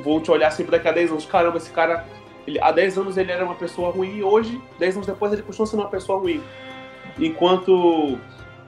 Vão 0.04 0.20
te 0.20 0.30
olhar 0.30 0.50
sempre 0.50 0.72
daqui 0.72 0.86
a 0.86 0.92
10 0.92 1.10
anos, 1.10 1.24
caramba, 1.24 1.56
esse 1.56 1.70
cara, 1.70 2.04
ele, 2.46 2.60
há 2.60 2.70
10 2.70 2.98
anos 2.98 3.16
ele 3.16 3.32
era 3.32 3.44
uma 3.44 3.54
pessoa 3.54 3.90
ruim 3.90 4.18
e 4.18 4.22
hoje, 4.22 4.60
10 4.78 4.96
anos 4.96 5.06
depois, 5.06 5.32
ele 5.32 5.42
continua 5.42 5.66
sendo 5.66 5.80
uma 5.80 5.88
pessoa 5.88 6.18
ruim. 6.18 6.42
Enquanto 7.18 8.18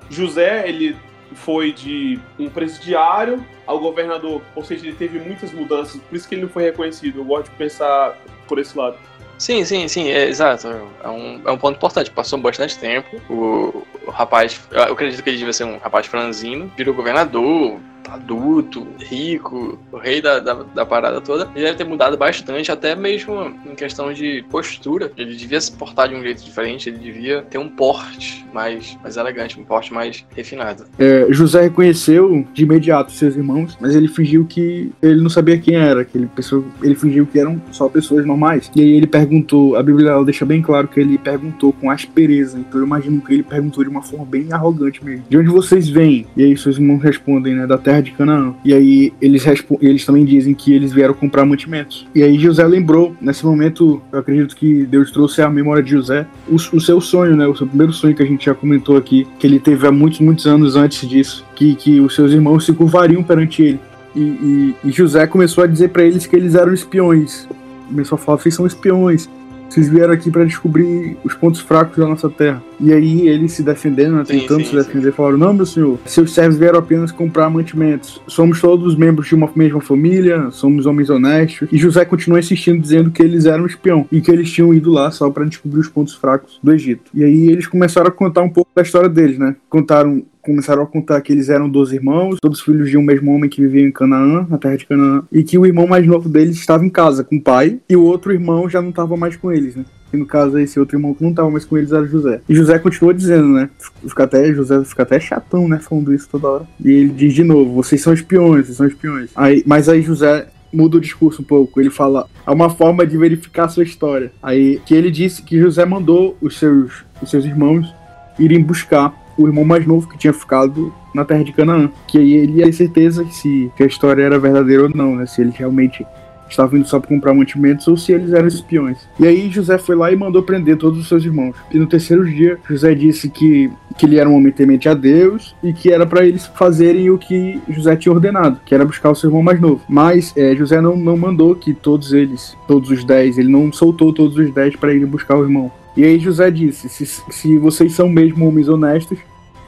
José, 0.09 0.67
ele 0.67 0.97
foi 1.35 1.73
de 1.73 2.19
um 2.39 2.49
presidiário 2.49 3.45
ao 3.67 3.79
governador, 3.79 4.41
ou 4.57 4.65
seja, 4.65 4.87
ele 4.87 4.97
teve 4.97 5.19
muitas 5.19 5.53
mudanças, 5.53 6.01
por 6.01 6.17
isso 6.17 6.27
que 6.27 6.35
ele 6.35 6.43
não 6.43 6.49
foi 6.49 6.63
reconhecido. 6.63 7.19
Eu 7.19 7.25
gosto 7.25 7.51
de 7.51 7.57
pensar 7.57 8.17
por 8.47 8.59
esse 8.59 8.77
lado. 8.77 8.97
Sim, 9.39 9.65
sim, 9.65 9.87
sim, 9.87 10.09
é, 10.09 10.29
exato. 10.29 10.67
É 11.03 11.09
um, 11.09 11.41
é 11.47 11.51
um 11.53 11.57
ponto 11.57 11.77
importante. 11.77 12.11
Passou 12.11 12.39
bastante 12.39 12.77
tempo. 12.77 13.09
O, 13.31 13.87
o 14.07 14.11
rapaz, 14.11 14.61
eu 14.71 14.83
acredito 14.83 15.23
que 15.23 15.31
ele 15.31 15.39
devia 15.39 15.53
ser 15.53 15.65
um 15.65 15.79
rapaz 15.79 16.07
franzino, 16.07 16.71
virou 16.77 16.93
governador, 16.93 17.79
adulto, 18.13 18.87
rico, 18.99 19.79
o 19.93 19.97
rei 19.97 20.21
da, 20.21 20.39
da, 20.39 20.55
da 20.55 20.87
parada 20.87 21.21
toda. 21.21 21.49
Ele 21.55 21.65
deve 21.65 21.79
ter 21.79 21.85
mudado 21.85 22.17
bastante, 22.17 22.71
até 22.71 22.95
mesmo 22.95 23.55
em 23.67 23.75
questão 23.75 24.13
de 24.13 24.45
postura. 24.51 25.13
Ele 25.17 25.35
devia 25.35 25.61
se 25.61 25.73
portar 25.73 26.09
de 26.09 26.15
um 26.15 26.23
jeito 26.23 26.43
diferente, 26.43 26.89
ele 26.89 26.99
devia 26.99 27.43
ter 27.43 27.59
um 27.59 27.69
porte 27.69 28.45
mais, 28.53 28.97
mais 29.03 29.17
elegante, 29.17 29.61
um 29.61 29.65
porte 29.65 29.93
mais 29.93 30.25
refinado. 30.35 30.85
É, 30.99 31.27
José 31.31 31.63
reconheceu 31.63 32.47
de 32.53 32.63
imediato 32.63 33.13
seus 33.13 33.37
irmãos, 33.37 33.77
mas 33.81 33.95
ele 33.95 34.09
fingiu 34.09 34.45
que 34.45 34.93
ele 35.03 35.21
não 35.21 35.31
sabia 35.31 35.59
quem 35.59 35.75
era, 35.75 36.05
que 36.05 36.17
ele, 36.17 36.27
pensou, 36.35 36.65
ele 36.83 36.95
fingiu 36.95 37.27
que 37.27 37.39
eram 37.39 37.61
só 37.71 37.89
pessoas 37.89 38.25
normais. 38.25 38.71
E 38.75 38.81
aí 38.81 38.91
ele 38.93 39.07
perguntou, 39.07 39.77
a 39.77 39.83
Bíblia 39.83 40.23
deixa 40.25 40.45
bem 40.45 40.63
claro 40.63 40.89
que 40.89 41.01
ele 41.01 41.19
perguntou 41.19 41.73
com 41.73 41.91
aspereza, 41.91 42.59
então 42.59 42.81
eu 42.81 42.87
imagino 42.87 43.21
que 43.21 43.35
ele 43.35 43.43
perguntou 43.43 43.85
de 43.85 43.91
uma 43.91 44.03
forma 44.03 44.25
bem 44.25 44.53
arrogante 44.53 45.05
mesmo. 45.05 45.25
De 45.29 45.37
onde 45.37 45.49
vocês 45.49 45.89
vêm? 45.89 46.27
E 46.37 46.45
aí 46.45 46.57
seus 46.57 46.77
irmãos 46.77 47.03
respondem, 47.03 47.55
né, 47.55 47.67
da 47.67 47.79
terra 47.79 47.98
de 48.01 48.13
Canaã. 48.13 48.55
E 48.65 48.73
aí 48.73 49.13
eles, 49.21 49.45
eles 49.81 50.05
também 50.05 50.25
dizem 50.25 50.55
que 50.55 50.73
eles 50.73 50.93
vieram 50.93 51.15
comprar 51.15 51.45
mantimentos. 51.45 52.07
E 52.15 52.23
aí 52.23 52.39
José 52.39 52.67
lembrou, 52.67 53.15
nesse 53.21 53.45
momento, 53.45 54.01
eu 54.13 54.19
acredito 54.19 54.57
que 54.57 54.85
Deus 54.85 55.11
trouxe 55.11 55.43
à 55.43 55.49
memória 55.49 55.83
de 55.83 55.91
José 55.91 56.27
o, 56.49 56.55
o 56.57 56.81
seu 56.81 57.01
sonho, 57.01 57.37
né, 57.37 57.47
o 57.47 57.55
seu 57.57 57.67
primeiro 57.67 57.93
sonho 57.93 58.15
que 58.15 58.23
a 58.23 58.27
gente 58.27 58.47
já 58.47 58.55
comentou 58.55 58.97
aqui, 58.97 59.27
que 59.39 59.47
ele 59.47 59.59
teve 59.59 59.87
há 59.87 59.93
muitos, 59.93 60.21
muitos 60.21 60.47
anos 60.47 60.77
antes 60.77 61.09
disso, 61.09 61.45
que, 61.55 61.75
que 61.75 62.01
os 62.01 62.15
seus 62.15 62.33
irmãos 62.33 62.65
se 62.65 62.73
curvariam 62.73 63.23
perante 63.23 63.63
ele. 63.63 63.81
E, 64.17 64.21
e- 64.21 64.75
e 64.85 64.91
José 64.91 65.27
começou 65.27 65.63
a 65.65 65.67
dizer 65.67 65.89
para 65.91 66.03
eles 66.03 66.27
que 66.27 66.35
eles 66.35 66.55
eram 66.55 66.73
espiões. 66.73 67.47
Começou 67.89 68.17
a 68.17 68.19
falar: 68.19 68.39
vocês 68.39 68.55
são 68.55 68.67
espiões. 68.67 69.29
Vocês 69.69 69.89
vieram 69.89 70.13
aqui 70.13 70.31
para 70.31 70.45
descobrir 70.45 71.17
os 71.23 71.35
pontos 71.35 71.61
fracos 71.61 71.97
da 71.97 72.07
nossa 72.07 72.31
terra. 72.31 72.63
E 72.81 72.93
aí 72.93 73.29
eles 73.29 73.53
se 73.53 73.63
defendendo, 73.63 74.17
né, 74.17 74.25
Sim, 74.25 74.41
tentando 74.41 74.61
sim, 74.61 74.71
se 74.71 74.77
defender, 74.77 75.13
falaram: 75.13 75.37
Não, 75.37 75.53
meu 75.53 75.67
senhor, 75.67 75.99
seus 76.07 76.33
servos 76.33 76.59
vieram 76.59 76.79
apenas 76.79 77.13
comprar 77.13 77.51
mantimentos. 77.51 78.21
Somos 78.27 78.61
todos 78.61 78.97
membros 78.97 79.29
de 79.29 79.35
uma 79.35 79.51
mesma 79.55 79.81
família, 79.81 80.51
somos 80.51 80.87
homens 80.87 81.11
honestos. 81.11 81.69
E 81.71 81.77
José 81.77 82.05
continuou 82.05 82.39
insistindo, 82.39 82.81
dizendo 82.81 83.11
que 83.11 83.23
eles 83.23 83.47
eram 83.47 83.67
espião 83.67 84.07
e 84.11 84.21
que 84.21 84.31
eles 84.31 84.51
tinham 84.51 84.73
ido 84.73 84.91
lá 84.91 85.11
só 85.11 85.29
para 85.31 85.45
descobrir 85.45 85.81
os 85.81 85.89
pontos 85.89 86.15
fracos 86.15 86.59
do 86.63 86.73
Egito. 86.73 87.11
E 87.13 87.25
aí 87.25 87.51
eles 87.51 87.67
começaram 87.67 88.09
a 88.09 88.13
contar 88.13 88.43
um 88.43 88.51
pouco 88.51 88.71
da 88.75 88.83
história 88.83 89.09
deles, 89.09 89.39
né? 89.39 89.57
Contaram 89.69 90.25
começaram 90.49 90.83
a 90.83 90.87
contar 90.87 91.21
que 91.21 91.31
eles 91.31 91.51
eram 91.51 91.69
12 91.69 91.95
irmãos, 91.95 92.39
todos 92.41 92.63
filhos 92.63 92.89
de 92.89 92.97
um 92.97 93.03
mesmo 93.03 93.35
homem 93.35 93.51
que 93.51 93.61
vivia 93.61 93.83
em 93.83 93.93
Canaã, 93.93 94.47
na 94.49 94.57
terra 94.57 94.77
de 94.79 94.87
Canaã, 94.87 95.23
e 95.31 95.43
que 95.43 95.59
o 95.59 95.67
irmão 95.67 95.87
mais 95.87 96.07
novo 96.07 96.27
deles 96.27 96.57
estava 96.57 96.87
em 96.87 96.89
casa 96.89 97.23
com 97.23 97.37
o 97.37 97.43
pai, 97.43 97.79
e 97.87 97.95
o 97.95 98.03
outro 98.03 98.33
irmão 98.33 98.69
já 98.69 98.81
não 98.81 98.89
estava 98.89 99.15
mais 99.15 99.37
com 99.37 99.53
eles, 99.53 99.77
né? 99.77 99.85
Que 100.11 100.17
no 100.17 100.25
caso, 100.25 100.59
esse 100.59 100.81
outro 100.81 100.97
irmão 100.97 101.13
que 101.13 101.23
não 101.23 101.31
estava 101.31 101.51
mais 101.51 101.67
com 101.67 101.77
eles 101.77 101.93
era 101.93 102.07
José. 102.07 102.41
E 102.49 102.55
José 102.55 102.79
continuou 102.79 103.13
dizendo, 103.13 103.49
né? 103.49 103.69
Fica 104.07 104.25
até, 104.25 104.51
José 104.55 104.83
fica 104.85 105.03
até 105.03 105.21
chatão, 105.21 105.69
né? 105.69 105.79
Falando 105.81 106.15
isso 106.15 106.27
toda 106.31 106.49
hora. 106.49 106.69
E 106.83 106.91
ele 106.91 107.11
diz 107.11 107.35
de 107.35 107.45
novo: 107.45 107.75
vocês 107.75 108.01
são 108.01 108.15
espiões, 108.15 108.65
vocês 108.65 108.79
são 108.79 108.87
espiões. 108.87 109.31
Aí, 109.37 109.63
mas 109.67 109.87
aí 109.87 110.01
José 110.01 110.47
muda 110.73 110.97
o 110.97 111.01
discurso 111.01 111.43
um 111.43 111.45
pouco. 111.45 111.79
Ele 111.79 111.91
fala: 111.91 112.27
há 112.47 112.53
uma 112.55 112.71
forma 112.71 113.07
de 113.07 113.19
verificar 113.19 113.67
a 113.67 113.69
sua 113.69 113.83
história. 113.83 114.33
Aí 114.43 114.81
que 114.87 114.95
ele 114.95 115.11
disse 115.11 115.43
que 115.43 115.61
José 115.61 115.85
mandou 115.85 116.39
os 116.41 116.59
seus, 116.59 117.05
os 117.21 117.31
seus 117.31 117.45
irmãos 117.45 117.95
irem 118.39 118.63
buscar 118.63 119.28
o 119.39 119.47
irmão 119.47 119.65
mais 119.65 119.87
novo 119.87 120.09
que 120.09 120.19
tinha 120.19 120.33
ficado 120.33 120.93
na 121.15 121.25
terra 121.25 121.45
de 121.45 121.53
Canaã. 121.53 121.91
Que 122.07 122.19
aí 122.19 122.35
ele 122.35 122.59
ia 122.59 122.73
certeza 122.73 123.25
se 123.31 123.71
que 123.77 123.83
a 123.83 123.87
história 123.87 124.23
era 124.23 124.39
verdadeira 124.39 124.83
ou 124.83 124.91
não, 124.91 125.17
né? 125.17 125.25
Se 125.25 125.41
ele 125.41 125.53
realmente 125.57 126.05
estava 126.51 126.77
indo 126.77 126.89
só 126.89 126.99
para 126.99 127.09
comprar 127.09 127.35
mantimentos 127.35 127.87
ou 127.89 127.97
se 127.97 128.13
eles 128.13 128.33
eram 128.33 128.49
espiões. 128.49 128.99
E 129.19 129.27
aí 129.27 129.51
José 129.51 129.79
foi 129.79 129.95
lá 129.95 130.11
e 130.11 130.17
mandou 130.17 130.43
prender 130.43 130.77
todos 130.77 130.99
os 130.99 131.09
seus 131.09 131.25
irmãos. 131.25 131.55
E 131.71 131.79
no 131.79 131.87
terceiro 131.87 132.25
dia, 132.25 132.59
José 132.69 132.95
disse 132.95 133.29
que, 133.29 133.71
que 133.97 134.07
ele 134.07 134.19
era 134.19 134.29
um 134.29 134.35
homem 134.35 134.53
temente 134.53 134.89
a 134.89 134.95
Deus 134.95 135.55
e 135.63 135.73
que 135.73 135.93
era 135.93 136.07
para 136.07 136.25
eles 136.25 136.47
fazerem 136.47 137.11
o 137.11 137.19
que 137.19 137.61
José 137.69 137.97
tinha 137.97 138.13
ordenado, 138.13 138.61
que 138.65 138.75
era 138.75 138.85
buscar 138.85 139.11
o 139.11 139.15
seu 139.15 139.29
irmão 139.29 139.43
mais 139.43 139.61
novo. 139.61 139.83
Mas 139.89 140.33
é, 140.37 140.55
José 140.57 140.81
não, 140.81 140.97
não 140.97 141.17
mandou 141.17 141.55
que 141.55 141.75
todos 141.75 142.13
eles, 142.13 142.57
todos 142.67 142.91
os 142.91 143.05
dez, 143.05 143.39
ele 143.39 143.49
não 143.49 143.73
soltou 143.73 144.13
todos 144.13 144.37
os 144.37 144.53
dez 144.53 144.75
para 144.77 144.95
irem 144.95 145.07
buscar 145.07 145.37
o 145.37 145.43
irmão. 145.43 145.71
E 145.97 146.05
aí 146.05 146.19
José 146.19 146.51
disse: 146.51 146.89
se, 146.89 147.07
se 147.07 147.59
vocês 147.59 147.93
são 147.93 148.09
mesmo 148.09 148.47
homens 148.47 148.69
honestos, 148.69 149.19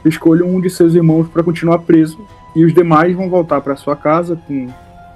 escolham 0.05 0.47
um 0.47 0.61
de 0.61 0.69
seus 0.69 0.93
irmãos 0.93 1.27
para 1.27 1.43
continuar 1.43 1.79
preso 1.79 2.19
e 2.55 2.65
os 2.65 2.73
demais 2.73 3.15
vão 3.15 3.29
voltar 3.29 3.61
para 3.61 3.75
sua 3.75 3.95
casa 3.95 4.39
com 4.47 4.67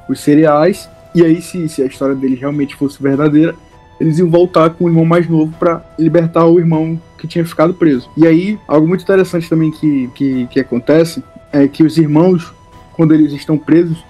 os 0.09 0.19
cereais. 0.19 0.89
E 1.13 1.23
aí, 1.23 1.41
se, 1.41 1.67
se 1.69 1.81
a 1.81 1.85
história 1.85 2.15
deles 2.15 2.39
realmente 2.39 2.75
fosse 2.75 3.01
verdadeira, 3.01 3.55
eles 3.99 4.19
iam 4.19 4.29
voltar 4.29 4.69
com 4.71 4.85
o 4.85 4.89
irmão 4.89 5.05
mais 5.05 5.27
novo 5.29 5.53
para 5.57 5.83
libertar 5.97 6.45
o 6.45 6.59
irmão 6.59 6.99
que 7.17 7.27
tinha 7.27 7.45
ficado 7.45 7.73
preso. 7.73 8.09
E 8.17 8.27
aí, 8.27 8.59
algo 8.67 8.87
muito 8.87 9.03
interessante 9.03 9.49
também 9.49 9.71
que, 9.71 10.09
que, 10.13 10.47
que 10.47 10.59
acontece 10.59 11.23
é 11.51 11.67
que 11.67 11.83
os 11.83 11.97
irmãos, 11.97 12.53
quando 12.93 13.13
eles 13.13 13.31
estão 13.31 13.57
presos, 13.57 14.03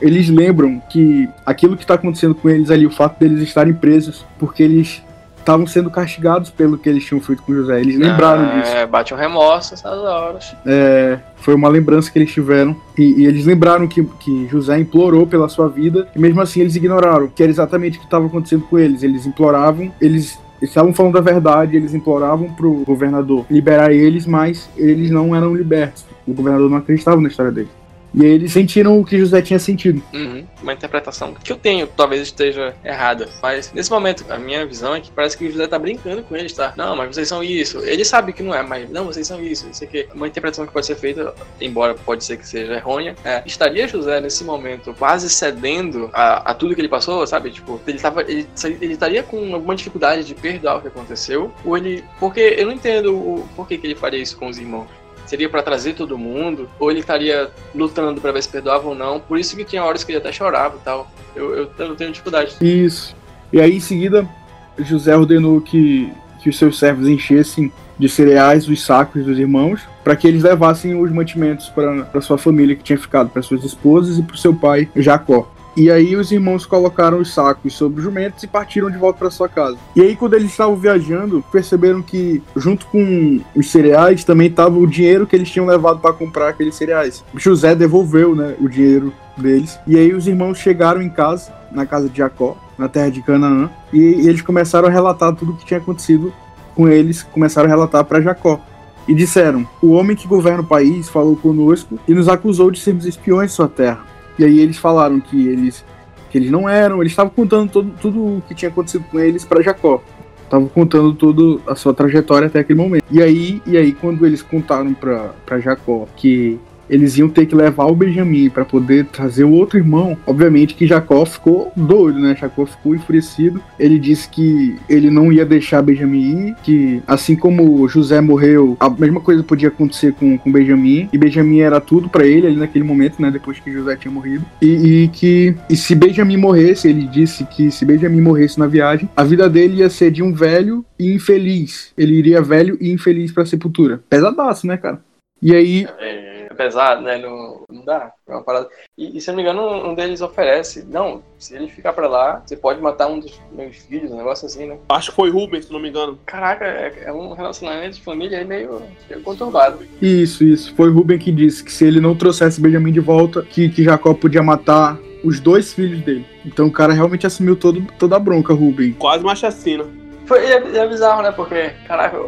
eles 0.00 0.28
lembram 0.28 0.80
que 0.90 1.28
aquilo 1.44 1.76
que 1.76 1.84
está 1.84 1.94
acontecendo 1.94 2.34
com 2.34 2.48
eles 2.48 2.70
ali, 2.70 2.86
o 2.86 2.90
fato 2.90 3.18
deles 3.18 3.40
estarem 3.42 3.72
presos, 3.72 4.26
porque 4.38 4.62
eles 4.62 5.02
estavam 5.40 5.66
sendo 5.66 5.90
castigados 5.90 6.50
pelo 6.50 6.78
que 6.78 6.88
eles 6.88 7.04
tinham 7.04 7.20
feito 7.20 7.42
com 7.42 7.52
José. 7.52 7.80
Eles 7.80 7.98
lembraram 7.98 8.44
Ah, 8.44 8.60
disso. 8.60 8.72
É, 8.76 8.86
bate 8.86 9.12
um 9.12 9.16
remorso 9.16 9.72
nessas 9.72 9.98
horas. 9.98 10.54
É, 10.64 11.18
foi 11.36 11.54
uma 11.54 11.68
lembrança 11.68 12.10
que 12.10 12.18
eles 12.18 12.32
tiveram. 12.32 12.76
E, 12.96 13.22
e 13.22 13.26
eles 13.26 13.44
lembraram 13.46 13.86
que, 13.88 14.04
que 14.20 14.46
José 14.48 14.78
implorou 14.78 15.26
pela 15.26 15.48
sua 15.48 15.68
vida. 15.68 16.08
E 16.14 16.18
mesmo 16.18 16.40
assim 16.40 16.60
eles 16.60 16.76
ignoraram. 16.76 17.28
Que 17.28 17.42
era 17.42 17.50
exatamente 17.50 17.96
o 17.96 18.00
que 18.00 18.06
estava 18.06 18.26
acontecendo 18.26 18.64
com 18.68 18.78
eles. 18.78 19.02
Eles 19.02 19.26
imploravam, 19.26 19.90
eles 20.00 20.38
estavam 20.62 20.92
falando 20.92 21.16
a 21.16 21.22
verdade, 21.22 21.76
eles 21.76 21.94
imploravam 21.94 22.52
pro 22.52 22.84
governador 22.84 23.46
liberar 23.50 23.92
eles, 23.92 24.26
mas 24.26 24.68
eles 24.76 25.10
não 25.10 25.34
eram 25.34 25.54
libertos. 25.54 26.04
O 26.26 26.34
governador 26.34 26.68
não 26.70 26.76
acreditava 26.78 27.20
na 27.20 27.28
história 27.28 27.50
deles. 27.50 27.79
E 28.14 28.24
aí 28.24 28.32
eles 28.32 28.52
sentiram 28.52 28.98
o 28.98 29.04
que 29.04 29.18
José 29.18 29.40
tinha 29.42 29.58
sentido. 29.58 30.02
Uhum. 30.12 30.44
Uma 30.62 30.72
interpretação 30.72 31.34
que 31.34 31.52
eu 31.52 31.56
tenho, 31.56 31.86
talvez 31.86 32.22
esteja 32.22 32.74
errada. 32.84 33.28
Mas 33.42 33.72
nesse 33.72 33.90
momento, 33.90 34.24
a 34.28 34.38
minha 34.38 34.66
visão 34.66 34.94
é 34.94 35.00
que 35.00 35.10
parece 35.10 35.36
que 35.36 35.46
o 35.46 35.50
José 35.50 35.66
tá 35.66 35.78
brincando 35.78 36.22
com 36.22 36.36
eles, 36.36 36.52
tá? 36.52 36.72
Não, 36.76 36.96
mas 36.96 37.14
vocês 37.14 37.28
são 37.28 37.42
isso. 37.42 37.78
Ele 37.80 38.04
sabe 38.04 38.32
que 38.32 38.42
não 38.42 38.54
é, 38.54 38.62
mas 38.62 38.88
não, 38.90 39.06
vocês 39.06 39.26
são 39.26 39.40
isso. 39.42 39.68
Isso 39.70 39.84
aqui. 39.84 40.08
Uma 40.14 40.26
interpretação 40.26 40.66
que 40.66 40.72
pode 40.72 40.86
ser 40.86 40.96
feita, 40.96 41.34
embora 41.60 41.94
pode 41.94 42.24
ser 42.24 42.36
que 42.36 42.46
seja 42.46 42.74
errônea, 42.74 43.14
é, 43.24 43.42
estaria 43.46 43.86
José 43.86 44.20
nesse 44.20 44.44
momento 44.44 44.94
quase 44.94 45.28
cedendo 45.30 46.10
a, 46.12 46.50
a 46.50 46.54
tudo 46.54 46.74
que 46.74 46.80
ele 46.80 46.88
passou, 46.88 47.26
sabe? 47.26 47.50
Tipo, 47.50 47.80
ele 47.86 47.98
tava. 47.98 48.22
Ele, 48.22 48.46
ele 48.80 48.92
estaria 48.92 49.22
com 49.22 49.54
alguma 49.54 49.74
dificuldade 49.74 50.24
de 50.24 50.34
perdoar 50.34 50.78
o 50.78 50.82
que 50.82 50.88
aconteceu? 50.88 51.52
Ou 51.64 51.76
ele. 51.76 52.04
Porque 52.18 52.40
eu 52.58 52.66
não 52.66 52.72
entendo 52.72 53.14
o 53.14 53.48
por 53.54 53.66
que, 53.66 53.78
que 53.78 53.86
ele 53.86 53.94
faria 53.94 54.20
isso 54.20 54.36
com 54.36 54.46
os 54.46 54.58
irmãos 54.58 54.99
seria 55.30 55.48
para 55.48 55.62
trazer 55.62 55.94
todo 55.94 56.18
mundo, 56.18 56.68
ou 56.76 56.90
ele 56.90 56.98
estaria 56.98 57.50
lutando 57.72 58.20
para 58.20 58.32
ver 58.32 58.42
se 58.42 58.48
perdoava 58.48 58.88
ou 58.88 58.96
não. 58.96 59.20
Por 59.20 59.38
isso 59.38 59.56
que 59.56 59.64
tinha 59.64 59.84
horas 59.84 60.02
que 60.02 60.10
ele 60.10 60.18
até 60.18 60.32
chorava 60.32 60.76
e 60.76 60.84
tal. 60.84 61.08
Eu, 61.36 61.54
eu, 61.54 61.70
eu 61.78 61.94
tenho 61.94 62.10
dificuldade. 62.10 62.56
Isso. 62.60 63.14
E 63.52 63.60
aí 63.60 63.76
em 63.76 63.80
seguida, 63.80 64.28
José 64.76 65.16
ordenou 65.16 65.60
que, 65.60 66.12
que 66.42 66.50
os 66.50 66.58
seus 66.58 66.80
servos 66.80 67.06
enchessem 67.06 67.72
de 67.96 68.08
cereais 68.08 68.66
os 68.66 68.82
sacos 68.82 69.24
dos 69.24 69.38
irmãos, 69.38 69.82
para 70.02 70.16
que 70.16 70.26
eles 70.26 70.42
levassem 70.42 71.00
os 71.00 71.12
mantimentos 71.12 71.68
para 71.68 72.20
sua 72.20 72.36
família 72.36 72.74
que 72.74 72.82
tinha 72.82 72.98
ficado, 72.98 73.30
para 73.30 73.42
suas 73.42 73.62
esposas 73.62 74.18
e 74.18 74.22
para 74.22 74.34
o 74.34 74.38
seu 74.38 74.52
pai 74.52 74.88
Jacó. 74.96 75.48
E 75.76 75.90
aí 75.90 76.16
os 76.16 76.32
irmãos 76.32 76.66
colocaram 76.66 77.18
os 77.18 77.32
sacos 77.32 77.74
sobre 77.74 77.98
os 77.98 78.04
jumentos 78.04 78.42
e 78.42 78.46
partiram 78.46 78.90
de 78.90 78.98
volta 78.98 79.18
para 79.18 79.30
sua 79.30 79.48
casa. 79.48 79.76
E 79.94 80.00
aí 80.00 80.16
quando 80.16 80.34
eles 80.34 80.50
estavam 80.50 80.76
viajando, 80.76 81.44
perceberam 81.52 82.02
que 82.02 82.42
junto 82.56 82.86
com 82.86 83.40
os 83.54 83.70
cereais 83.70 84.24
também 84.24 84.48
estava 84.48 84.78
o 84.78 84.86
dinheiro 84.86 85.26
que 85.26 85.36
eles 85.36 85.50
tinham 85.50 85.66
levado 85.66 86.00
para 86.00 86.12
comprar 86.12 86.48
aqueles 86.48 86.74
cereais. 86.74 87.24
José 87.34 87.74
devolveu, 87.74 88.34
né, 88.34 88.56
o 88.60 88.68
dinheiro 88.68 89.12
deles. 89.36 89.78
E 89.86 89.96
aí 89.96 90.12
os 90.12 90.26
irmãos 90.26 90.58
chegaram 90.58 91.00
em 91.00 91.08
casa, 91.10 91.52
na 91.72 91.86
casa 91.86 92.08
de 92.08 92.18
Jacó, 92.18 92.56
na 92.76 92.88
terra 92.88 93.10
de 93.10 93.22
Canaã, 93.22 93.70
e, 93.92 93.98
eles 94.00 94.42
começaram 94.42 94.88
a 94.88 94.90
relatar 94.90 95.34
tudo 95.34 95.52
o 95.52 95.56
que 95.56 95.66
tinha 95.66 95.78
acontecido 95.78 96.32
com 96.74 96.88
eles, 96.88 97.22
começaram 97.22 97.66
a 97.66 97.70
relatar 97.70 98.04
para 98.04 98.20
Jacó. 98.20 98.60
E 99.08 99.14
disseram: 99.14 99.66
O 99.82 99.90
homem 99.90 100.16
que 100.16 100.28
governa 100.28 100.60
o 100.60 100.66
país 100.66 101.08
falou 101.08 101.36
conosco 101.36 101.98
e 102.06 102.14
nos 102.14 102.28
acusou 102.28 102.70
de 102.70 102.78
sermos 102.78 103.06
espiões 103.06 103.50
de 103.50 103.56
sua 103.56 103.68
terra. 103.68 104.00
E 104.40 104.44
aí 104.44 104.58
eles 104.58 104.78
falaram 104.78 105.20
que 105.20 105.48
eles 105.48 105.84
que 106.30 106.38
eles 106.38 106.50
não 106.50 106.66
eram, 106.68 107.02
eles 107.02 107.12
estavam 107.12 107.30
contando 107.30 107.70
todo, 107.70 107.92
tudo 108.00 108.36
o 108.38 108.42
que 108.46 108.54
tinha 108.54 108.70
acontecido 108.70 109.04
com 109.10 109.18
eles 109.18 109.44
para 109.44 109.60
Jacó. 109.62 110.02
Estavam 110.44 110.66
contando 110.66 111.12
toda 111.12 111.60
a 111.66 111.74
sua 111.74 111.92
trajetória 111.92 112.46
até 112.46 112.60
aquele 112.60 112.80
momento. 112.80 113.04
E 113.10 113.20
aí, 113.22 113.60
e 113.66 113.76
aí 113.76 113.92
quando 113.92 114.24
eles 114.24 114.40
contaram 114.40 114.94
para 114.94 115.60
Jacó 115.60 116.06
que 116.16 116.58
eles 116.90 117.16
iam 117.16 117.28
ter 117.28 117.46
que 117.46 117.54
levar 117.54 117.86
o 117.86 117.94
Benjamin 117.94 118.50
para 118.50 118.64
poder 118.64 119.06
trazer 119.06 119.44
o 119.44 119.52
outro 119.52 119.78
irmão. 119.78 120.18
Obviamente 120.26 120.74
que 120.74 120.86
Jacó 120.86 121.24
ficou 121.24 121.72
doido, 121.76 122.18
né? 122.18 122.36
Jacó 122.38 122.66
ficou 122.66 122.94
enfurecido. 122.94 123.62
Ele 123.78 123.98
disse 123.98 124.28
que 124.28 124.76
ele 124.88 125.08
não 125.08 125.32
ia 125.32 125.46
deixar 125.46 125.82
Benjamin 125.82 126.48
ir, 126.48 126.56
que 126.62 127.02
assim 127.06 127.36
como 127.36 127.88
José 127.88 128.20
morreu, 128.20 128.76
a 128.80 128.90
mesma 128.90 129.20
coisa 129.20 129.42
podia 129.42 129.68
acontecer 129.68 130.12
com, 130.14 130.36
com 130.36 130.50
Benjamin. 130.50 131.08
E 131.12 131.16
Benjamin 131.16 131.60
era 131.60 131.80
tudo 131.80 132.08
para 132.08 132.26
ele 132.26 132.48
ali 132.48 132.56
naquele 132.56 132.84
momento, 132.84 133.22
né? 133.22 133.30
Depois 133.30 133.60
que 133.60 133.72
José 133.72 133.96
tinha 133.96 134.12
morrido. 134.12 134.44
E, 134.60 135.04
e 135.04 135.08
que 135.08 135.54
e 135.68 135.76
se 135.76 135.94
Benjamin 135.94 136.36
morresse, 136.36 136.88
ele 136.88 137.06
disse 137.06 137.44
que 137.44 137.70
se 137.70 137.84
Benjamin 137.84 138.20
morresse 138.20 138.58
na 138.58 138.66
viagem, 138.66 139.08
a 139.16 139.22
vida 139.22 139.48
dele 139.48 139.76
ia 139.76 139.88
ser 139.88 140.10
de 140.10 140.22
um 140.22 140.32
velho 140.32 140.84
e 140.98 141.14
infeliz. 141.14 141.92
Ele 141.96 142.14
iria 142.14 142.42
velho 142.42 142.76
e 142.80 142.90
infeliz 142.90 143.30
para 143.30 143.44
a 143.44 143.46
sepultura. 143.46 144.02
Pesadaço, 144.08 144.66
né, 144.66 144.76
cara? 144.76 145.00
E 145.40 145.54
aí. 145.54 145.86
É 145.98 146.39
pesado, 146.60 147.00
né? 147.00 147.16
Não, 147.16 147.64
não 147.70 147.82
dá. 147.82 148.12
É 148.28 148.32
uma 148.32 148.42
parada. 148.42 148.68
E, 148.98 149.16
e, 149.16 149.20
se 149.20 149.28
não 149.28 149.36
me 149.36 149.42
engano, 149.42 149.62
um 149.88 149.94
deles 149.94 150.20
oferece. 150.20 150.84
Não, 150.86 151.22
se 151.38 151.56
ele 151.56 151.68
ficar 151.68 151.94
pra 151.94 152.06
lá, 152.06 152.42
você 152.44 152.54
pode 152.54 152.82
matar 152.82 153.06
um 153.06 153.18
dos 153.18 153.40
meus 153.50 153.76
filhos, 153.76 154.10
um 154.10 154.18
negócio 154.18 154.44
assim, 154.44 154.66
né? 154.66 154.76
Acho 154.90 155.08
que 155.08 155.16
foi 155.16 155.30
Rubens, 155.30 155.64
se 155.64 155.72
não 155.72 155.80
me 155.80 155.88
engano. 155.88 156.18
Caraca, 156.26 156.66
é, 156.66 157.04
é 157.06 157.12
um 157.12 157.32
relacionamento 157.32 157.96
de 157.96 158.02
família 158.02 158.38
aí 158.38 158.44
meio, 158.44 158.82
meio 159.08 159.22
conturbado. 159.22 159.78
Isso, 160.02 160.44
isso. 160.44 160.74
Foi 160.74 160.90
Rubem 160.90 161.18
que 161.18 161.32
disse 161.32 161.64
que 161.64 161.72
se 161.72 161.86
ele 161.86 162.00
não 162.00 162.14
trouxesse 162.14 162.60
Benjamin 162.60 162.92
de 162.92 163.00
volta, 163.00 163.40
que, 163.42 163.70
que 163.70 163.82
Jacó 163.82 164.12
podia 164.12 164.42
matar 164.42 164.98
os 165.24 165.40
dois 165.40 165.72
filhos 165.72 166.02
dele. 166.02 166.26
Então 166.44 166.66
o 166.66 166.72
cara 166.72 166.92
realmente 166.92 167.26
assumiu 167.26 167.56
todo, 167.56 167.82
toda 167.98 168.16
a 168.16 168.18
bronca, 168.18 168.52
Rubem. 168.52 168.92
Quase 168.92 169.24
uma 169.24 169.34
chacina. 169.34 169.84
Foi, 170.30 170.46
é, 170.46 170.62
é, 170.76 170.86
bizarro, 170.86 171.22
né? 171.22 171.32
Porque, 171.32 171.72
caraca, 171.88 172.16
o, 172.16 172.20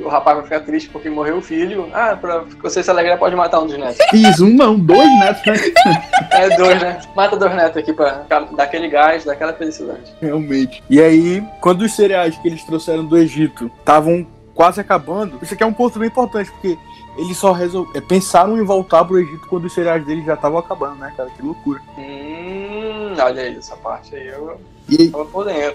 o, 0.00 0.04
o, 0.04 0.08
rapaz 0.08 0.36
vai 0.36 0.44
ficar 0.46 0.60
triste 0.62 0.88
porque 0.88 1.08
morreu 1.08 1.36
o 1.36 1.40
filho. 1.40 1.88
Ah, 1.94 2.18
pra 2.20 2.42
você 2.60 2.82
se 2.82 2.90
alegrar, 2.90 3.20
pode 3.20 3.36
matar 3.36 3.60
um 3.60 3.68
dos 3.68 3.78
netos. 3.78 3.98
Isso, 4.12 4.44
um 4.44 4.52
não, 4.52 4.76
dois 4.76 5.08
netos, 5.20 5.46
né? 5.46 5.54
é, 6.32 6.56
dois, 6.56 6.82
né? 6.82 6.98
Mata 7.14 7.36
dois 7.36 7.54
netos 7.54 7.76
aqui 7.76 7.92
pra 7.92 8.24
dar 8.28 8.48
aquele 8.58 8.88
gás, 8.88 9.24
daquela 9.24 9.52
felicidade. 9.52 10.12
Realmente. 10.20 10.82
E 10.90 11.00
aí, 11.00 11.40
quando 11.60 11.82
os 11.82 11.94
cereais 11.94 12.36
que 12.36 12.48
eles 12.48 12.64
trouxeram 12.64 13.04
do 13.04 13.16
Egito 13.16 13.70
estavam 13.78 14.26
quase 14.52 14.80
acabando, 14.80 15.38
isso 15.40 15.54
aqui 15.54 15.62
é 15.62 15.66
um 15.66 15.72
ponto 15.72 16.00
bem 16.00 16.08
importante, 16.08 16.50
porque 16.50 16.76
eles 17.16 17.36
só 17.36 17.52
resol... 17.52 17.86
É, 17.94 18.00
pensaram 18.00 18.58
em 18.58 18.64
voltar 18.64 19.04
pro 19.04 19.20
Egito 19.20 19.46
quando 19.46 19.66
os 19.66 19.72
cereais 19.72 20.04
deles 20.04 20.26
já 20.26 20.34
estavam 20.34 20.58
acabando, 20.58 20.96
né, 20.96 21.14
cara? 21.16 21.30
Que 21.30 21.42
loucura. 21.42 21.80
Hum, 21.96 23.14
olha 23.20 23.42
aí, 23.42 23.56
essa 23.56 23.76
parte 23.76 24.16
aí 24.16 24.26
eu 24.26 24.58
e 24.88 24.96
aí, 25.02 25.12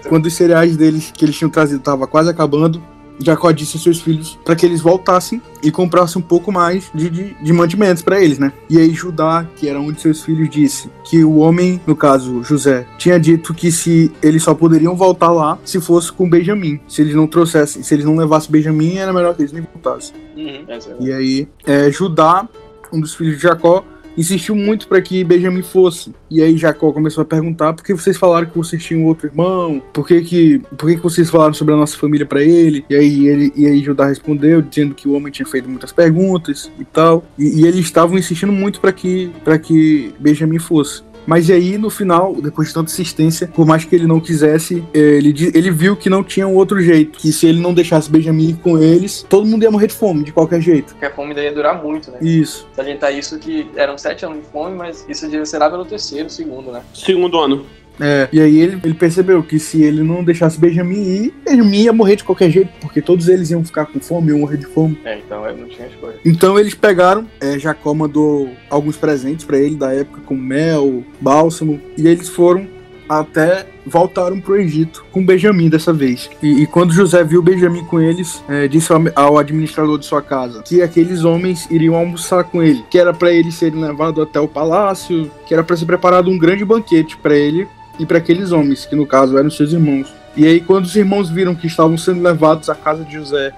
quando 0.08 0.26
os 0.26 0.34
cereais 0.34 0.76
deles 0.76 1.12
que 1.12 1.24
eles 1.24 1.36
tinham 1.36 1.50
trazido 1.50 1.78
estavam 1.78 2.06
quase 2.06 2.30
acabando, 2.30 2.82
Jacó 3.18 3.50
disse 3.50 3.76
aos 3.76 3.82
seus 3.82 4.00
filhos 4.00 4.38
para 4.44 4.56
que 4.56 4.66
eles 4.66 4.80
voltassem 4.80 5.40
e 5.62 5.70
comprassem 5.70 6.20
um 6.20 6.24
pouco 6.24 6.50
mais 6.50 6.90
de, 6.94 7.08
de, 7.08 7.34
de 7.34 7.52
mantimentos 7.52 8.02
para 8.02 8.22
eles, 8.22 8.38
né? 8.38 8.52
E 8.68 8.78
aí 8.78 8.90
Judá, 8.92 9.46
que 9.56 9.68
era 9.68 9.80
um 9.80 9.92
de 9.92 10.00
seus 10.00 10.22
filhos, 10.22 10.48
disse 10.50 10.90
que 11.04 11.22
o 11.24 11.36
homem, 11.36 11.80
no 11.86 11.94
caso 11.94 12.42
José, 12.42 12.86
tinha 12.98 13.18
dito 13.18 13.54
que 13.54 13.70
se 13.70 14.10
eles 14.22 14.42
só 14.42 14.54
poderiam 14.54 14.96
voltar 14.96 15.30
lá 15.30 15.58
se 15.64 15.80
fosse 15.80 16.12
com 16.12 16.28
Benjamim. 16.28 16.80
Se 16.88 17.02
eles 17.02 17.14
não 17.14 17.26
trouxessem, 17.26 17.82
se 17.82 17.94
eles 17.94 18.04
não 18.04 18.16
levassem 18.16 18.50
Benjamim, 18.50 18.96
era 18.96 19.12
melhor 19.12 19.34
que 19.34 19.42
eles 19.42 19.52
nem 19.52 19.62
voltassem. 19.62 20.14
Uhum, 20.36 20.64
é 20.68 20.78
e 21.00 21.12
aí 21.12 21.48
é, 21.66 21.90
Judá, 21.90 22.48
um 22.92 23.00
dos 23.00 23.14
filhos 23.14 23.36
de 23.36 23.42
Jacó, 23.42 23.84
insistiu 24.16 24.54
muito 24.54 24.88
para 24.88 25.00
que 25.00 25.24
Benjamin 25.24 25.62
fosse. 25.62 26.14
E 26.30 26.42
aí 26.42 26.56
Jacó 26.56 26.92
começou 26.92 27.22
a 27.22 27.24
perguntar 27.24 27.72
por 27.72 27.84
que 27.84 27.94
vocês 27.94 28.16
falaram 28.16 28.46
que 28.46 28.56
vocês 28.56 28.82
tinham 28.82 29.04
outro 29.04 29.26
irmão? 29.26 29.82
Por 29.92 30.06
que 30.06 30.20
que, 30.22 30.58
por 30.76 30.88
que, 30.88 30.96
que 30.96 31.02
vocês 31.02 31.30
falaram 31.30 31.54
sobre 31.54 31.74
a 31.74 31.76
nossa 31.76 31.96
família 31.96 32.26
para 32.26 32.42
ele? 32.42 32.84
E 32.88 32.94
aí 32.94 33.28
ele 33.28 33.52
e 33.56 33.66
aí 33.66 33.82
Judá 33.82 34.06
respondeu 34.06 34.62
dizendo 34.62 34.94
que 34.94 35.08
o 35.08 35.12
homem 35.12 35.32
tinha 35.32 35.46
feito 35.46 35.68
muitas 35.68 35.92
perguntas 35.92 36.70
e 36.78 36.84
tal. 36.84 37.24
E, 37.38 37.60
e 37.60 37.66
eles 37.66 37.80
estavam 37.80 38.18
insistindo 38.18 38.52
muito 38.52 38.80
para 38.80 38.92
que 38.92 39.30
para 39.44 39.58
que 39.58 40.14
Benjamin 40.18 40.58
fosse. 40.58 41.02
Mas 41.26 41.50
aí, 41.50 41.78
no 41.78 41.90
final, 41.90 42.34
depois 42.40 42.68
de 42.68 42.74
tanta 42.74 42.90
insistência, 42.90 43.48
por 43.48 43.66
mais 43.66 43.84
que 43.84 43.94
ele 43.94 44.06
não 44.06 44.20
quisesse, 44.20 44.84
ele, 44.92 45.34
ele 45.54 45.70
viu 45.70 45.96
que 45.96 46.10
não 46.10 46.22
tinha 46.22 46.46
um 46.46 46.54
outro 46.54 46.80
jeito. 46.80 47.18
Que 47.18 47.32
se 47.32 47.46
ele 47.46 47.60
não 47.60 47.72
deixasse 47.74 48.10
Benjamin 48.10 48.54
com 48.54 48.78
eles, 48.78 49.24
todo 49.28 49.46
mundo 49.46 49.62
ia 49.62 49.70
morrer 49.70 49.86
de 49.86 49.94
fome, 49.94 50.24
de 50.24 50.32
qualquer 50.32 50.60
jeito. 50.60 50.92
Porque 50.92 51.06
a 51.06 51.10
fome 51.10 51.34
ia 51.34 51.52
durar 51.52 51.82
muito, 51.82 52.10
né? 52.10 52.18
Isso. 52.20 52.68
Se 52.74 52.80
a 52.80 52.84
gente 52.84 52.98
tá 52.98 53.10
isso 53.10 53.38
que 53.38 53.68
eram 53.76 53.96
sete 53.96 54.24
anos 54.24 54.38
de 54.38 54.50
fome, 54.50 54.76
mas 54.76 55.04
isso 55.08 55.28
será 55.46 55.70
pelo 55.70 55.84
terceiro, 55.84 56.28
segundo, 56.28 56.70
né? 56.72 56.82
Segundo 56.94 57.38
ano. 57.38 57.66
É, 58.00 58.28
e 58.32 58.40
aí 58.40 58.60
ele, 58.60 58.80
ele 58.82 58.94
percebeu 58.94 59.42
que 59.42 59.58
se 59.58 59.82
ele 59.82 60.02
não 60.02 60.24
deixasse 60.24 60.58
Benjamin 60.58 61.02
ir, 61.02 61.34
Benjamin 61.44 61.82
ia 61.82 61.92
morrer 61.92 62.16
de 62.16 62.24
qualquer 62.24 62.50
jeito, 62.50 62.70
porque 62.80 63.02
todos 63.02 63.28
eles 63.28 63.50
iam 63.50 63.64
ficar 63.64 63.86
com 63.86 64.00
fome, 64.00 64.30
iam 64.30 64.40
morrer 64.40 64.56
de 64.56 64.66
fome. 64.66 64.98
É, 65.04 65.18
então 65.18 65.48
ele 65.48 65.60
não 65.60 65.68
tinha 65.68 65.86
escolha. 65.86 66.16
Então 66.24 66.58
eles 66.58 66.74
pegaram, 66.74 67.26
é, 67.40 67.58
Jacó 67.58 67.94
mandou 67.94 68.50
alguns 68.70 68.96
presentes 68.96 69.44
para 69.44 69.58
ele 69.58 69.76
da 69.76 69.92
época, 69.92 70.20
como 70.24 70.40
mel, 70.40 71.04
bálsamo, 71.20 71.80
e 71.96 72.08
eles 72.08 72.28
foram 72.28 72.66
até 73.08 73.66
voltaram 73.84 74.40
para 74.40 74.52
o 74.52 74.56
Egito 74.56 75.04
com 75.10 75.24
Benjamim 75.24 75.68
dessa 75.68 75.92
vez. 75.92 76.30
E, 76.42 76.62
e, 76.62 76.66
quando 76.66 76.92
José 76.92 77.22
viu 77.24 77.42
Benjamim 77.42 77.84
com 77.84 78.00
eles, 78.00 78.42
é, 78.48 78.68
disse 78.68 78.92
ao, 78.92 79.00
ao, 79.14 79.38
administrador 79.38 79.98
de 79.98 80.06
sua 80.06 80.22
casa 80.22 80.62
que 80.62 80.80
aqueles 80.80 81.24
homens 81.24 81.68
iriam 81.70 81.96
almoçar 81.96 82.44
com 82.44 82.62
ele, 82.62 82.84
que 82.88 82.98
era 82.98 83.12
para 83.12 83.32
eles 83.32 83.54
serem 83.54 83.80
levados 83.80 84.22
até 84.22 84.40
o 84.40 84.48
palácio, 84.48 85.30
que 85.46 85.52
era 85.52 85.64
para 85.64 85.76
ser 85.76 85.84
preparado 85.84 86.30
um 86.30 86.38
grande 86.38 86.64
banquete 86.64 87.16
para 87.16 87.36
ele 87.36 87.68
e 87.98 88.06
para 88.06 88.18
aqueles 88.18 88.52
homens, 88.52 88.84
que 88.86 88.96
no 88.96 89.06
caso 89.06 89.36
eram 89.38 89.50
seus 89.50 89.72
irmãos. 89.72 90.12
E 90.36 90.46
aí, 90.46 90.60
quando 90.60 90.86
os 90.86 90.96
irmãos 90.96 91.28
viram 91.28 91.54
que 91.54 91.66
estavam 91.66 91.96
sendo 91.98 92.22
levados 92.22 92.68
à 92.68 92.74
casa 92.74 93.04
de 93.04 93.14
José, 93.14 93.52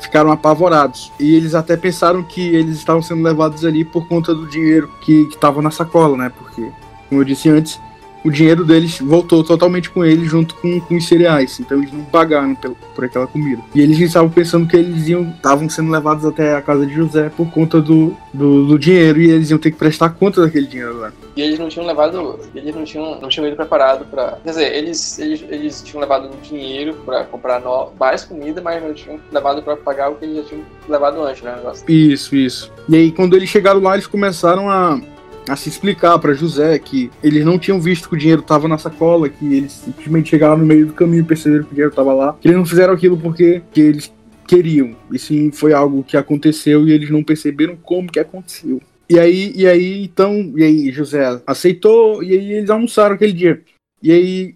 ficaram 0.00 0.30
apavorados. 0.30 1.12
E 1.18 1.34
eles 1.34 1.54
até 1.54 1.76
pensaram 1.76 2.22
que 2.22 2.40
eles 2.40 2.76
estavam 2.76 3.02
sendo 3.02 3.22
levados 3.22 3.64
ali 3.64 3.84
por 3.84 4.06
conta 4.08 4.34
do 4.34 4.48
dinheiro 4.48 4.90
que 5.04 5.22
estava 5.28 5.60
na 5.60 5.70
sacola, 5.70 6.16
né? 6.16 6.32
Porque, 6.36 6.70
como 7.08 7.20
eu 7.20 7.24
disse 7.24 7.48
antes, 7.48 7.80
o 8.24 8.30
dinheiro 8.30 8.64
deles 8.64 8.98
voltou 9.00 9.42
totalmente 9.42 9.90
com 9.90 10.04
eles 10.04 10.30
junto 10.30 10.54
com, 10.56 10.80
com 10.80 10.96
os 10.96 11.06
cereais. 11.06 11.58
Então 11.60 11.78
eles 11.78 11.92
não 11.92 12.04
pagaram 12.04 12.54
por, 12.54 12.74
por 12.94 13.04
aquela 13.04 13.26
comida. 13.26 13.62
E 13.74 13.80
eles 13.80 13.98
estavam 13.98 14.30
pensando 14.30 14.66
que 14.66 14.76
eles 14.76 15.08
iam 15.08 15.30
estavam 15.30 15.68
sendo 15.68 15.90
levados 15.90 16.24
até 16.24 16.54
a 16.54 16.62
casa 16.62 16.86
de 16.86 16.94
José 16.94 17.30
por 17.34 17.50
conta 17.50 17.80
do, 17.80 18.14
do, 18.32 18.66
do, 18.66 18.78
dinheiro 18.78 19.20
e 19.20 19.30
eles 19.30 19.50
iam 19.50 19.58
ter 19.58 19.70
que 19.70 19.76
prestar 19.76 20.10
conta 20.10 20.42
daquele 20.42 20.66
dinheiro 20.66 20.98
lá. 20.98 21.12
E 21.36 21.42
eles 21.42 21.58
não 21.58 21.68
tinham 21.68 21.86
levado, 21.86 22.38
eles 22.54 22.74
não 22.74 22.84
tinham, 22.84 23.20
não 23.20 23.28
tinham 23.28 23.46
ido 23.46 23.56
preparado 23.56 24.04
para, 24.04 24.38
quer 24.42 24.50
dizer, 24.50 24.76
eles, 24.76 25.18
eles, 25.18 25.44
eles 25.48 25.82
tinham 25.82 26.00
levado 26.00 26.30
dinheiro 26.42 26.94
para 27.04 27.24
comprar 27.24 27.60
no, 27.60 27.92
mais 27.98 28.24
comida, 28.24 28.60
mas 28.60 28.82
não 28.82 28.92
tinham 28.92 29.20
levado 29.32 29.62
para 29.62 29.76
pagar 29.76 30.10
o 30.10 30.16
que 30.16 30.24
eles 30.24 30.36
já 30.38 30.42
tinham 30.44 30.64
levado 30.88 31.22
antes, 31.22 31.42
né? 31.42 31.56
Isso, 31.88 32.34
isso. 32.34 32.72
E 32.88 32.96
aí 32.96 33.12
quando 33.12 33.36
eles 33.36 33.48
chegaram 33.48 33.80
lá, 33.80 33.94
eles 33.94 34.06
começaram 34.06 34.68
a 34.68 35.00
a 35.48 35.56
se 35.56 35.68
explicar 35.68 36.18
para 36.18 36.34
José 36.34 36.78
que 36.78 37.10
eles 37.22 37.44
não 37.44 37.58
tinham 37.58 37.80
visto 37.80 38.08
que 38.08 38.14
o 38.14 38.18
dinheiro 38.18 38.40
estava 38.40 38.68
na 38.68 38.78
sacola, 38.78 39.28
que 39.28 39.54
eles 39.54 39.72
simplesmente 39.72 40.30
chegaram 40.30 40.58
no 40.58 40.66
meio 40.66 40.86
do 40.86 40.92
caminho 40.92 41.22
e 41.22 41.26
perceberam 41.26 41.64
que 41.64 41.70
o 41.70 41.74
dinheiro 41.74 41.90
estava 41.90 42.12
lá, 42.12 42.36
que 42.40 42.48
eles 42.48 42.58
não 42.58 42.66
fizeram 42.66 42.94
aquilo 42.94 43.16
porque 43.16 43.62
que 43.72 43.80
eles 43.80 44.12
queriam. 44.46 44.96
E 45.12 45.18
sim, 45.18 45.50
foi 45.50 45.72
algo 45.72 46.02
que 46.02 46.16
aconteceu 46.16 46.86
e 46.86 46.92
eles 46.92 47.10
não 47.10 47.22
perceberam 47.22 47.76
como 47.76 48.10
que 48.10 48.18
aconteceu. 48.18 48.80
E 49.08 49.18
aí, 49.18 49.52
e 49.56 49.66
aí, 49.66 50.04
então, 50.04 50.52
e 50.56 50.62
aí 50.62 50.92
José 50.92 51.40
aceitou 51.46 52.22
e 52.22 52.32
aí 52.32 52.52
eles 52.52 52.70
almoçaram 52.70 53.14
aquele 53.14 53.32
dia. 53.32 53.60
E 54.02 54.12
aí 54.12 54.54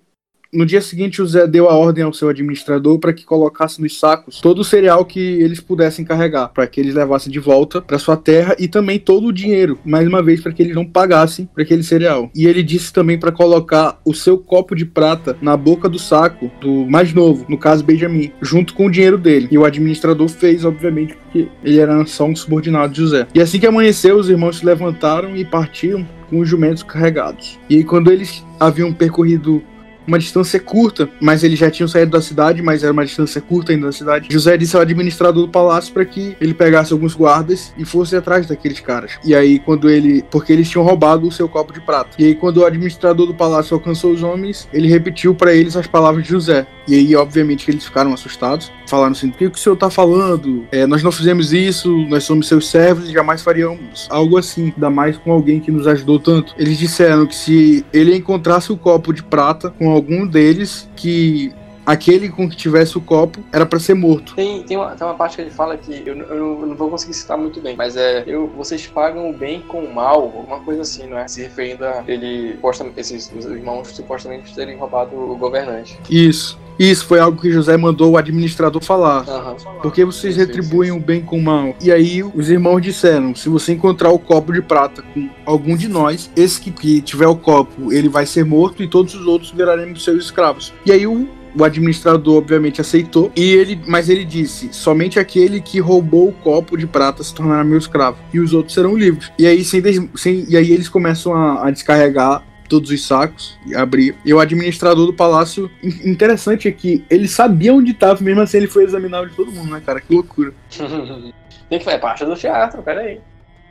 no 0.54 0.64
dia 0.64 0.80
seguinte, 0.80 1.16
José 1.16 1.46
deu 1.46 1.68
a 1.68 1.74
ordem 1.74 2.04
ao 2.04 2.12
seu 2.12 2.28
administrador 2.28 2.98
para 2.98 3.12
que 3.12 3.24
colocasse 3.24 3.82
nos 3.82 3.98
sacos 3.98 4.40
todo 4.40 4.60
o 4.60 4.64
cereal 4.64 5.04
que 5.04 5.20
eles 5.20 5.60
pudessem 5.60 6.04
carregar, 6.04 6.48
para 6.48 6.66
que 6.66 6.80
eles 6.80 6.94
levassem 6.94 7.32
de 7.32 7.38
volta 7.38 7.82
para 7.82 7.98
sua 7.98 8.16
terra 8.16 8.54
e 8.58 8.68
também 8.68 8.98
todo 8.98 9.26
o 9.26 9.32
dinheiro, 9.32 9.78
mais 9.84 10.06
uma 10.06 10.22
vez, 10.22 10.40
para 10.40 10.52
que 10.52 10.62
eles 10.62 10.74
não 10.74 10.84
pagassem 10.84 11.46
por 11.46 11.62
aquele 11.62 11.82
cereal. 11.82 12.30
E 12.34 12.46
ele 12.46 12.62
disse 12.62 12.92
também 12.92 13.18
para 13.18 13.32
colocar 13.32 14.00
o 14.04 14.14
seu 14.14 14.38
copo 14.38 14.74
de 14.74 14.84
prata 14.84 15.36
na 15.42 15.56
boca 15.56 15.88
do 15.88 15.98
saco 15.98 16.50
do 16.60 16.86
mais 16.86 17.12
novo, 17.12 17.44
no 17.48 17.58
caso 17.58 17.84
Benjamin, 17.84 18.32
junto 18.40 18.74
com 18.74 18.86
o 18.86 18.90
dinheiro 18.90 19.18
dele. 19.18 19.48
E 19.50 19.58
o 19.58 19.64
administrador 19.64 20.28
fez, 20.28 20.64
obviamente, 20.64 21.14
porque 21.14 21.48
ele 21.64 21.78
era 21.78 22.04
só 22.06 22.26
um 22.26 22.36
subordinado 22.36 22.92
de 22.92 23.00
José. 23.00 23.26
E 23.34 23.40
assim 23.40 23.58
que 23.58 23.66
amanheceu, 23.66 24.16
os 24.16 24.28
irmãos 24.28 24.58
se 24.58 24.66
levantaram 24.66 25.36
e 25.36 25.44
partiram 25.44 26.06
com 26.28 26.40
os 26.40 26.48
jumentos 26.48 26.82
carregados. 26.82 27.58
E 27.68 27.84
quando 27.84 28.10
eles 28.10 28.44
haviam 28.58 28.92
percorrido 28.92 29.62
uma 30.06 30.18
distância 30.18 30.60
curta, 30.60 31.08
mas 31.20 31.42
eles 31.42 31.58
já 31.58 31.70
tinham 31.70 31.88
saído 31.88 32.12
da 32.12 32.22
cidade, 32.22 32.62
mas 32.62 32.82
era 32.82 32.92
uma 32.92 33.04
distância 33.04 33.40
curta 33.40 33.72
ainda 33.72 33.86
da 33.86 33.92
cidade. 33.92 34.28
José 34.30 34.56
disse 34.56 34.76
ao 34.76 34.82
administrador 34.82 35.42
do 35.42 35.48
palácio 35.48 35.92
para 35.92 36.04
que 36.04 36.36
ele 36.40 36.54
pegasse 36.54 36.92
alguns 36.92 37.14
guardas 37.14 37.72
e 37.76 37.84
fosse 37.84 38.16
atrás 38.16 38.46
daqueles 38.46 38.80
caras. 38.80 39.12
E 39.24 39.34
aí, 39.34 39.58
quando 39.58 39.88
ele. 39.90 40.24
Porque 40.30 40.52
eles 40.52 40.68
tinham 40.68 40.84
roubado 40.84 41.26
o 41.26 41.32
seu 41.32 41.48
copo 41.48 41.72
de 41.72 41.80
prata. 41.80 42.10
E 42.18 42.24
aí, 42.24 42.34
quando 42.34 42.58
o 42.58 42.66
administrador 42.66 43.26
do 43.26 43.34
palácio 43.34 43.74
alcançou 43.74 44.12
os 44.12 44.22
homens, 44.22 44.68
ele 44.72 44.88
repetiu 44.88 45.34
para 45.34 45.54
eles 45.54 45.76
as 45.76 45.86
palavras 45.86 46.24
de 46.24 46.30
José. 46.30 46.66
E 46.86 46.94
aí, 46.94 47.16
obviamente, 47.16 47.64
que 47.64 47.70
eles 47.70 47.84
ficaram 47.84 48.12
assustados. 48.12 48.70
Falaram 48.86 49.12
assim: 49.12 49.28
o 49.28 49.32
que 49.32 49.46
o 49.46 49.56
senhor 49.56 49.76
tá 49.76 49.90
falando? 49.90 50.66
É, 50.70 50.86
nós 50.86 51.02
não 51.02 51.12
fizemos 51.12 51.52
isso, 51.52 51.96
nós 52.08 52.24
somos 52.24 52.46
seus 52.46 52.68
servos 52.68 53.08
e 53.08 53.12
jamais 53.12 53.42
faríamos 53.42 54.06
algo 54.10 54.36
assim. 54.36 54.72
Ainda 54.74 54.90
mais 54.90 55.16
com 55.16 55.32
alguém 55.32 55.60
que 55.60 55.70
nos 55.70 55.86
ajudou 55.86 56.18
tanto. 56.18 56.54
Eles 56.58 56.78
disseram 56.78 57.26
que 57.26 57.34
se 57.34 57.84
ele 57.92 58.14
encontrasse 58.16 58.72
o 58.72 58.76
copo 58.76 59.12
de 59.12 59.22
prata 59.22 59.70
com 59.70 59.90
algum 59.94 60.26
deles, 60.26 60.88
que 60.96 61.52
aquele 61.86 62.28
com 62.28 62.48
que 62.48 62.56
tivesse 62.56 62.96
o 62.96 63.00
copo 63.00 63.40
era 63.52 63.66
para 63.66 63.78
ser 63.78 63.94
morto. 63.94 64.34
Tem, 64.34 64.62
tem, 64.62 64.76
uma, 64.76 64.92
tem 64.92 65.06
uma 65.06 65.14
parte 65.14 65.36
que 65.36 65.42
ele 65.42 65.50
fala 65.50 65.76
que 65.76 66.02
eu, 66.06 66.14
eu, 66.14 66.16
não, 66.16 66.24
eu, 66.26 66.66
não, 66.66 66.74
vou 66.74 66.90
conseguir 66.90 67.14
citar 67.14 67.36
muito 67.36 67.60
bem, 67.60 67.76
mas 67.76 67.96
é 67.96 68.24
eu, 68.26 68.46
vocês 68.48 68.86
pagam 68.86 69.30
o 69.30 69.32
bem 69.32 69.60
com 69.60 69.80
o 69.80 69.94
mal, 69.94 70.22
alguma 70.22 70.60
coisa 70.60 70.82
assim, 70.82 71.06
não 71.06 71.18
é? 71.18 71.28
Se 71.28 71.42
referindo 71.42 71.84
a 71.84 72.02
ele, 72.06 72.58
esses 72.96 73.30
os 73.36 73.44
irmãos 73.44 73.88
supostamente 73.88 74.54
terem 74.54 74.76
roubado 74.76 75.14
o 75.14 75.36
governante. 75.36 75.98
Isso. 76.08 76.58
Isso 76.78 77.06
foi 77.06 77.20
algo 77.20 77.40
que 77.40 77.50
José 77.50 77.76
mandou 77.76 78.12
o 78.12 78.16
administrador 78.16 78.82
falar. 78.82 79.26
Uhum. 79.28 79.80
Porque 79.82 80.04
vocês 80.04 80.36
retribuem 80.36 80.90
o 80.90 81.00
bem 81.00 81.20
com 81.20 81.38
o 81.38 81.42
mal. 81.42 81.74
E 81.82 81.92
aí 81.92 82.22
os 82.22 82.50
irmãos 82.50 82.80
disseram: 82.80 83.34
se 83.34 83.48
você 83.48 83.72
encontrar 83.72 84.10
o 84.10 84.18
copo 84.18 84.52
de 84.52 84.62
prata 84.62 85.02
com 85.14 85.28
algum 85.44 85.76
de 85.76 85.88
nós, 85.88 86.30
esse 86.36 86.60
que, 86.60 86.70
que 86.70 87.00
tiver 87.00 87.26
o 87.26 87.36
copo, 87.36 87.92
ele 87.92 88.08
vai 88.08 88.26
ser 88.26 88.44
morto 88.44 88.82
e 88.82 88.88
todos 88.88 89.14
os 89.14 89.26
outros 89.26 89.50
viraremos 89.50 90.02
seus 90.04 90.24
escravos. 90.24 90.72
E 90.84 90.92
aí 90.92 91.06
o 91.06 91.28
o 91.56 91.64
administrador 91.64 92.38
obviamente 92.38 92.80
aceitou 92.80 93.30
e 93.36 93.52
ele, 93.52 93.80
mas 93.86 94.08
ele 94.08 94.24
disse: 94.24 94.68
somente 94.72 95.18
aquele 95.18 95.60
que 95.60 95.78
roubou 95.78 96.28
o 96.28 96.32
copo 96.32 96.76
de 96.76 96.86
prata 96.86 97.22
se 97.22 97.34
tornará 97.34 97.62
meu 97.62 97.78
escravo 97.78 98.18
e 98.32 98.40
os 98.40 98.52
outros 98.52 98.74
serão 98.74 98.96
livres. 98.96 99.30
E 99.38 99.46
aí 99.46 99.64
sem, 99.64 100.10
sem 100.14 100.46
e 100.48 100.56
aí 100.56 100.72
eles 100.72 100.88
começam 100.88 101.34
a, 101.34 101.68
a 101.68 101.70
descarregar 101.70 102.42
todos 102.74 102.90
os 102.90 103.06
sacos 103.06 103.56
e 103.64 103.76
abrir. 103.76 104.16
E 104.24 104.34
o 104.34 104.40
administrador 104.40 105.06
do 105.06 105.14
palácio, 105.14 105.70
interessante 106.04 106.66
é 106.66 106.72
que 106.72 107.04
ele 107.08 107.28
sabia 107.28 107.72
onde 107.72 107.92
estava, 107.92 108.20
mesmo 108.20 108.40
assim 108.40 108.56
ele 108.56 108.66
foi 108.66 108.82
examinar 108.82 109.22
o 109.22 109.28
de 109.28 109.36
todo 109.36 109.52
mundo, 109.52 109.70
né, 109.70 109.80
cara? 109.84 110.00
Que 110.00 110.12
loucura. 110.12 110.52
Tem 111.70 111.78
que 111.78 111.84
fazer 111.84 111.98
parte 111.98 112.24
do 112.24 112.34
teatro, 112.34 112.82
peraí. 112.82 113.20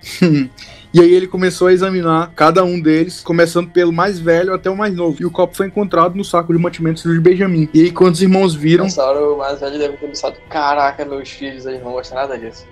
e 0.93 1.01
aí 1.01 1.13
ele 1.13 1.27
começou 1.27 1.67
a 1.67 1.73
examinar 1.73 2.31
cada 2.33 2.63
um 2.63 2.79
deles, 2.79 3.21
começando 3.21 3.69
pelo 3.69 3.91
mais 3.91 4.19
velho 4.19 4.53
até 4.53 4.69
o 4.69 4.77
mais 4.77 4.95
novo. 4.95 5.21
E 5.21 5.25
o 5.25 5.31
copo 5.31 5.53
foi 5.53 5.67
encontrado 5.67 6.15
no 6.15 6.23
saco 6.23 6.53
de 6.53 6.59
mantimentos 6.59 7.03
de 7.03 7.19
Benjamin. 7.19 7.67
E 7.73 7.81
aí 7.81 7.91
quando 7.91 8.13
os 8.13 8.21
irmãos 8.21 8.55
viram... 8.55 8.85
Nessa 8.85 9.03
hora 9.03 9.19
o 9.19 9.37
mais 9.37 9.59
velho 9.59 9.77
deve 9.77 9.97
ter 9.97 10.07
pensado, 10.07 10.37
caraca, 10.49 11.03
meus 11.03 11.29
filhos, 11.29 11.65
eles 11.65 11.83
não 11.83 11.91
gostam 11.91 12.17
nada 12.17 12.39
disso. 12.39 12.65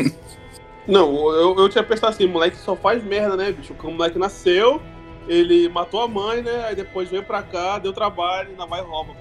não, 0.88 1.30
eu, 1.34 1.56
eu 1.58 1.68
tinha 1.68 1.84
pensado 1.84 2.08
assim, 2.08 2.26
moleque 2.26 2.56
só 2.56 2.74
faz 2.74 3.04
merda, 3.04 3.36
né, 3.36 3.52
bicho? 3.52 3.74
Quando 3.74 3.92
o 3.92 3.96
moleque 3.98 4.18
nasceu, 4.18 4.80
ele 5.32 5.68
matou 5.68 6.00
a 6.02 6.08
mãe, 6.08 6.42
né? 6.42 6.66
Aí 6.66 6.74
depois 6.74 7.08
veio 7.10 7.22
pra 7.24 7.42
cá, 7.42 7.78
deu 7.78 7.92
trabalho, 7.92 8.50
ainda 8.50 8.66
mais 8.66 8.84
rouba. 8.84 9.16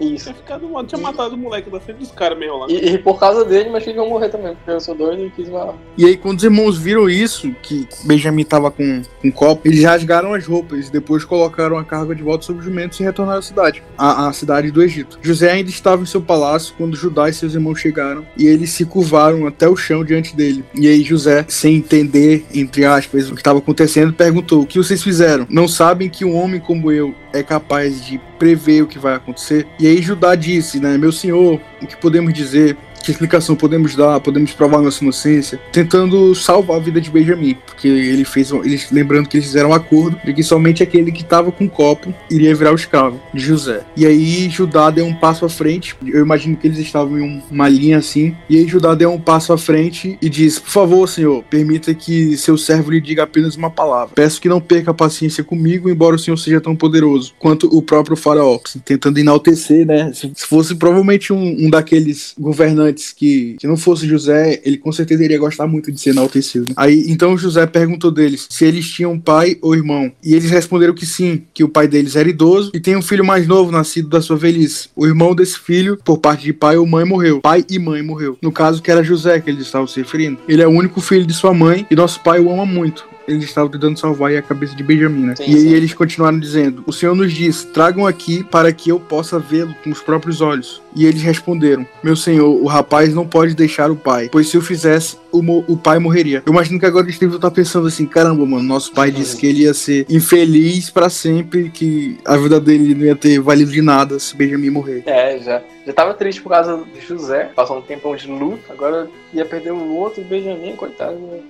Isso. 0.00 0.24
Tinha, 0.24 0.34
ficado, 0.34 0.86
tinha 0.86 0.98
e... 0.98 1.02
matado 1.02 1.34
o 1.34 1.38
moleque 1.38 1.70
da 1.70 1.80
frente 1.80 1.98
dos 1.98 2.10
caras 2.10 2.38
mesmo 2.38 2.58
lá. 2.58 2.66
E, 2.68 2.94
e, 2.94 2.98
por 2.98 3.18
causa 3.18 3.44
dele, 3.44 3.70
mas 3.70 3.84
que 3.84 3.92
vão 3.92 4.08
morrer 4.08 4.28
também, 4.28 4.54
porque 4.54 4.70
eu 4.70 4.80
sou 4.80 4.94
doido 4.94 5.26
e 5.26 5.30
quis 5.30 5.48
matar. 5.48 5.74
E 5.96 6.04
aí, 6.04 6.16
quando 6.16 6.38
os 6.38 6.44
irmãos 6.44 6.78
viram 6.78 7.08
isso, 7.08 7.54
que 7.62 7.86
Benjamin 8.04 8.44
tava 8.44 8.70
com 8.70 9.02
um 9.24 9.30
copo, 9.30 9.68
eles 9.68 9.84
rasgaram 9.84 10.34
as 10.34 10.46
roupas 10.46 10.88
e 10.88 10.92
depois 10.92 11.24
colocaram 11.24 11.76
a 11.76 11.84
carga 11.84 12.14
de 12.14 12.22
volta 12.22 12.44
sobre 12.44 12.60
os 12.60 12.64
jumentos 12.64 12.98
e 12.98 13.02
retornaram 13.02 13.38
à 13.38 13.42
cidade, 13.42 13.82
a, 13.96 14.28
a 14.28 14.32
cidade 14.32 14.70
do 14.70 14.82
Egito. 14.82 15.18
José 15.22 15.50
ainda 15.50 15.70
estava 15.70 16.02
em 16.02 16.06
seu 16.06 16.20
palácio 16.20 16.74
quando 16.76 16.96
Judá 16.96 17.28
e 17.28 17.32
seus 17.32 17.54
irmãos 17.54 17.76
chegaram 17.76 18.26
e 18.36 18.46
eles 18.46 18.70
se 18.70 18.84
curvaram 18.84 19.46
até 19.46 19.68
o 19.68 19.76
chão 19.76 20.04
diante 20.04 20.34
dele. 20.34 20.64
E 20.74 20.88
aí, 20.88 21.02
José, 21.02 21.44
sem 21.48 21.76
entender, 21.76 22.46
entre 22.54 22.84
aspas, 22.84 23.30
o 23.30 23.34
que 23.34 23.40
estava 23.40 23.58
acontecendo, 23.58 24.12
perguntou: 24.12 24.62
O 24.62 24.66
que 24.66 24.78
vocês 24.78 25.02
fizeram? 25.02 25.46
Não 25.50 25.68
sabem 25.68 26.08
que 26.08 26.24
um 26.24 26.34
homem 26.36 26.60
como 26.60 26.90
eu 26.90 27.14
é 27.32 27.42
capaz 27.42 28.04
de 28.04 28.20
prever 28.38 28.82
o 28.82 28.86
que 28.86 28.98
vai 28.98 29.14
acontecer? 29.14 29.66
E 29.78 29.86
aí 29.90 30.02
Judá 30.02 30.34
disse, 30.34 30.80
né, 30.80 30.96
meu 30.96 31.12
senhor, 31.12 31.60
o 31.80 31.86
que 31.86 31.96
podemos 31.96 32.32
dizer? 32.32 32.76
Que 33.02 33.10
explicação 33.10 33.56
podemos 33.56 33.96
dar? 33.96 34.20
Podemos 34.20 34.52
provar 34.52 34.80
nossa 34.82 35.02
inocência? 35.02 35.58
Tentando 35.72 36.34
salvar 36.34 36.76
a 36.76 36.80
vida 36.80 37.00
de 37.00 37.10
Benjamin, 37.10 37.56
porque 37.66 37.88
ele 37.88 38.24
fez, 38.24 38.50
eles, 38.50 38.90
lembrando 38.90 39.28
que 39.28 39.38
eles 39.38 39.46
fizeram 39.46 39.70
um 39.70 39.74
acordo 39.74 40.18
de 40.24 40.34
que 40.34 40.42
somente 40.42 40.82
aquele 40.82 41.10
que 41.10 41.22
estava 41.22 41.50
com 41.50 41.64
o 41.64 41.70
copo 41.70 42.14
iria 42.30 42.54
virar 42.54 42.72
o 42.72 42.74
escravo 42.74 43.20
de 43.32 43.40
José. 43.40 43.82
E 43.96 44.04
aí 44.04 44.50
Judá 44.50 44.90
deu 44.90 45.06
um 45.06 45.14
passo 45.14 45.44
à 45.44 45.48
frente. 45.48 45.96
Eu 46.04 46.22
imagino 46.22 46.56
que 46.56 46.66
eles 46.66 46.78
estavam 46.78 47.18
em 47.18 47.42
uma 47.50 47.68
linha 47.68 47.98
assim. 47.98 48.36
E 48.48 48.58
aí 48.58 48.68
Judá 48.68 48.94
deu 48.94 49.10
um 49.10 49.20
passo 49.20 49.52
à 49.52 49.58
frente 49.58 50.18
e 50.20 50.28
disse: 50.28 50.60
Por 50.60 50.70
favor, 50.70 51.08
senhor, 51.08 51.42
permita 51.44 51.94
que 51.94 52.36
seu 52.36 52.58
servo 52.58 52.90
lhe 52.90 53.00
diga 53.00 53.22
apenas 53.22 53.56
uma 53.56 53.70
palavra. 53.70 54.14
Peço 54.14 54.40
que 54.40 54.48
não 54.48 54.60
perca 54.60 54.90
a 54.90 54.94
paciência 54.94 55.42
comigo, 55.42 55.88
embora 55.88 56.16
o 56.16 56.18
senhor 56.18 56.36
seja 56.36 56.60
tão 56.60 56.76
poderoso 56.76 57.32
quanto 57.38 57.66
o 57.74 57.80
próprio 57.80 58.16
faraó. 58.16 58.58
Tentando 58.84 59.18
enaltecer, 59.18 59.86
né? 59.86 60.12
Se 60.12 60.46
fosse 60.46 60.74
provavelmente 60.74 61.32
um, 61.32 61.66
um 61.66 61.70
daqueles 61.70 62.34
governantes 62.38 62.89
antes 62.90 63.12
que, 63.12 63.56
que 63.58 63.66
não 63.66 63.76
fosse 63.76 64.06
José, 64.06 64.60
ele 64.64 64.76
com 64.76 64.92
certeza 64.92 65.24
iria 65.24 65.38
gostar 65.38 65.66
muito 65.66 65.90
de 65.90 66.00
ser 66.00 66.10
enaltecido. 66.10 66.72
Aí 66.76 67.04
então 67.08 67.38
José 67.38 67.66
perguntou 67.66 68.10
deles 68.10 68.46
se 68.50 68.64
eles 68.64 68.88
tinham 68.88 69.18
pai 69.18 69.56
ou 69.62 69.74
irmão. 69.74 70.12
E 70.22 70.34
eles 70.34 70.50
responderam 70.50 70.94
que 70.94 71.06
sim, 71.06 71.42
que 71.54 71.64
o 71.64 71.68
pai 71.68 71.88
deles 71.88 72.16
era 72.16 72.28
idoso 72.28 72.70
e 72.74 72.80
tem 72.80 72.96
um 72.96 73.02
filho 73.02 73.24
mais 73.24 73.46
novo 73.46 73.72
nascido 73.72 74.08
da 74.08 74.20
sua 74.20 74.36
velhice. 74.36 74.88
O 74.94 75.06
irmão 75.06 75.34
desse 75.34 75.58
filho, 75.58 75.98
por 76.04 76.18
parte 76.18 76.44
de 76.44 76.52
pai 76.52 76.76
ou 76.76 76.86
mãe, 76.86 77.04
morreu. 77.04 77.40
Pai 77.40 77.64
e 77.68 77.78
mãe 77.78 78.02
morreu. 78.02 78.36
No 78.42 78.52
caso 78.52 78.82
que 78.82 78.90
era 78.90 79.02
José 79.02 79.40
que 79.40 79.50
eles 79.50 79.62
estavam 79.62 79.86
se 79.86 80.00
referindo. 80.00 80.38
Ele 80.48 80.62
é 80.62 80.66
o 80.66 80.70
único 80.70 81.00
filho 81.00 81.26
de 81.26 81.32
sua 81.32 81.54
mãe 81.54 81.86
e 81.90 81.96
nosso 81.96 82.20
pai 82.20 82.40
o 82.40 82.50
ama 82.50 82.66
muito 82.66 83.08
eles 83.30 83.44
estavam 83.44 83.70
tentando 83.70 83.98
salvar 83.98 84.34
a 84.34 84.42
cabeça 84.42 84.74
de 84.74 84.82
Benjamin, 84.82 85.26
né? 85.26 85.36
Sim, 85.36 85.44
e 85.44 85.54
aí 85.54 85.60
sim. 85.60 85.72
eles 85.72 85.94
continuaram 85.94 86.38
dizendo: 86.38 86.82
O 86.86 86.92
Senhor 86.92 87.14
nos 87.14 87.32
diz, 87.32 87.64
tragam 87.64 88.06
aqui 88.06 88.44
para 88.44 88.72
que 88.72 88.90
eu 88.90 88.98
possa 88.98 89.38
vê-lo 89.38 89.74
com 89.82 89.90
os 89.90 90.00
próprios 90.00 90.40
olhos. 90.40 90.82
E 90.94 91.06
eles 91.06 91.22
responderam: 91.22 91.86
Meu 92.02 92.16
senhor, 92.16 92.50
o 92.50 92.66
rapaz 92.66 93.14
não 93.14 93.26
pode 93.26 93.54
deixar 93.54 93.90
o 93.90 93.96
pai, 93.96 94.28
pois 94.30 94.48
se 94.48 94.58
o 94.58 94.62
fizesse, 94.62 95.16
o, 95.32 95.40
o 95.72 95.76
pai 95.76 95.98
morreria. 95.98 96.42
Eu 96.44 96.52
imagino 96.52 96.78
que 96.78 96.86
agora 96.86 97.06
o 97.06 97.12
Steve 97.12 97.38
tá 97.38 97.50
pensando 97.50 97.86
assim: 97.86 98.06
caramba, 98.06 98.44
mano, 98.44 98.62
nosso 98.62 98.92
pai 98.92 99.10
disse 99.10 99.36
que 99.36 99.46
ele 99.46 99.62
ia 99.62 99.74
ser 99.74 100.06
infeliz 100.08 100.90
para 100.90 101.08
sempre, 101.08 101.70
que 101.70 102.18
a 102.24 102.36
vida 102.36 102.60
dele 102.60 102.94
não 102.94 103.04
ia 103.04 103.16
ter 103.16 103.40
valido 103.40 103.70
de 103.70 103.82
nada 103.82 104.18
se 104.18 104.36
Benjamin 104.36 104.70
morrer. 104.70 105.02
É, 105.06 105.38
já. 105.38 105.62
Já 105.86 105.92
tava 105.92 106.14
triste 106.14 106.42
por 106.42 106.50
causa 106.50 106.84
de 106.92 107.00
José, 107.00 107.50
passou 107.54 107.78
um 107.78 107.82
tempão 107.82 108.14
de 108.14 108.28
luto, 108.28 108.60
agora 108.68 109.08
ia 109.32 109.44
perder 109.44 109.72
o 109.72 109.94
outro 109.94 110.22
Benjamin, 110.22 110.76
coitado. 110.76 111.18
Né? 111.18 111.40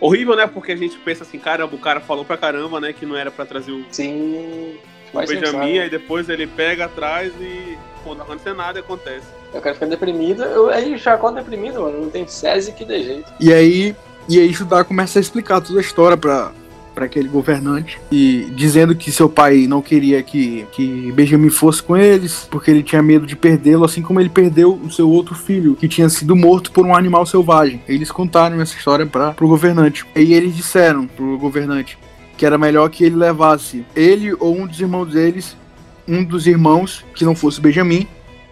Horrível, 0.00 0.36
né? 0.36 0.46
Porque 0.46 0.72
a 0.72 0.76
gente 0.76 0.98
pensa 0.98 1.22
assim, 1.24 1.38
caramba, 1.38 1.74
o 1.74 1.78
cara 1.78 2.00
falou 2.00 2.24
pra 2.24 2.36
caramba, 2.36 2.80
né? 2.80 2.92
Que 2.92 3.06
não 3.06 3.16
era 3.16 3.30
pra 3.30 3.44
trazer 3.44 3.72
o. 3.72 3.84
Sim. 3.90 4.76
O 5.12 5.26
Benjamin, 5.26 5.78
aí 5.78 5.90
depois 5.90 6.28
ele 6.28 6.46
pega 6.46 6.84
atrás 6.84 7.32
e. 7.40 7.78
Pô, 8.04 8.14
não 8.14 8.22
acontece 8.22 8.54
nada 8.56 8.80
acontece. 8.80 9.26
Eu 9.52 9.62
quero 9.62 9.74
ficar 9.74 9.86
deprimido. 9.86 10.42
Eu, 10.42 10.68
aí 10.68 10.96
Jacó 10.96 11.30
deprimido, 11.30 11.80
mano. 11.82 12.02
Não 12.02 12.10
tem 12.10 12.26
SESI 12.26 12.72
que 12.72 12.84
dê 12.84 13.02
jeito. 13.02 13.32
E 13.40 13.52
aí. 13.52 13.96
E 14.28 14.38
aí 14.38 14.52
Judá 14.52 14.84
começa 14.84 15.18
a 15.18 15.22
explicar 15.22 15.60
toda 15.62 15.78
a 15.78 15.82
história 15.82 16.16
pra, 16.16 16.52
para 16.98 17.06
aquele 17.06 17.28
governante 17.28 18.00
e 18.10 18.48
dizendo 18.56 18.92
que 18.92 19.12
seu 19.12 19.28
pai 19.28 19.68
não 19.68 19.80
queria 19.80 20.20
que, 20.20 20.66
que 20.72 21.12
Benjamin 21.12 21.48
fosse 21.48 21.80
com 21.80 21.96
eles 21.96 22.48
porque 22.50 22.72
ele 22.72 22.82
tinha 22.82 23.00
medo 23.00 23.24
de 23.24 23.36
perdê-lo, 23.36 23.84
assim 23.84 24.02
como 24.02 24.18
ele 24.18 24.28
perdeu 24.28 24.74
o 24.74 24.90
seu 24.90 25.08
outro 25.08 25.32
filho 25.36 25.76
que 25.76 25.86
tinha 25.86 26.08
sido 26.08 26.34
morto 26.34 26.72
por 26.72 26.84
um 26.84 26.96
animal 26.96 27.24
selvagem. 27.24 27.80
Eles 27.86 28.10
contaram 28.10 28.60
essa 28.60 28.76
história 28.76 29.06
para 29.06 29.32
o 29.40 29.46
governante 29.46 30.04
e 30.16 30.34
eles 30.34 30.56
disseram 30.56 31.06
pro 31.06 31.38
governante 31.38 31.96
que 32.36 32.44
era 32.44 32.58
melhor 32.58 32.90
que 32.90 33.04
ele 33.04 33.14
levasse 33.14 33.84
ele 33.94 34.34
ou 34.40 34.56
um 34.56 34.66
dos 34.66 34.80
irmãos 34.80 35.12
deles, 35.12 35.56
um 36.06 36.24
dos 36.24 36.48
irmãos 36.48 37.04
que 37.14 37.24
não 37.24 37.36
fosse 37.36 37.60
Benjamin, 37.60 38.08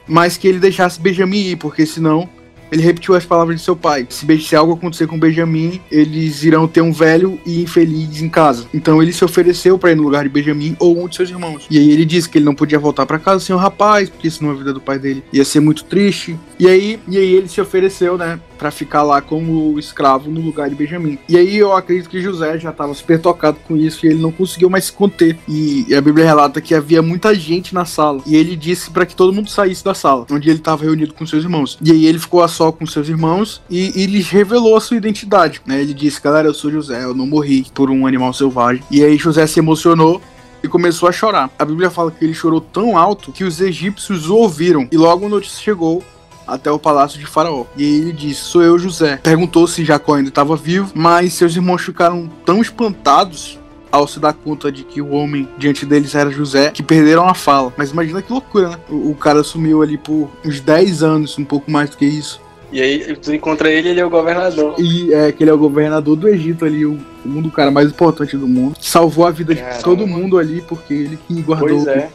mas 0.07 0.37
que 0.37 0.47
ele 0.47 0.61
deixasse 0.61 1.01
Benjamin 1.01 1.51
ir, 1.51 1.57
porque 1.57 1.85
senão 1.85 2.29
ele 2.71 2.83
repetiu 2.83 3.15
as 3.15 3.25
palavras 3.25 3.57
de 3.57 3.63
seu 3.63 3.77
pai: 3.77 4.07
se, 4.09 4.41
se 4.41 4.57
algo 4.57 4.75
acontecer 4.75 5.07
com 5.07 5.19
Benjamin, 5.19 5.81
eles 5.91 6.43
irão 6.43 6.67
ter 6.67 6.81
um 6.81 6.93
velho 6.93 7.39
e 7.47 7.63
infeliz 7.63 8.21
em 8.21 8.29
casa. 8.29 8.67
Então 8.73 9.03
ele 9.03 9.13
se 9.13 9.25
ofereceu 9.25 9.79
para 9.79 9.93
ir 9.93 9.97
no 9.97 10.03
lugar 10.03 10.25
de 10.25 10.29
Benjamin 10.29 10.77
ou 10.79 11.03
um 11.03 11.09
de 11.09 11.17
seus 11.17 11.31
irmãos. 11.31 11.67
E 11.71 11.79
aí 11.79 11.91
ele 11.91 12.05
disse 12.05 12.29
que 12.29 12.39
ele 12.39 12.45
não 12.45 12.55
podia 12.55 12.79
voltar 12.79 13.07
para 13.07 13.19
casa 13.19 13.45
sem 13.45 13.55
o 13.55 13.59
rapaz, 13.59 14.09
porque 14.09 14.31
senão 14.31 14.51
a 14.51 14.55
vida 14.55 14.73
do 14.73 14.81
pai 14.81 14.99
dele 14.99 15.23
ia 15.33 15.45
ser 15.45 15.61
muito 15.61 15.85
triste. 15.85 16.39
E 16.59 16.67
aí, 16.67 16.99
e 17.09 17.19
aí 17.19 17.35
ele 17.35 17.49
se 17.49 17.61
ofereceu, 17.61 18.17
né, 18.17 18.41
para 18.57 18.71
ficar 18.71 19.03
lá 19.03 19.21
como 19.21 19.79
escravo 19.79 20.31
no 20.31 20.41
lugar 20.41 20.69
de 20.69 20.75
Benjamim. 20.75 21.19
E 21.29 21.37
aí 21.37 21.57
eu 21.57 21.73
acredito 21.73 22.09
que 22.09 22.21
José 22.21 22.59
já 22.59 22.71
estava 22.71 22.93
super 22.95 23.21
tocado 23.21 23.59
com 23.67 23.77
isso 23.77 24.05
e 24.05 24.09
ele 24.09 24.21
não 24.21 24.33
conseguiu 24.33 24.71
mais 24.71 24.87
se 24.87 24.93
conter. 24.93 25.39
E, 25.49 25.87
a 25.95 26.01
Bíblia 26.01 26.27
relata 26.27 26.61
que 26.61 26.75
havia 26.75 27.01
muita 27.01 27.35
gente 27.35 27.75
na 27.75 27.85
sala 27.85 28.23
e 28.27 28.37
ele 28.37 28.57
disse 28.57 28.91
para 28.91 29.07
que 29.07 29.15
todo 29.15 29.33
mundo 29.33 29.49
saísse 29.51 29.85
da 29.85 29.95
sala, 29.95 30.27
onde 30.31 30.49
ele 30.49 30.59
estava 30.59 30.85
reunido 30.85 31.15
com 31.15 31.27
seus 31.27 31.45
irmãos. 31.45 31.79
E 31.83 31.91
aí 31.91 32.07
ele 32.07 32.19
ficou 32.19 32.43
a 32.43 32.49
só 32.49 32.71
com 32.71 32.87
seus 32.87 33.09
irmãos 33.09 33.63
e, 33.71 34.03
e 34.03 34.23
revelou 34.23 34.77
a 34.77 34.81
sua 34.81 34.97
identidade. 34.97 35.61
Né? 35.67 35.81
Ele 35.81 35.95
disse: 35.95 36.21
Galera, 36.21 36.49
eu 36.49 36.55
sou 36.55 36.71
José, 36.71 37.05
eu 37.05 37.15
não 37.15 37.27
morri 37.27 37.67
por 37.75 37.91
um 37.91 38.07
animal 38.07 38.33
selvagem. 38.33 38.83
E 38.91 39.03
aí 39.03 39.17
José 39.17 39.47
se 39.47 39.59
emocionou 39.59 40.21
e 40.63 40.69
começou 40.69 41.09
a 41.09 41.13
chorar. 41.13 41.51
A 41.59 41.65
Bíblia 41.65 41.91
fala 41.91 42.11
que 42.11 42.25
ele 42.25 42.35
chorou 42.35 42.61
tão 42.61 42.97
alto 42.97 43.33
que 43.33 43.45
os 43.45 43.61
egípcios 43.61 44.29
o 44.29 44.37
ouviram. 44.37 44.89
E 44.91 44.97
logo 44.97 45.27
a 45.27 45.29
notícia 45.29 45.63
chegou 45.63 46.03
até 46.47 46.71
o 46.71 46.79
palácio 46.79 47.19
de 47.19 47.27
Faraó. 47.27 47.65
E 47.77 47.85
ele 47.85 48.13
disse: 48.13 48.43
Sou 48.43 48.63
eu, 48.63 48.79
José. 48.79 49.19
Perguntou 49.23 49.67
se 49.67 49.85
Jacó 49.85 50.15
ainda 50.15 50.29
estava 50.29 50.57
vivo, 50.57 50.93
mas 50.95 51.35
seus 51.35 51.55
irmãos 51.55 51.83
ficaram 51.83 52.31
tão 52.45 52.61
espantados 52.61 53.59
ao 53.91 54.07
se 54.07 54.21
dar 54.21 54.33
conta 54.33 54.71
de 54.71 54.85
que 54.85 55.01
o 55.01 55.11
homem 55.13 55.49
diante 55.57 55.87
deles 55.87 56.15
era 56.15 56.31
José, 56.31 56.71
que 56.71 56.83
perderam 56.83 57.29
a 57.29 57.35
fala. 57.35 57.73
Mas 57.77 57.91
imagina 57.91 58.21
que 58.21 58.33
loucura, 58.33 58.71
né? 58.71 58.79
O, 58.91 59.11
o 59.11 59.15
cara 59.15 59.43
sumiu 59.43 59.83
ali 59.83 59.97
por 59.97 60.29
uns 60.45 60.61
10 60.61 61.03
anos, 61.03 61.39
um 61.39 61.45
pouco 61.45 61.71
mais 61.71 61.91
do 61.91 61.97
que 61.97 62.05
isso. 62.05 62.41
E 62.73 62.81
aí 62.81 63.17
tu 63.17 63.33
encontra 63.33 63.71
ele, 63.71 63.91
ele 63.91 64.01
é 64.01 64.05
o 64.05 64.11
governador. 64.11 64.75
E 64.79 65.15
é 65.15 65.31
que 65.31 65.45
ele 65.45 65.51
é 65.51 65.55
o 65.55 65.59
governador 65.59 66.17
do 66.17 66.29
Egito 66.29 66.65
ali, 66.65 66.85
o 66.85 66.99
segundo 67.23 67.51
cara 67.51 67.71
mais 67.71 67.89
importante 67.89 68.37
do 68.37 68.47
mundo. 68.47 68.77
Salvou 68.81 69.25
a 69.25 69.31
vida 69.31 69.55
Caramba. 69.55 69.77
de 69.77 69.85
todo 69.85 70.07
mundo 70.07 70.37
ali, 70.37 70.61
porque 70.63 70.93
ele 70.93 71.19
que 71.27 71.41
guardou 71.43 71.69
pois 71.69 71.87
é 71.87 72.11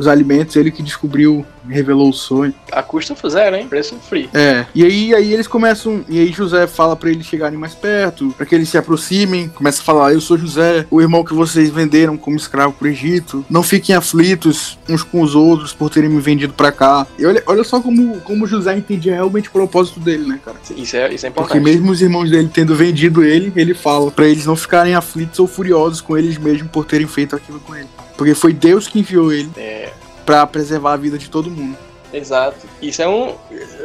os 0.00 0.08
alimentos, 0.08 0.56
ele 0.56 0.70
que 0.70 0.82
descobriu, 0.82 1.44
revelou 1.68 2.08
o 2.08 2.12
sonho. 2.12 2.54
A 2.72 2.82
custa 2.82 3.14
zero, 3.28 3.56
hein? 3.56 3.66
Preço 3.68 3.94
free. 4.08 4.30
É. 4.32 4.64
E 4.74 4.82
aí, 4.82 5.14
aí 5.14 5.32
eles 5.32 5.46
começam. 5.46 6.02
E 6.08 6.18
aí 6.18 6.32
José 6.32 6.66
fala 6.66 6.96
para 6.96 7.10
eles 7.10 7.26
chegarem 7.26 7.58
mais 7.58 7.74
perto, 7.74 8.34
para 8.36 8.46
que 8.46 8.54
eles 8.54 8.68
se 8.68 8.78
aproximem. 8.78 9.48
Começa 9.48 9.82
a 9.82 9.84
falar: 9.84 10.12
Eu 10.12 10.20
sou 10.20 10.38
José, 10.38 10.86
o 10.90 11.00
irmão 11.00 11.22
que 11.22 11.34
vocês 11.34 11.68
venderam 11.68 12.16
como 12.16 12.36
escravo 12.36 12.72
pro 12.72 12.88
Egito. 12.88 13.44
Não 13.50 13.62
fiquem 13.62 13.94
aflitos 13.94 14.78
uns 14.88 15.02
com 15.02 15.20
os 15.20 15.34
outros 15.34 15.72
por 15.72 15.90
terem 15.90 16.08
me 16.08 16.20
vendido 16.20 16.54
para 16.54 16.72
cá. 16.72 17.06
E 17.18 17.26
olha, 17.26 17.42
olha 17.46 17.62
só 17.62 17.80
como, 17.80 18.20
como 18.20 18.46
José 18.46 18.76
entendia 18.76 19.14
realmente 19.14 19.48
o 19.48 19.52
propósito 19.52 20.00
dele, 20.00 20.26
né, 20.26 20.40
cara? 20.42 20.56
Isso 20.74 20.96
é, 20.96 21.12
isso 21.12 21.26
é 21.26 21.28
importante. 21.28 21.58
Porque 21.58 21.60
mesmo 21.60 21.90
os 21.92 22.00
irmãos 22.00 22.30
dele 22.30 22.50
tendo 22.52 22.74
vendido 22.74 23.22
ele, 23.22 23.52
ele 23.54 23.74
fala 23.74 24.10
para 24.10 24.26
eles 24.26 24.46
não 24.46 24.56
ficarem 24.56 24.94
aflitos 24.94 25.38
ou 25.38 25.46
furiosos 25.46 26.00
com 26.00 26.16
eles 26.16 26.38
mesmos 26.38 26.70
por 26.70 26.86
terem 26.86 27.06
feito 27.06 27.36
aquilo 27.36 27.60
com 27.60 27.74
ele. 27.74 27.88
Porque 28.20 28.34
foi 28.34 28.52
Deus 28.52 28.86
que 28.86 28.98
enviou 28.98 29.32
ele 29.32 29.50
é. 29.56 29.90
para 30.26 30.46
preservar 30.46 30.92
a 30.92 30.96
vida 30.98 31.16
de 31.16 31.30
todo 31.30 31.50
mundo. 31.50 31.74
Exato. 32.12 32.68
Isso 32.82 33.00
é 33.00 33.08
um. 33.08 33.34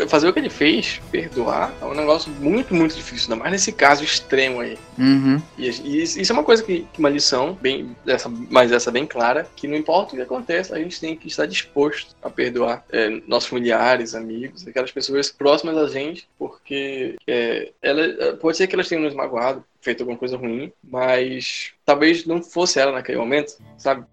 Fazer 0.09 0.27
o 0.27 0.33
que 0.33 0.39
ele 0.39 0.49
fez, 0.49 0.99
perdoar, 1.09 1.73
é 1.81 1.85
um 1.85 1.93
negócio 1.93 2.29
muito, 2.41 2.75
muito 2.75 2.93
difícil, 2.93 3.31
ainda 3.31 3.41
mais 3.41 3.53
nesse 3.53 3.71
caso 3.71 4.03
extremo 4.03 4.59
aí. 4.59 4.77
Uhum. 4.97 5.41
E, 5.57 5.69
e, 5.69 6.03
isso 6.03 6.29
é 6.29 6.33
uma 6.33 6.43
coisa 6.43 6.61
que, 6.63 6.85
uma 6.97 7.09
lição, 7.09 7.57
bem, 7.61 7.95
essa, 8.05 8.27
mas 8.27 8.73
essa 8.73 8.91
bem 8.91 9.05
clara, 9.05 9.47
que 9.55 9.69
não 9.69 9.77
importa 9.77 10.11
o 10.11 10.17
que 10.17 10.21
aconteça, 10.21 10.75
a 10.75 10.79
gente 10.79 10.99
tem 10.99 11.15
que 11.15 11.29
estar 11.29 11.45
disposto 11.45 12.13
a 12.21 12.29
perdoar 12.29 12.83
é, 12.91 13.21
nossos 13.25 13.47
familiares, 13.47 14.13
amigos, 14.13 14.67
aquelas 14.67 14.91
pessoas 14.91 15.31
próximas 15.31 15.77
a 15.77 15.87
gente, 15.87 16.27
porque 16.37 17.15
é, 17.25 17.71
ela, 17.81 18.33
pode 18.35 18.57
ser 18.57 18.67
que 18.67 18.75
elas 18.75 18.89
tenham 18.89 19.05
nos 19.05 19.13
magoado, 19.13 19.63
feito 19.79 20.01
alguma 20.01 20.17
coisa 20.17 20.35
ruim, 20.35 20.73
mas 20.83 21.71
talvez 21.85 22.25
não 22.25 22.41
fosse 22.41 22.79
ela 22.79 22.91
naquele 22.91 23.19
momento, 23.19 23.55
sabe? 23.77 24.03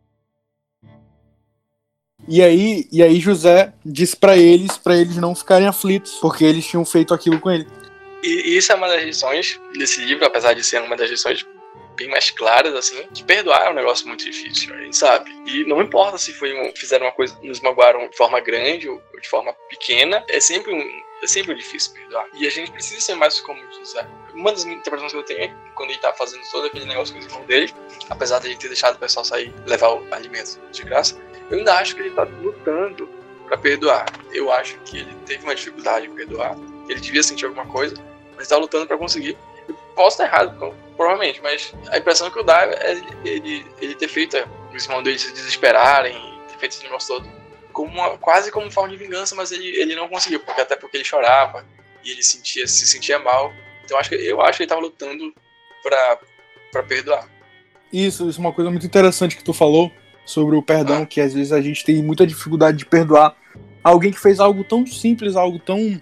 E 2.28 2.42
aí, 2.42 2.86
e 2.92 3.02
aí 3.02 3.18
José 3.18 3.72
disse 3.84 4.16
para 4.16 4.36
eles, 4.36 4.76
para 4.76 4.96
eles 4.96 5.16
não 5.16 5.34
ficarem 5.34 5.66
aflitos, 5.66 6.18
porque 6.20 6.44
eles 6.44 6.66
tinham 6.66 6.84
feito 6.84 7.12
aquilo 7.12 7.40
com 7.40 7.50
ele. 7.50 7.66
E 8.22 8.56
isso 8.56 8.70
é 8.70 8.74
uma 8.76 8.88
das 8.88 9.02
lições 9.02 9.60
desse 9.76 10.00
livro, 10.04 10.24
apesar 10.24 10.54
de 10.54 10.62
ser 10.62 10.80
uma 10.80 10.96
das 10.96 11.10
lições 11.10 11.44
bem 11.96 12.08
mais 12.08 12.30
claras, 12.30 12.74
assim, 12.74 13.02
que 13.12 13.22
perdoar 13.24 13.66
é 13.66 13.70
um 13.70 13.74
negócio 13.74 14.06
muito 14.06 14.24
difícil, 14.24 14.74
a 14.74 14.78
gente 14.78 14.96
sabe. 14.96 15.30
E 15.46 15.64
não 15.64 15.82
importa 15.82 16.16
se 16.18 16.32
foi 16.32 16.52
um, 16.54 16.72
fizeram 16.74 17.06
uma 17.06 17.12
coisa, 17.12 17.36
nos 17.42 17.60
magoaram 17.60 18.08
de 18.08 18.16
forma 18.16 18.40
grande 18.40 18.88
ou 18.88 19.02
de 19.20 19.28
forma 19.28 19.52
pequena, 19.68 20.24
é 20.28 20.40
sempre 20.40 20.72
um, 20.72 21.02
é 21.22 21.26
sempre 21.26 21.54
difícil 21.54 21.92
perdoar. 21.92 22.26
E 22.34 22.46
a 22.46 22.50
gente 22.50 22.70
precisa 22.70 23.00
ser 23.00 23.14
mais 23.14 23.40
como 23.40 23.60
José. 23.78 24.06
Uma 24.34 24.52
das 24.52 24.64
interpretações 24.64 25.12
que 25.12 25.18
eu 25.18 25.22
tenho 25.22 25.40
é 25.42 25.54
quando 25.74 25.90
ele 25.90 25.98
tá 25.98 26.12
fazendo 26.12 26.42
todo 26.50 26.66
aquele 26.66 26.86
negócio 26.86 27.14
com 27.14 27.20
os 27.20 27.26
irmãos 27.26 27.46
dele, 27.46 27.72
apesar 28.08 28.38
de 28.38 28.48
ele 28.48 28.56
ter 28.56 28.68
deixado 28.68 28.96
o 28.96 28.98
pessoal 28.98 29.24
sair, 29.24 29.52
levar 29.66 29.90
o 29.90 30.06
alimento 30.12 30.58
de 30.70 30.82
graça, 30.82 31.16
eu 31.50 31.58
ainda 31.58 31.74
acho 31.74 31.94
que 31.94 32.02
ele 32.02 32.08
está 32.10 32.22
lutando 32.22 33.08
para 33.46 33.58
perdoar. 33.58 34.06
Eu 34.32 34.50
acho 34.52 34.78
que 34.80 34.98
ele 34.98 35.14
teve 35.26 35.44
uma 35.44 35.54
dificuldade 35.54 36.06
em 36.06 36.14
perdoar, 36.14 36.56
ele 36.88 37.00
devia 37.00 37.22
sentir 37.22 37.46
alguma 37.46 37.66
coisa, 37.66 37.94
mas 38.34 38.44
está 38.44 38.56
lutando 38.56 38.86
para 38.86 38.96
conseguir. 38.96 39.36
Eu 39.68 39.74
posso 39.94 40.22
estar 40.22 40.24
errado, 40.24 40.74
provavelmente, 40.96 41.40
mas 41.42 41.72
a 41.90 41.98
impressão 41.98 42.30
que 42.30 42.38
eu 42.38 42.44
dá 42.44 42.64
é 42.64 43.00
ele, 43.24 43.66
ele 43.80 43.94
ter 43.94 44.08
feito 44.08 44.36
os 44.74 44.84
irmãos 44.84 45.02
dele 45.02 45.18
se 45.18 45.32
desesperarem, 45.32 46.14
ter 46.48 46.58
feito 46.58 46.72
esse 46.72 46.82
negócio 46.82 47.16
todo, 47.16 47.28
como 47.72 47.90
uma, 47.90 48.18
quase 48.18 48.50
como 48.50 48.70
forma 48.70 48.90
de 48.90 48.96
vingança, 48.96 49.34
mas 49.34 49.52
ele, 49.52 49.68
ele 49.80 49.94
não 49.94 50.08
conseguiu, 50.08 50.40
porque 50.40 50.60
até 50.60 50.76
porque 50.76 50.96
ele 50.96 51.04
chorava 51.04 51.64
e 52.04 52.10
ele 52.10 52.22
sentia, 52.22 52.66
se 52.66 52.86
sentia 52.86 53.18
mal. 53.18 53.52
Então 53.84 53.98
acho 53.98 54.08
que, 54.08 54.14
eu 54.14 54.40
acho 54.40 54.56
que 54.56 54.62
ele 54.62 54.66
estava 54.66 54.80
lutando 54.80 55.34
para 55.82 56.82
perdoar. 56.82 57.28
Isso, 57.92 58.28
isso 58.28 58.38
é 58.38 58.40
uma 58.40 58.52
coisa 58.52 58.70
muito 58.70 58.86
interessante 58.86 59.36
que 59.36 59.44
tu 59.44 59.52
falou, 59.52 59.92
sobre 60.24 60.56
o 60.56 60.62
perdão, 60.62 61.04
que 61.04 61.20
às 61.20 61.34
vezes 61.34 61.52
a 61.52 61.60
gente 61.60 61.84
tem 61.84 62.02
muita 62.02 62.26
dificuldade 62.26 62.78
de 62.78 62.86
perdoar 62.86 63.34
alguém 63.82 64.10
que 64.10 64.20
fez 64.20 64.40
algo 64.40 64.62
tão 64.64 64.86
simples, 64.86 65.36
algo 65.36 65.58
tão 65.58 66.00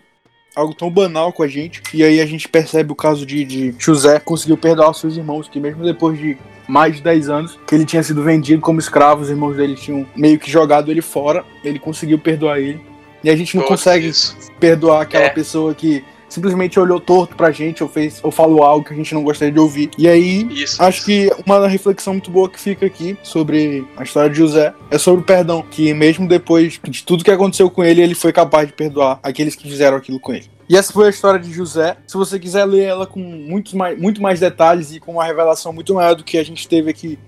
algo 0.54 0.74
tão 0.74 0.90
banal 0.90 1.32
com 1.32 1.42
a 1.42 1.48
gente. 1.48 1.82
E 1.94 2.02
aí 2.02 2.20
a 2.20 2.26
gente 2.26 2.48
percebe 2.48 2.92
o 2.92 2.96
caso 2.96 3.24
de, 3.24 3.44
de 3.44 3.74
José 3.78 4.18
conseguiu 4.18 4.56
perdoar 4.56 4.90
os 4.90 5.00
seus 5.00 5.16
irmãos, 5.16 5.48
que 5.48 5.60
mesmo 5.60 5.84
depois 5.84 6.18
de 6.18 6.36
mais 6.68 6.96
de 6.96 7.02
10 7.02 7.28
anos 7.28 7.58
que 7.66 7.74
ele 7.74 7.84
tinha 7.84 8.02
sido 8.02 8.22
vendido 8.22 8.60
como 8.60 8.78
escravo, 8.78 9.22
os 9.22 9.30
irmãos 9.30 9.56
dele 9.56 9.74
tinham 9.74 10.06
meio 10.14 10.38
que 10.38 10.50
jogado 10.50 10.90
ele 10.90 11.02
fora, 11.02 11.44
ele 11.64 11.78
conseguiu 11.78 12.18
perdoar 12.18 12.58
ele. 12.58 12.80
E 13.22 13.30
a 13.30 13.36
gente 13.36 13.54
não 13.54 13.62
Nossa, 13.62 13.74
consegue 13.74 14.08
isso. 14.08 14.36
perdoar 14.58 15.02
aquela 15.02 15.24
é. 15.24 15.30
pessoa 15.30 15.74
que 15.74 16.02
simplesmente 16.30 16.80
olhou 16.80 16.98
torto 16.98 17.36
pra 17.36 17.50
gente 17.50 17.82
ou 17.82 17.88
fez 17.88 18.20
ou 18.22 18.30
falou 18.30 18.62
algo 18.62 18.86
que 18.86 18.94
a 18.94 18.96
gente 18.96 19.12
não 19.12 19.22
gostaria 19.22 19.52
de 19.52 19.60
ouvir. 19.60 19.90
E 19.98 20.08
aí, 20.08 20.46
Isso. 20.50 20.82
acho 20.82 21.04
que 21.04 21.30
uma 21.44 21.66
reflexão 21.68 22.14
muito 22.14 22.30
boa 22.30 22.48
que 22.48 22.58
fica 22.58 22.86
aqui 22.86 23.18
sobre 23.22 23.86
a 23.96 24.02
história 24.02 24.30
de 24.30 24.36
José 24.36 24.72
é 24.90 24.96
sobre 24.96 25.20
o 25.20 25.24
perdão, 25.24 25.62
que 25.68 25.92
mesmo 25.92 26.26
depois 26.26 26.80
de 26.82 27.02
tudo 27.04 27.24
que 27.24 27.30
aconteceu 27.30 27.68
com 27.70 27.84
ele, 27.84 28.00
ele 28.00 28.14
foi 28.14 28.32
capaz 28.32 28.66
de 28.66 28.72
perdoar 28.72 29.18
aqueles 29.22 29.54
que 29.54 29.68
fizeram 29.68 29.96
aquilo 29.96 30.20
com 30.20 30.32
ele. 30.32 30.48
E 30.70 30.76
essa 30.76 30.92
foi 30.92 31.08
a 31.08 31.10
história 31.10 31.40
de 31.40 31.52
José. 31.52 31.96
Se 32.06 32.16
você 32.16 32.38
quiser 32.38 32.64
ler 32.64 32.84
ela 32.84 33.04
com 33.04 33.18
muitos 33.18 33.72
mais, 33.74 33.98
muito 33.98 34.22
mais 34.22 34.38
detalhes 34.38 34.92
e 34.92 35.00
com 35.00 35.14
uma 35.14 35.24
revelação 35.24 35.72
muito 35.72 35.92
maior 35.94 36.14
do 36.14 36.22
que 36.22 36.38
a 36.38 36.44
gente 36.44 36.68
teve 36.68 36.88
aqui 36.88 37.18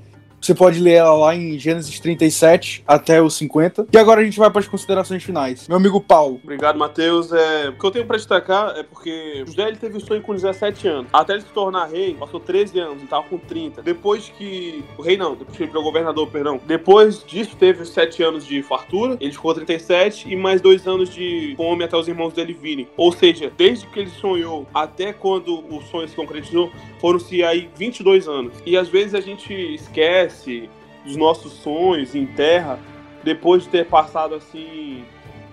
você 0.42 0.54
pode 0.54 0.80
ler 0.80 0.94
ela 0.94 1.14
lá 1.14 1.36
em 1.36 1.56
Gênesis 1.56 2.00
37 2.00 2.82
até 2.86 3.22
os 3.22 3.34
50. 3.34 3.86
E 3.92 3.96
agora 3.96 4.20
a 4.20 4.24
gente 4.24 4.38
vai 4.38 4.50
para 4.50 4.60
as 4.60 4.66
considerações 4.66 5.22
finais. 5.22 5.68
Meu 5.68 5.76
amigo 5.76 6.00
Paulo. 6.00 6.40
Obrigado, 6.42 6.76
Matheus. 6.76 7.32
É, 7.32 7.68
o 7.68 7.78
que 7.78 7.86
eu 7.86 7.90
tenho 7.92 8.06
para 8.06 8.16
destacar 8.16 8.76
é 8.76 8.82
porque 8.82 9.44
José 9.46 9.68
ele 9.68 9.76
teve 9.76 9.96
o 9.96 10.00
sonho 10.00 10.20
com 10.20 10.34
17 10.34 10.88
anos. 10.88 11.06
Até 11.12 11.34
ele 11.34 11.42
se 11.42 11.48
tornar 11.48 11.86
rei, 11.86 12.14
passou 12.14 12.40
13 12.40 12.80
anos, 12.80 12.98
ele 12.98 13.06
tava 13.06 13.22
com 13.28 13.38
30. 13.38 13.82
Depois 13.82 14.28
que. 14.36 14.84
O 14.98 15.02
rei 15.02 15.16
não, 15.16 15.36
depois 15.36 15.56
que 15.56 15.62
ele 15.62 15.70
virou 15.70 15.84
governador, 15.84 16.28
perdão. 16.28 16.60
Depois 16.66 17.22
disso, 17.24 17.56
teve 17.56 17.84
7 17.84 18.22
anos 18.24 18.44
de 18.44 18.62
fartura, 18.64 19.16
ele 19.20 19.30
ficou 19.30 19.54
37 19.54 20.28
e 20.28 20.34
mais 20.34 20.60
2 20.60 20.88
anos 20.88 21.14
de 21.14 21.54
fome 21.56 21.84
até 21.84 21.96
os 21.96 22.08
irmãos 22.08 22.32
dele 22.32 22.52
virem. 22.52 22.88
Ou 22.96 23.12
seja, 23.12 23.52
desde 23.56 23.86
que 23.86 24.00
ele 24.00 24.10
sonhou 24.10 24.66
até 24.74 25.12
quando 25.12 25.64
o 25.72 25.80
sonho 25.82 26.08
se 26.08 26.16
concretizou, 26.16 26.72
foram-se 27.00 27.44
aí 27.44 27.70
22 27.76 28.26
anos. 28.26 28.54
E 28.66 28.76
às 28.76 28.88
vezes 28.88 29.14
a 29.14 29.20
gente 29.20 29.52
esquece 29.52 30.31
esquece 30.32 30.68
dos 31.04 31.16
nossos 31.16 31.52
sonhos 31.52 32.14
em 32.14 32.26
terra 32.26 32.78
depois 33.22 33.64
de 33.64 33.68
ter 33.68 33.86
passado 33.86 34.34
assim 34.34 35.04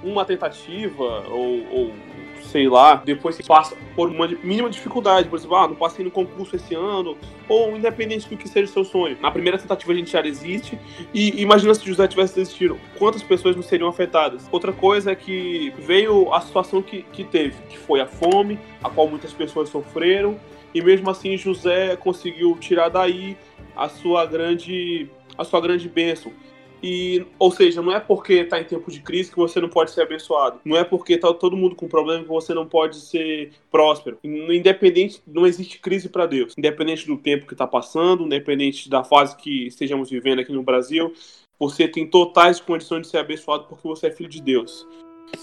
uma 0.03 0.23
tentativa 0.23 1.27
ou, 1.29 1.65
ou 1.71 1.93
sei 2.41 2.69
lá, 2.69 2.95
depois 2.95 3.35
que 3.35 3.43
passa 3.45 3.75
por 3.95 4.09
uma 4.09 4.27
mínima 4.27 4.69
dificuldade, 4.69 5.27
por 5.27 5.37
exemplo, 5.37 5.57
ah, 5.57 5.67
não 5.67 5.75
passei 5.75 6.05
no 6.05 6.09
concurso 6.09 6.55
esse 6.55 6.73
ano, 6.73 7.17
ou 7.49 7.75
independente 7.75 8.27
do 8.29 8.37
que 8.37 8.47
seja 8.47 8.65
o 8.65 8.73
seu 8.73 8.85
sonho. 8.85 9.17
Na 9.19 9.29
primeira 9.29 9.57
tentativa 9.57 9.91
a 9.91 9.95
gente 9.95 10.09
já 10.09 10.21
desiste, 10.21 10.79
e 11.13 11.41
imagina 11.41 11.75
se 11.75 11.85
José 11.85 12.07
tivesse 12.07 12.35
desistido, 12.35 12.79
quantas 12.97 13.21
pessoas 13.21 13.55
não 13.57 13.61
seriam 13.61 13.89
afetadas? 13.89 14.47
Outra 14.51 14.71
coisa 14.71 15.11
é 15.11 15.15
que 15.15 15.73
veio 15.79 16.33
a 16.33 16.39
situação 16.39 16.81
que, 16.81 17.03
que 17.11 17.25
teve, 17.25 17.55
que 17.69 17.77
foi 17.77 17.99
a 17.99 18.07
fome, 18.07 18.57
a 18.81 18.89
qual 18.89 19.07
muitas 19.07 19.33
pessoas 19.33 19.67
sofreram, 19.69 20.39
e 20.73 20.81
mesmo 20.81 21.09
assim 21.09 21.35
José 21.37 21.95
conseguiu 21.97 22.55
tirar 22.59 22.89
daí 22.89 23.37
a 23.75 23.89
sua 23.89 24.25
grande 24.25 25.09
a 25.37 25.43
sua 25.43 25.61
grande 25.61 25.87
bênção. 25.87 26.33
E, 26.81 27.25
ou 27.37 27.51
seja, 27.51 27.81
não 27.81 27.93
é 27.93 27.99
porque 27.99 28.33
está 28.33 28.59
em 28.59 28.63
tempo 28.63 28.89
de 28.89 29.01
crise 29.01 29.29
que 29.29 29.37
você 29.37 29.59
não 29.59 29.67
pode 29.67 29.91
ser 29.91 30.01
abençoado. 30.01 30.59
Não 30.63 30.77
é 30.77 30.83
porque 30.83 31.13
está 31.13 31.33
todo 31.33 31.57
mundo 31.57 31.75
com 31.75 31.87
problema 31.87 32.23
que 32.23 32.29
você 32.29 32.53
não 32.53 32.65
pode 32.65 32.97
ser 32.97 33.51
próspero. 33.69 34.17
Independente, 34.23 35.21
não 35.27 35.45
existe 35.45 35.79
crise 35.79 36.07
para 36.07 36.25
Deus. 36.25 36.53
Independente 36.57 37.05
do 37.05 37.17
tempo 37.17 37.45
que 37.45 37.53
está 37.53 37.67
passando, 37.67 38.23
independente 38.23 38.89
da 38.89 39.03
fase 39.03 39.35
que 39.35 39.67
estejamos 39.67 40.09
vivendo 40.09 40.39
aqui 40.39 40.53
no 40.53 40.63
Brasil, 40.63 41.13
você 41.59 41.87
tem 41.87 42.07
totais 42.07 42.61
condições 42.61 43.01
de 43.01 43.07
ser 43.09 43.17
abençoado 43.17 43.65
porque 43.65 43.87
você 43.87 44.07
é 44.07 44.11
filho 44.11 44.29
de 44.29 44.41
Deus. 44.41 44.87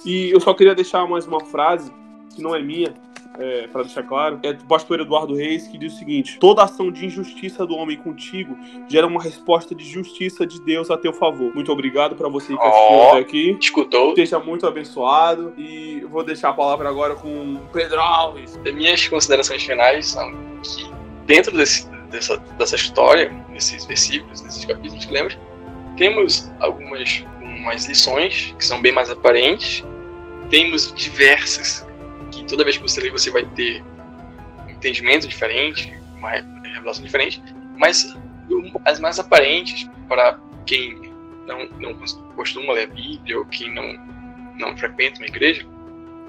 E 0.05 0.31
eu 0.31 0.41
só 0.41 0.55
queria 0.55 0.75
deixar 0.75 1.07
mais 1.07 1.27
uma 1.27 1.45
frase, 1.45 1.93
que 2.35 2.43
não 2.43 2.55
é 2.55 2.63
minha, 2.63 2.95
é, 3.39 3.67
para 3.67 3.83
deixar 3.83 4.03
claro, 4.03 4.39
é 4.43 4.53
do 4.53 4.65
pastor 4.65 5.01
Eduardo 5.01 5.35
Reis, 5.35 5.69
que 5.69 5.79
diz 5.79 5.95
o 5.95 5.99
seguinte: 5.99 6.39
Toda 6.39 6.63
ação 6.63 6.91
de 6.91 7.07
injustiça 7.07 7.67
do 7.67 7.75
homem 7.75 7.97
contigo 7.97 8.57
gera 8.89 9.07
uma 9.07 9.23
resposta 9.23 9.75
de 9.75 9.85
justiça 9.85 10.47
de 10.47 10.61
Deus 10.61 10.91
a 10.91 10.97
teu 10.97 11.13
favor. 11.13 11.55
Muito 11.55 11.71
obrigado 11.73 12.17
para 12.17 12.29
você 12.29 12.57
que 12.57 12.63
assistiu 12.63 12.97
Ó, 12.97 13.11
até 13.11 13.21
aqui. 13.21 13.57
Escutou? 13.61 14.15
Seja 14.15 14.39
muito 14.39 14.67
abençoado. 14.67 15.53
E 15.57 16.01
vou 16.11 16.25
deixar 16.25 16.51
a 16.51 16.53
palavra 16.53 16.89
agora 16.89 17.15
com 17.15 17.55
o 17.55 17.61
Pedro 17.73 18.01
Alves. 18.01 18.59
As 18.65 18.75
minhas 18.75 19.07
considerações 19.09 19.63
finais 19.63 20.07
são 20.07 20.33
que 20.63 20.91
dentro 21.27 21.57
desse, 21.57 21.89
dessa, 22.11 22.37
dessa 22.37 22.77
história, 22.77 23.33
desses 23.53 23.85
versículos, 23.85 24.41
desses 24.41 24.65
capítulos 24.65 25.05
que 25.05 25.13
lemos, 25.13 25.39
temos 25.97 26.51
algumas 26.61 27.25
umas 27.41 27.87
lições 27.87 28.55
que 28.59 28.65
são 28.65 28.81
bem 28.81 28.93
mais 28.93 29.11
aparentes, 29.11 29.85
temos 30.51 30.93
diversas 30.95 31.86
que 32.37 32.45
toda 32.47 32.65
vez 32.65 32.77
que 32.77 32.83
você 32.83 33.01
lê 33.01 33.11
você 33.11 33.31
vai 33.31 33.45
ter 33.45 33.83
um 34.67 34.71
entendimento 34.71 35.27
diferente, 35.27 35.93
uma 36.17 36.31
revelação 36.63 37.05
diferente, 37.05 37.43
mas 37.77 38.17
as 38.85 39.01
mais 39.01 39.19
aparentes 39.19 39.89
para 40.09 40.39
quem 40.65 41.13
não, 41.47 41.69
não 41.81 41.95
costuma 42.35 42.73
ler 42.73 42.85
a 42.85 42.95
Bíblia 42.95 43.39
ou 43.39 43.45
quem 43.47 43.73
não, 43.73 43.97
não 44.59 44.77
frequenta 44.77 45.21
uma 45.21 45.27
igreja, 45.27 45.67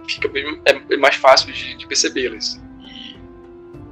fica 0.07 0.27
bem, 0.27 0.61
é 0.65 0.97
mais 0.97 1.15
fácil 1.15 1.51
de, 1.51 1.75
de 1.75 1.87
percebê-las. 1.87 2.61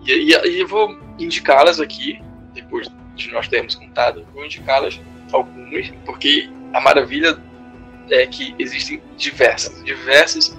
E, 0.05 0.11
e, 0.11 0.32
e, 0.32 0.59
eu 0.59 0.68
vou 0.68 0.97
indicá-las 1.20 1.80
aqui, 1.80 2.20
depois 2.53 2.88
de 3.16 3.32
nós 3.32 3.47
termos 3.47 3.76
contado, 3.76 4.26
vou 4.34 4.45
indicá-las 4.45 4.99
algumas, 5.32 5.89
porque 6.05 6.49
a 6.74 6.80
maravilha 6.80 7.38
é 8.09 8.26
que 8.28 8.53
existem 8.59 9.01
diversas, 9.18 9.84
diversas 9.84 10.55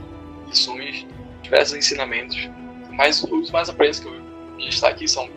lições, 0.48 1.07
diversos 1.47 1.76
ensinamentos, 1.76 2.49
mas 2.90 3.22
os 3.22 3.51
mais 3.51 3.68
aparentes 3.68 4.01
que 4.01 4.07
eu 4.07 4.14
estar 4.59 4.88
aqui 4.88 5.09
são 5.09 5.28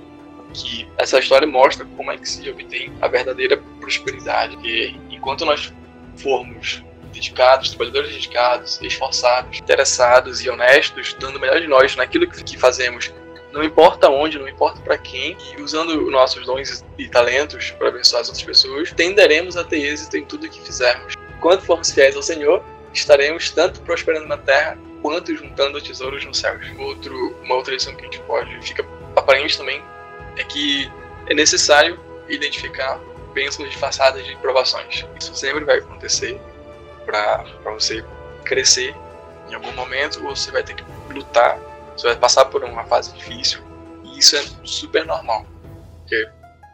que 0.54 0.88
essa 0.98 1.20
história 1.20 1.48
mostra 1.48 1.86
como 1.96 2.12
é 2.12 2.18
que 2.18 2.28
se 2.28 2.50
obtém 2.50 2.92
a 3.02 3.08
verdadeira 3.08 3.58
prosperidade. 3.80 4.58
E 4.64 4.96
enquanto 5.12 5.46
nós 5.46 5.72
formos 6.18 6.84
dedicados, 7.14 7.70
trabalhadores 7.70 8.12
dedicados, 8.12 8.80
esforçados, 8.82 9.60
interessados 9.60 10.44
e 10.44 10.50
honestos, 10.50 11.16
dando 11.20 11.38
o 11.38 11.40
melhor 11.40 11.60
de 11.62 11.68
nós 11.68 11.96
naquilo 11.96 12.28
que 12.28 12.58
fazemos, 12.58 13.14
não 13.52 13.64
importa 13.64 14.10
onde, 14.10 14.38
não 14.38 14.48
importa 14.48 14.80
para 14.82 14.98
quem, 14.98 15.36
e 15.58 15.62
usando 15.62 16.10
nossos 16.10 16.46
dons 16.46 16.84
e 16.98 17.08
talentos 17.08 17.72
para 17.72 17.90
abençoar 17.90 18.22
as 18.22 18.28
outras 18.28 18.46
pessoas, 18.46 18.92
tenderemos 18.92 19.58
a 19.58 19.64
ter 19.64 19.80
êxito 19.80 20.18
em 20.18 20.26
tudo 20.26 20.50
que 20.50 20.62
fizermos. 20.62 21.16
Quando 21.42 21.62
formos 21.62 21.92
fiéis 21.92 22.16
ao 22.16 22.22
Senhor, 22.22 22.64
estaremos 22.94 23.52
tanto 23.52 23.82
prosperando 23.82 24.28
na 24.28 24.38
terra 24.38 24.78
quanto 25.02 25.36
juntando 25.36 25.82
tesouros 25.82 26.26
nos 26.26 26.38
céus. 26.40 26.66
Outro, 26.78 27.36
uma 27.44 27.56
outra 27.56 27.74
lição 27.74 27.96
que 27.96 28.02
a 28.02 28.06
gente 28.06 28.20
pode, 28.22 28.66
fica 28.66 28.86
aparente 29.16 29.58
também, 29.58 29.82
é 30.38 30.44
que 30.44 30.92
é 31.28 31.34
necessário 31.34 32.00
identificar 32.28 33.00
bênçãos 33.34 33.70
disfarçadas 33.70 34.26
de 34.26 34.36
provações. 34.38 35.06
Isso 35.20 35.36
sempre 35.36 35.64
vai 35.64 35.78
acontecer 35.78 36.40
para 37.06 37.46
você 37.66 38.04
crescer. 38.44 38.96
Em 39.50 39.56
algum 39.56 39.72
momento 39.72 40.22
você 40.22 40.52
vai 40.52 40.64
ter 40.64 40.76
que 40.76 40.84
lutar 41.14 41.60
você 42.00 42.08
vai 42.08 42.16
passar 42.16 42.46
por 42.46 42.64
uma 42.64 42.86
fase 42.86 43.12
difícil 43.12 43.62
e 44.06 44.20
isso 44.20 44.38
é 44.38 44.44
super 44.64 45.06
normal. 45.06 45.46
Porque, 46.00 46.30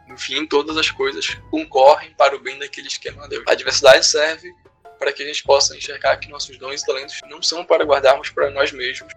no 0.06 0.16
fim, 0.16 0.46
todas 0.46 0.76
as 0.76 0.88
coisas 0.88 1.34
concorrem 1.50 2.14
para 2.16 2.36
o 2.36 2.38
bem 2.38 2.56
daqueles 2.60 2.96
que 2.96 3.08
amam 3.08 3.24
a 3.24 3.26
Deus. 3.26 3.42
A 3.48 3.50
adversidade 3.50 4.06
serve 4.06 4.54
para 4.98 5.12
que 5.12 5.22
a 5.22 5.26
gente 5.26 5.42
possa 5.42 5.76
enxergar 5.76 6.16
que 6.16 6.28
nossos 6.28 6.56
dons 6.58 6.82
e 6.82 6.86
talentos 6.86 7.20
não 7.28 7.42
são 7.42 7.64
para 7.64 7.84
guardarmos 7.84 8.30
para 8.30 8.50
nós 8.50 8.72
mesmos. 8.72 9.12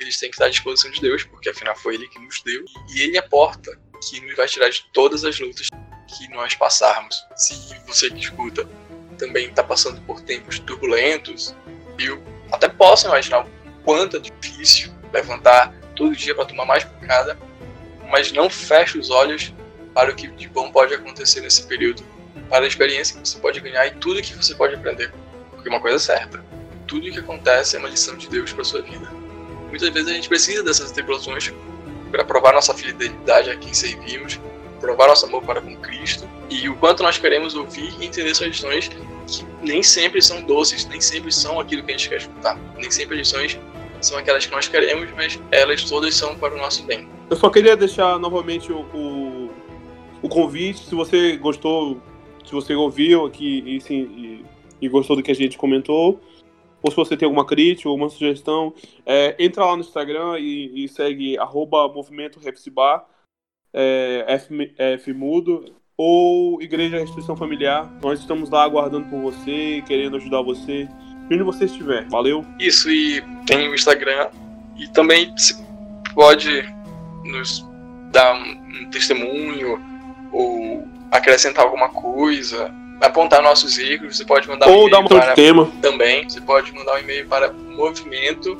Eles 0.00 0.18
têm 0.18 0.28
que 0.28 0.34
estar 0.34 0.46
à 0.46 0.50
disposição 0.50 0.90
de 0.90 1.00
Deus, 1.00 1.22
porque 1.24 1.48
afinal 1.48 1.76
foi 1.76 1.94
Ele 1.94 2.08
que 2.08 2.18
nos 2.18 2.42
deu. 2.42 2.64
E 2.94 3.02
Ele 3.02 3.16
é 3.16 3.20
a 3.20 3.28
porta 3.28 3.78
que 4.08 4.20
nos 4.20 4.36
vai 4.36 4.46
tirar 4.46 4.68
de 4.68 4.84
todas 4.92 5.24
as 5.24 5.38
lutas 5.38 5.68
que 6.06 6.28
nós 6.28 6.54
passarmos. 6.54 7.24
Se 7.36 7.54
você 7.86 8.10
que 8.10 8.20
escuta 8.20 8.68
também 9.18 9.48
está 9.48 9.62
passando 9.62 10.00
por 10.02 10.20
tempos 10.20 10.58
turbulentos, 10.58 11.54
eu 11.98 12.22
até 12.52 12.68
posso 12.68 13.06
imaginar 13.06 13.44
o 13.44 13.50
quanto 13.84 14.16
é 14.16 14.20
difícil 14.20 14.92
levantar 15.12 15.72
todo 15.94 16.14
dia 16.16 16.34
para 16.34 16.44
tomar 16.44 16.64
mais 16.64 16.84
pancada, 16.84 17.38
mas 18.10 18.32
não 18.32 18.50
feche 18.50 18.98
os 18.98 19.10
olhos 19.10 19.52
para 19.94 20.10
o 20.10 20.14
que 20.14 20.26
de 20.26 20.48
bom 20.48 20.70
pode 20.72 20.92
acontecer 20.92 21.40
nesse 21.40 21.66
período, 21.66 22.02
para 22.48 22.64
a 22.64 22.68
experiência 22.68 23.20
que 23.20 23.28
você 23.28 23.38
pode 23.38 23.60
ganhar 23.60 23.86
e 23.86 23.92
tudo 23.92 24.20
que 24.22 24.34
você 24.34 24.54
pode 24.54 24.74
aprender. 24.74 25.12
Porque 25.50 25.68
uma 25.68 25.80
coisa 25.80 25.96
é 25.96 25.98
certa, 25.98 26.44
tudo 26.86 27.08
o 27.08 27.12
que 27.12 27.18
acontece 27.18 27.76
é 27.76 27.78
uma 27.78 27.88
lição 27.88 28.16
de 28.16 28.28
Deus 28.28 28.52
para 28.52 28.64
sua 28.64 28.82
vida. 28.82 29.08
Muitas 29.68 29.88
vezes 29.88 30.08
a 30.08 30.12
gente 30.12 30.28
precisa 30.28 30.62
dessas 30.62 30.92
tribulações 30.92 31.52
para 32.10 32.24
provar 32.24 32.52
nossa 32.52 32.72
fidelidade 32.74 33.50
a 33.50 33.56
quem 33.56 33.74
servimos, 33.74 34.38
provar 34.80 35.08
nosso 35.08 35.26
amor 35.26 35.42
para 35.42 35.60
com 35.60 35.74
Cristo 35.76 36.28
e 36.50 36.68
o 36.68 36.76
quanto 36.76 37.02
nós 37.02 37.18
queremos 37.18 37.54
ouvir 37.54 37.92
e 37.98 38.06
entender 38.06 38.34
suas 38.34 38.50
lições 38.50 38.88
que 38.88 38.98
nem 39.62 39.82
sempre 39.82 40.20
são 40.20 40.42
doces, 40.42 40.86
nem 40.86 41.00
sempre 41.00 41.32
são 41.32 41.58
aquilo 41.58 41.82
que 41.82 41.90
a 41.90 41.96
gente 41.96 42.08
quer 42.08 42.18
escutar, 42.18 42.58
nem 42.76 42.90
sempre 42.90 43.18
as 43.18 43.26
lições 43.26 43.58
são 44.00 44.18
aquelas 44.18 44.44
que 44.44 44.52
nós 44.52 44.68
queremos, 44.68 45.10
mas 45.16 45.40
elas 45.50 45.82
todas 45.84 46.14
são 46.14 46.36
para 46.36 46.54
o 46.54 46.58
nosso 46.58 46.82
bem. 46.84 47.08
Eu 47.30 47.36
só 47.36 47.48
queria 47.48 47.76
deixar 47.76 48.18
novamente 48.18 48.70
o, 48.70 48.80
o, 48.94 49.50
o 50.20 50.28
convite, 50.28 50.84
se 50.84 50.94
você 50.94 51.36
gostou, 51.36 52.00
se 52.44 52.52
você 52.52 52.74
ouviu 52.74 53.26
aqui 53.26 53.62
e, 53.66 53.80
sim, 53.80 54.02
e, 54.02 54.44
e, 54.80 54.88
gostou 54.88 55.16
do 55.16 55.22
que 55.22 55.30
a 55.30 55.34
gente 55.34 55.58
comentou, 55.58 56.20
ou 56.82 56.90
se 56.90 56.96
você 56.96 57.16
tem 57.16 57.26
alguma 57.26 57.46
crítica 57.46 57.88
ou 57.88 57.96
uma 57.96 58.08
sugestão, 58.08 58.74
é, 59.06 59.34
entra 59.38 59.64
lá 59.64 59.74
no 59.74 59.82
Instagram 59.82 60.38
e, 60.38 60.84
e 60.84 60.88
segue 60.88 61.38
arroba 61.38 61.88
movimento 61.88 62.38
Refcibar, 62.38 63.06
é, 63.72 64.24
F, 64.28 64.74
F 64.76 65.12
mudo, 65.12 65.64
ou 65.96 66.60
Igreja 66.60 66.98
Restrição 66.98 67.36
Familiar. 67.36 67.90
Nós 68.02 68.20
estamos 68.20 68.50
lá 68.50 68.64
aguardando 68.64 69.08
por 69.08 69.20
você, 69.20 69.82
querendo 69.86 70.16
ajudar 70.16 70.42
você 70.42 70.88
onde 71.30 71.42
você 71.42 71.64
estiver. 71.64 72.06
Valeu. 72.08 72.44
Isso, 72.58 72.90
e 72.90 73.22
tem 73.46 73.68
o 73.68 73.74
Instagram. 73.74 74.28
E 74.76 74.88
também 74.88 75.32
pode 76.14 76.62
nos 77.24 77.64
dar 78.10 78.34
um, 78.34 78.90
testemunho 78.90 79.80
ou 80.32 80.84
acrescentar 81.16 81.64
alguma 81.64 81.88
coisa, 81.88 82.70
apontar 83.00 83.42
nossos 83.42 83.78
erros, 83.78 84.16
você 84.16 84.24
pode 84.24 84.48
mandar 84.48 84.68
ou 84.68 84.86
um 84.86 84.90
dar 84.90 85.00
um 85.00 85.06
para 85.06 85.32
tema. 85.34 85.70
também, 85.80 86.28
você 86.28 86.40
pode 86.40 86.72
mandar 86.72 86.94
um 86.94 86.98
e-mail 86.98 87.26
para 87.26 87.52
movimento 87.52 88.56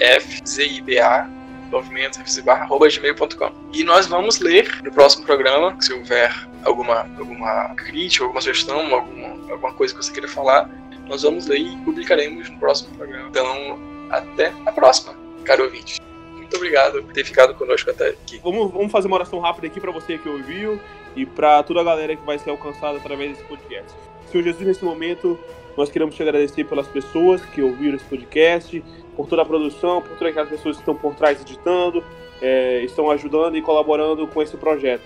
HEFZIBA 0.00 1.38
movimento 1.70 2.18
gmail.com 2.24 3.52
e 3.74 3.84
nós 3.84 4.06
vamos 4.06 4.38
ler 4.38 4.80
no 4.82 4.90
próximo 4.90 5.26
programa 5.26 5.76
se 5.78 5.92
houver 5.92 6.34
alguma 6.64 7.06
alguma 7.18 7.74
crítica 7.74 8.24
alguma 8.24 8.40
sugestão 8.40 8.94
alguma 8.94 9.52
alguma 9.52 9.74
coisa 9.74 9.94
que 9.94 10.02
você 10.02 10.10
queira 10.10 10.28
falar 10.28 10.66
nós 11.08 11.22
vamos 11.22 11.46
ler 11.46 11.58
e 11.58 11.76
publicaremos 11.78 12.48
no 12.50 12.58
próximo 12.58 12.94
programa. 12.94 13.28
Então, 13.30 13.78
até 14.10 14.52
a 14.66 14.72
próxima, 14.72 15.14
caro 15.44 15.64
ouvinte. 15.64 16.00
Muito 16.34 16.54
obrigado 16.56 17.02
por 17.02 17.12
ter 17.12 17.24
ficado 17.24 17.54
conosco 17.54 17.90
até 17.90 18.10
aqui. 18.10 18.40
Vamos, 18.44 18.70
vamos 18.70 18.92
fazer 18.92 19.06
uma 19.06 19.16
oração 19.16 19.38
rápida 19.40 19.66
aqui 19.66 19.80
para 19.80 19.90
você 19.90 20.18
que 20.18 20.28
ouviu 20.28 20.80
e 21.18 21.26
para 21.26 21.62
toda 21.64 21.80
a 21.80 21.84
galera 21.84 22.14
que 22.14 22.24
vai 22.24 22.38
ser 22.38 22.50
alcançada 22.50 22.96
através 22.98 23.32
desse 23.32 23.44
podcast. 23.44 23.92
Senhor 24.30 24.44
Jesus, 24.44 24.66
nesse 24.66 24.84
momento, 24.84 25.36
nós 25.76 25.90
queremos 25.90 26.14
te 26.14 26.22
agradecer 26.22 26.64
pelas 26.64 26.86
pessoas 26.86 27.44
que 27.44 27.60
ouviram 27.60 27.96
esse 27.96 28.04
podcast, 28.04 28.84
por 29.16 29.26
toda 29.26 29.42
a 29.42 29.44
produção, 29.44 30.00
por 30.00 30.16
todas 30.16 30.28
aquelas 30.28 30.48
pessoas 30.48 30.76
que 30.76 30.82
estão 30.82 30.94
por 30.94 31.14
trás 31.16 31.40
editando, 31.40 32.04
é, 32.40 32.82
estão 32.84 33.10
ajudando 33.10 33.56
e 33.56 33.62
colaborando 33.62 34.28
com 34.28 34.40
esse 34.40 34.56
projeto. 34.56 35.02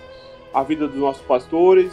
A 0.53 0.61
vida 0.61 0.87
dos 0.87 0.97
nossos 0.97 1.23
pastores, 1.23 1.91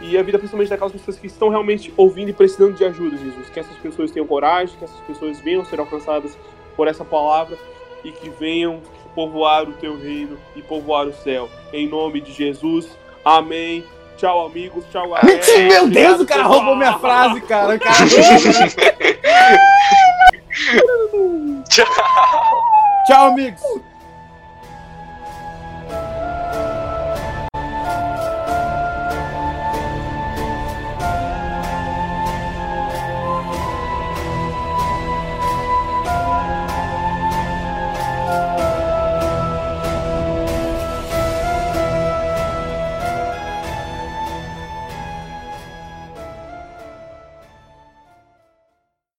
e 0.00 0.18
a 0.18 0.22
vida 0.22 0.38
principalmente 0.38 0.70
daquelas 0.70 0.92
pessoas 0.92 1.18
que 1.18 1.26
estão 1.26 1.48
realmente 1.48 1.92
ouvindo 1.96 2.30
e 2.30 2.32
precisando 2.32 2.74
de 2.74 2.84
ajuda, 2.84 3.16
Jesus. 3.16 3.48
Que 3.50 3.60
essas 3.60 3.76
pessoas 3.76 4.10
tenham 4.10 4.26
coragem, 4.26 4.76
que 4.76 4.84
essas 4.84 5.00
pessoas 5.02 5.38
venham 5.40 5.64
ser 5.64 5.78
alcançadas 5.78 6.36
por 6.74 6.88
essa 6.88 7.04
palavra 7.04 7.56
e 8.02 8.10
que 8.10 8.30
venham 8.30 8.80
povoar 9.14 9.68
o 9.68 9.72
teu 9.74 9.96
reino 9.96 10.38
e 10.56 10.62
povoar 10.62 11.06
o 11.06 11.12
céu. 11.12 11.48
Em 11.72 11.88
nome 11.88 12.20
de 12.20 12.32
Jesus. 12.32 12.98
Amém. 13.24 13.84
Tchau, 14.16 14.46
amigos. 14.46 14.84
Tchau, 14.90 15.08
galera. 15.08 15.40
Meu 15.68 15.88
Deus, 15.88 16.20
o 16.20 16.26
cara 16.26 16.42
roubou 16.42 16.76
minha 16.76 16.98
frase, 16.98 17.40
cara. 17.42 17.78
cara... 17.80 18.06
Tchau. 21.68 21.86
Tchau, 23.06 23.26
amigos. 23.28 23.60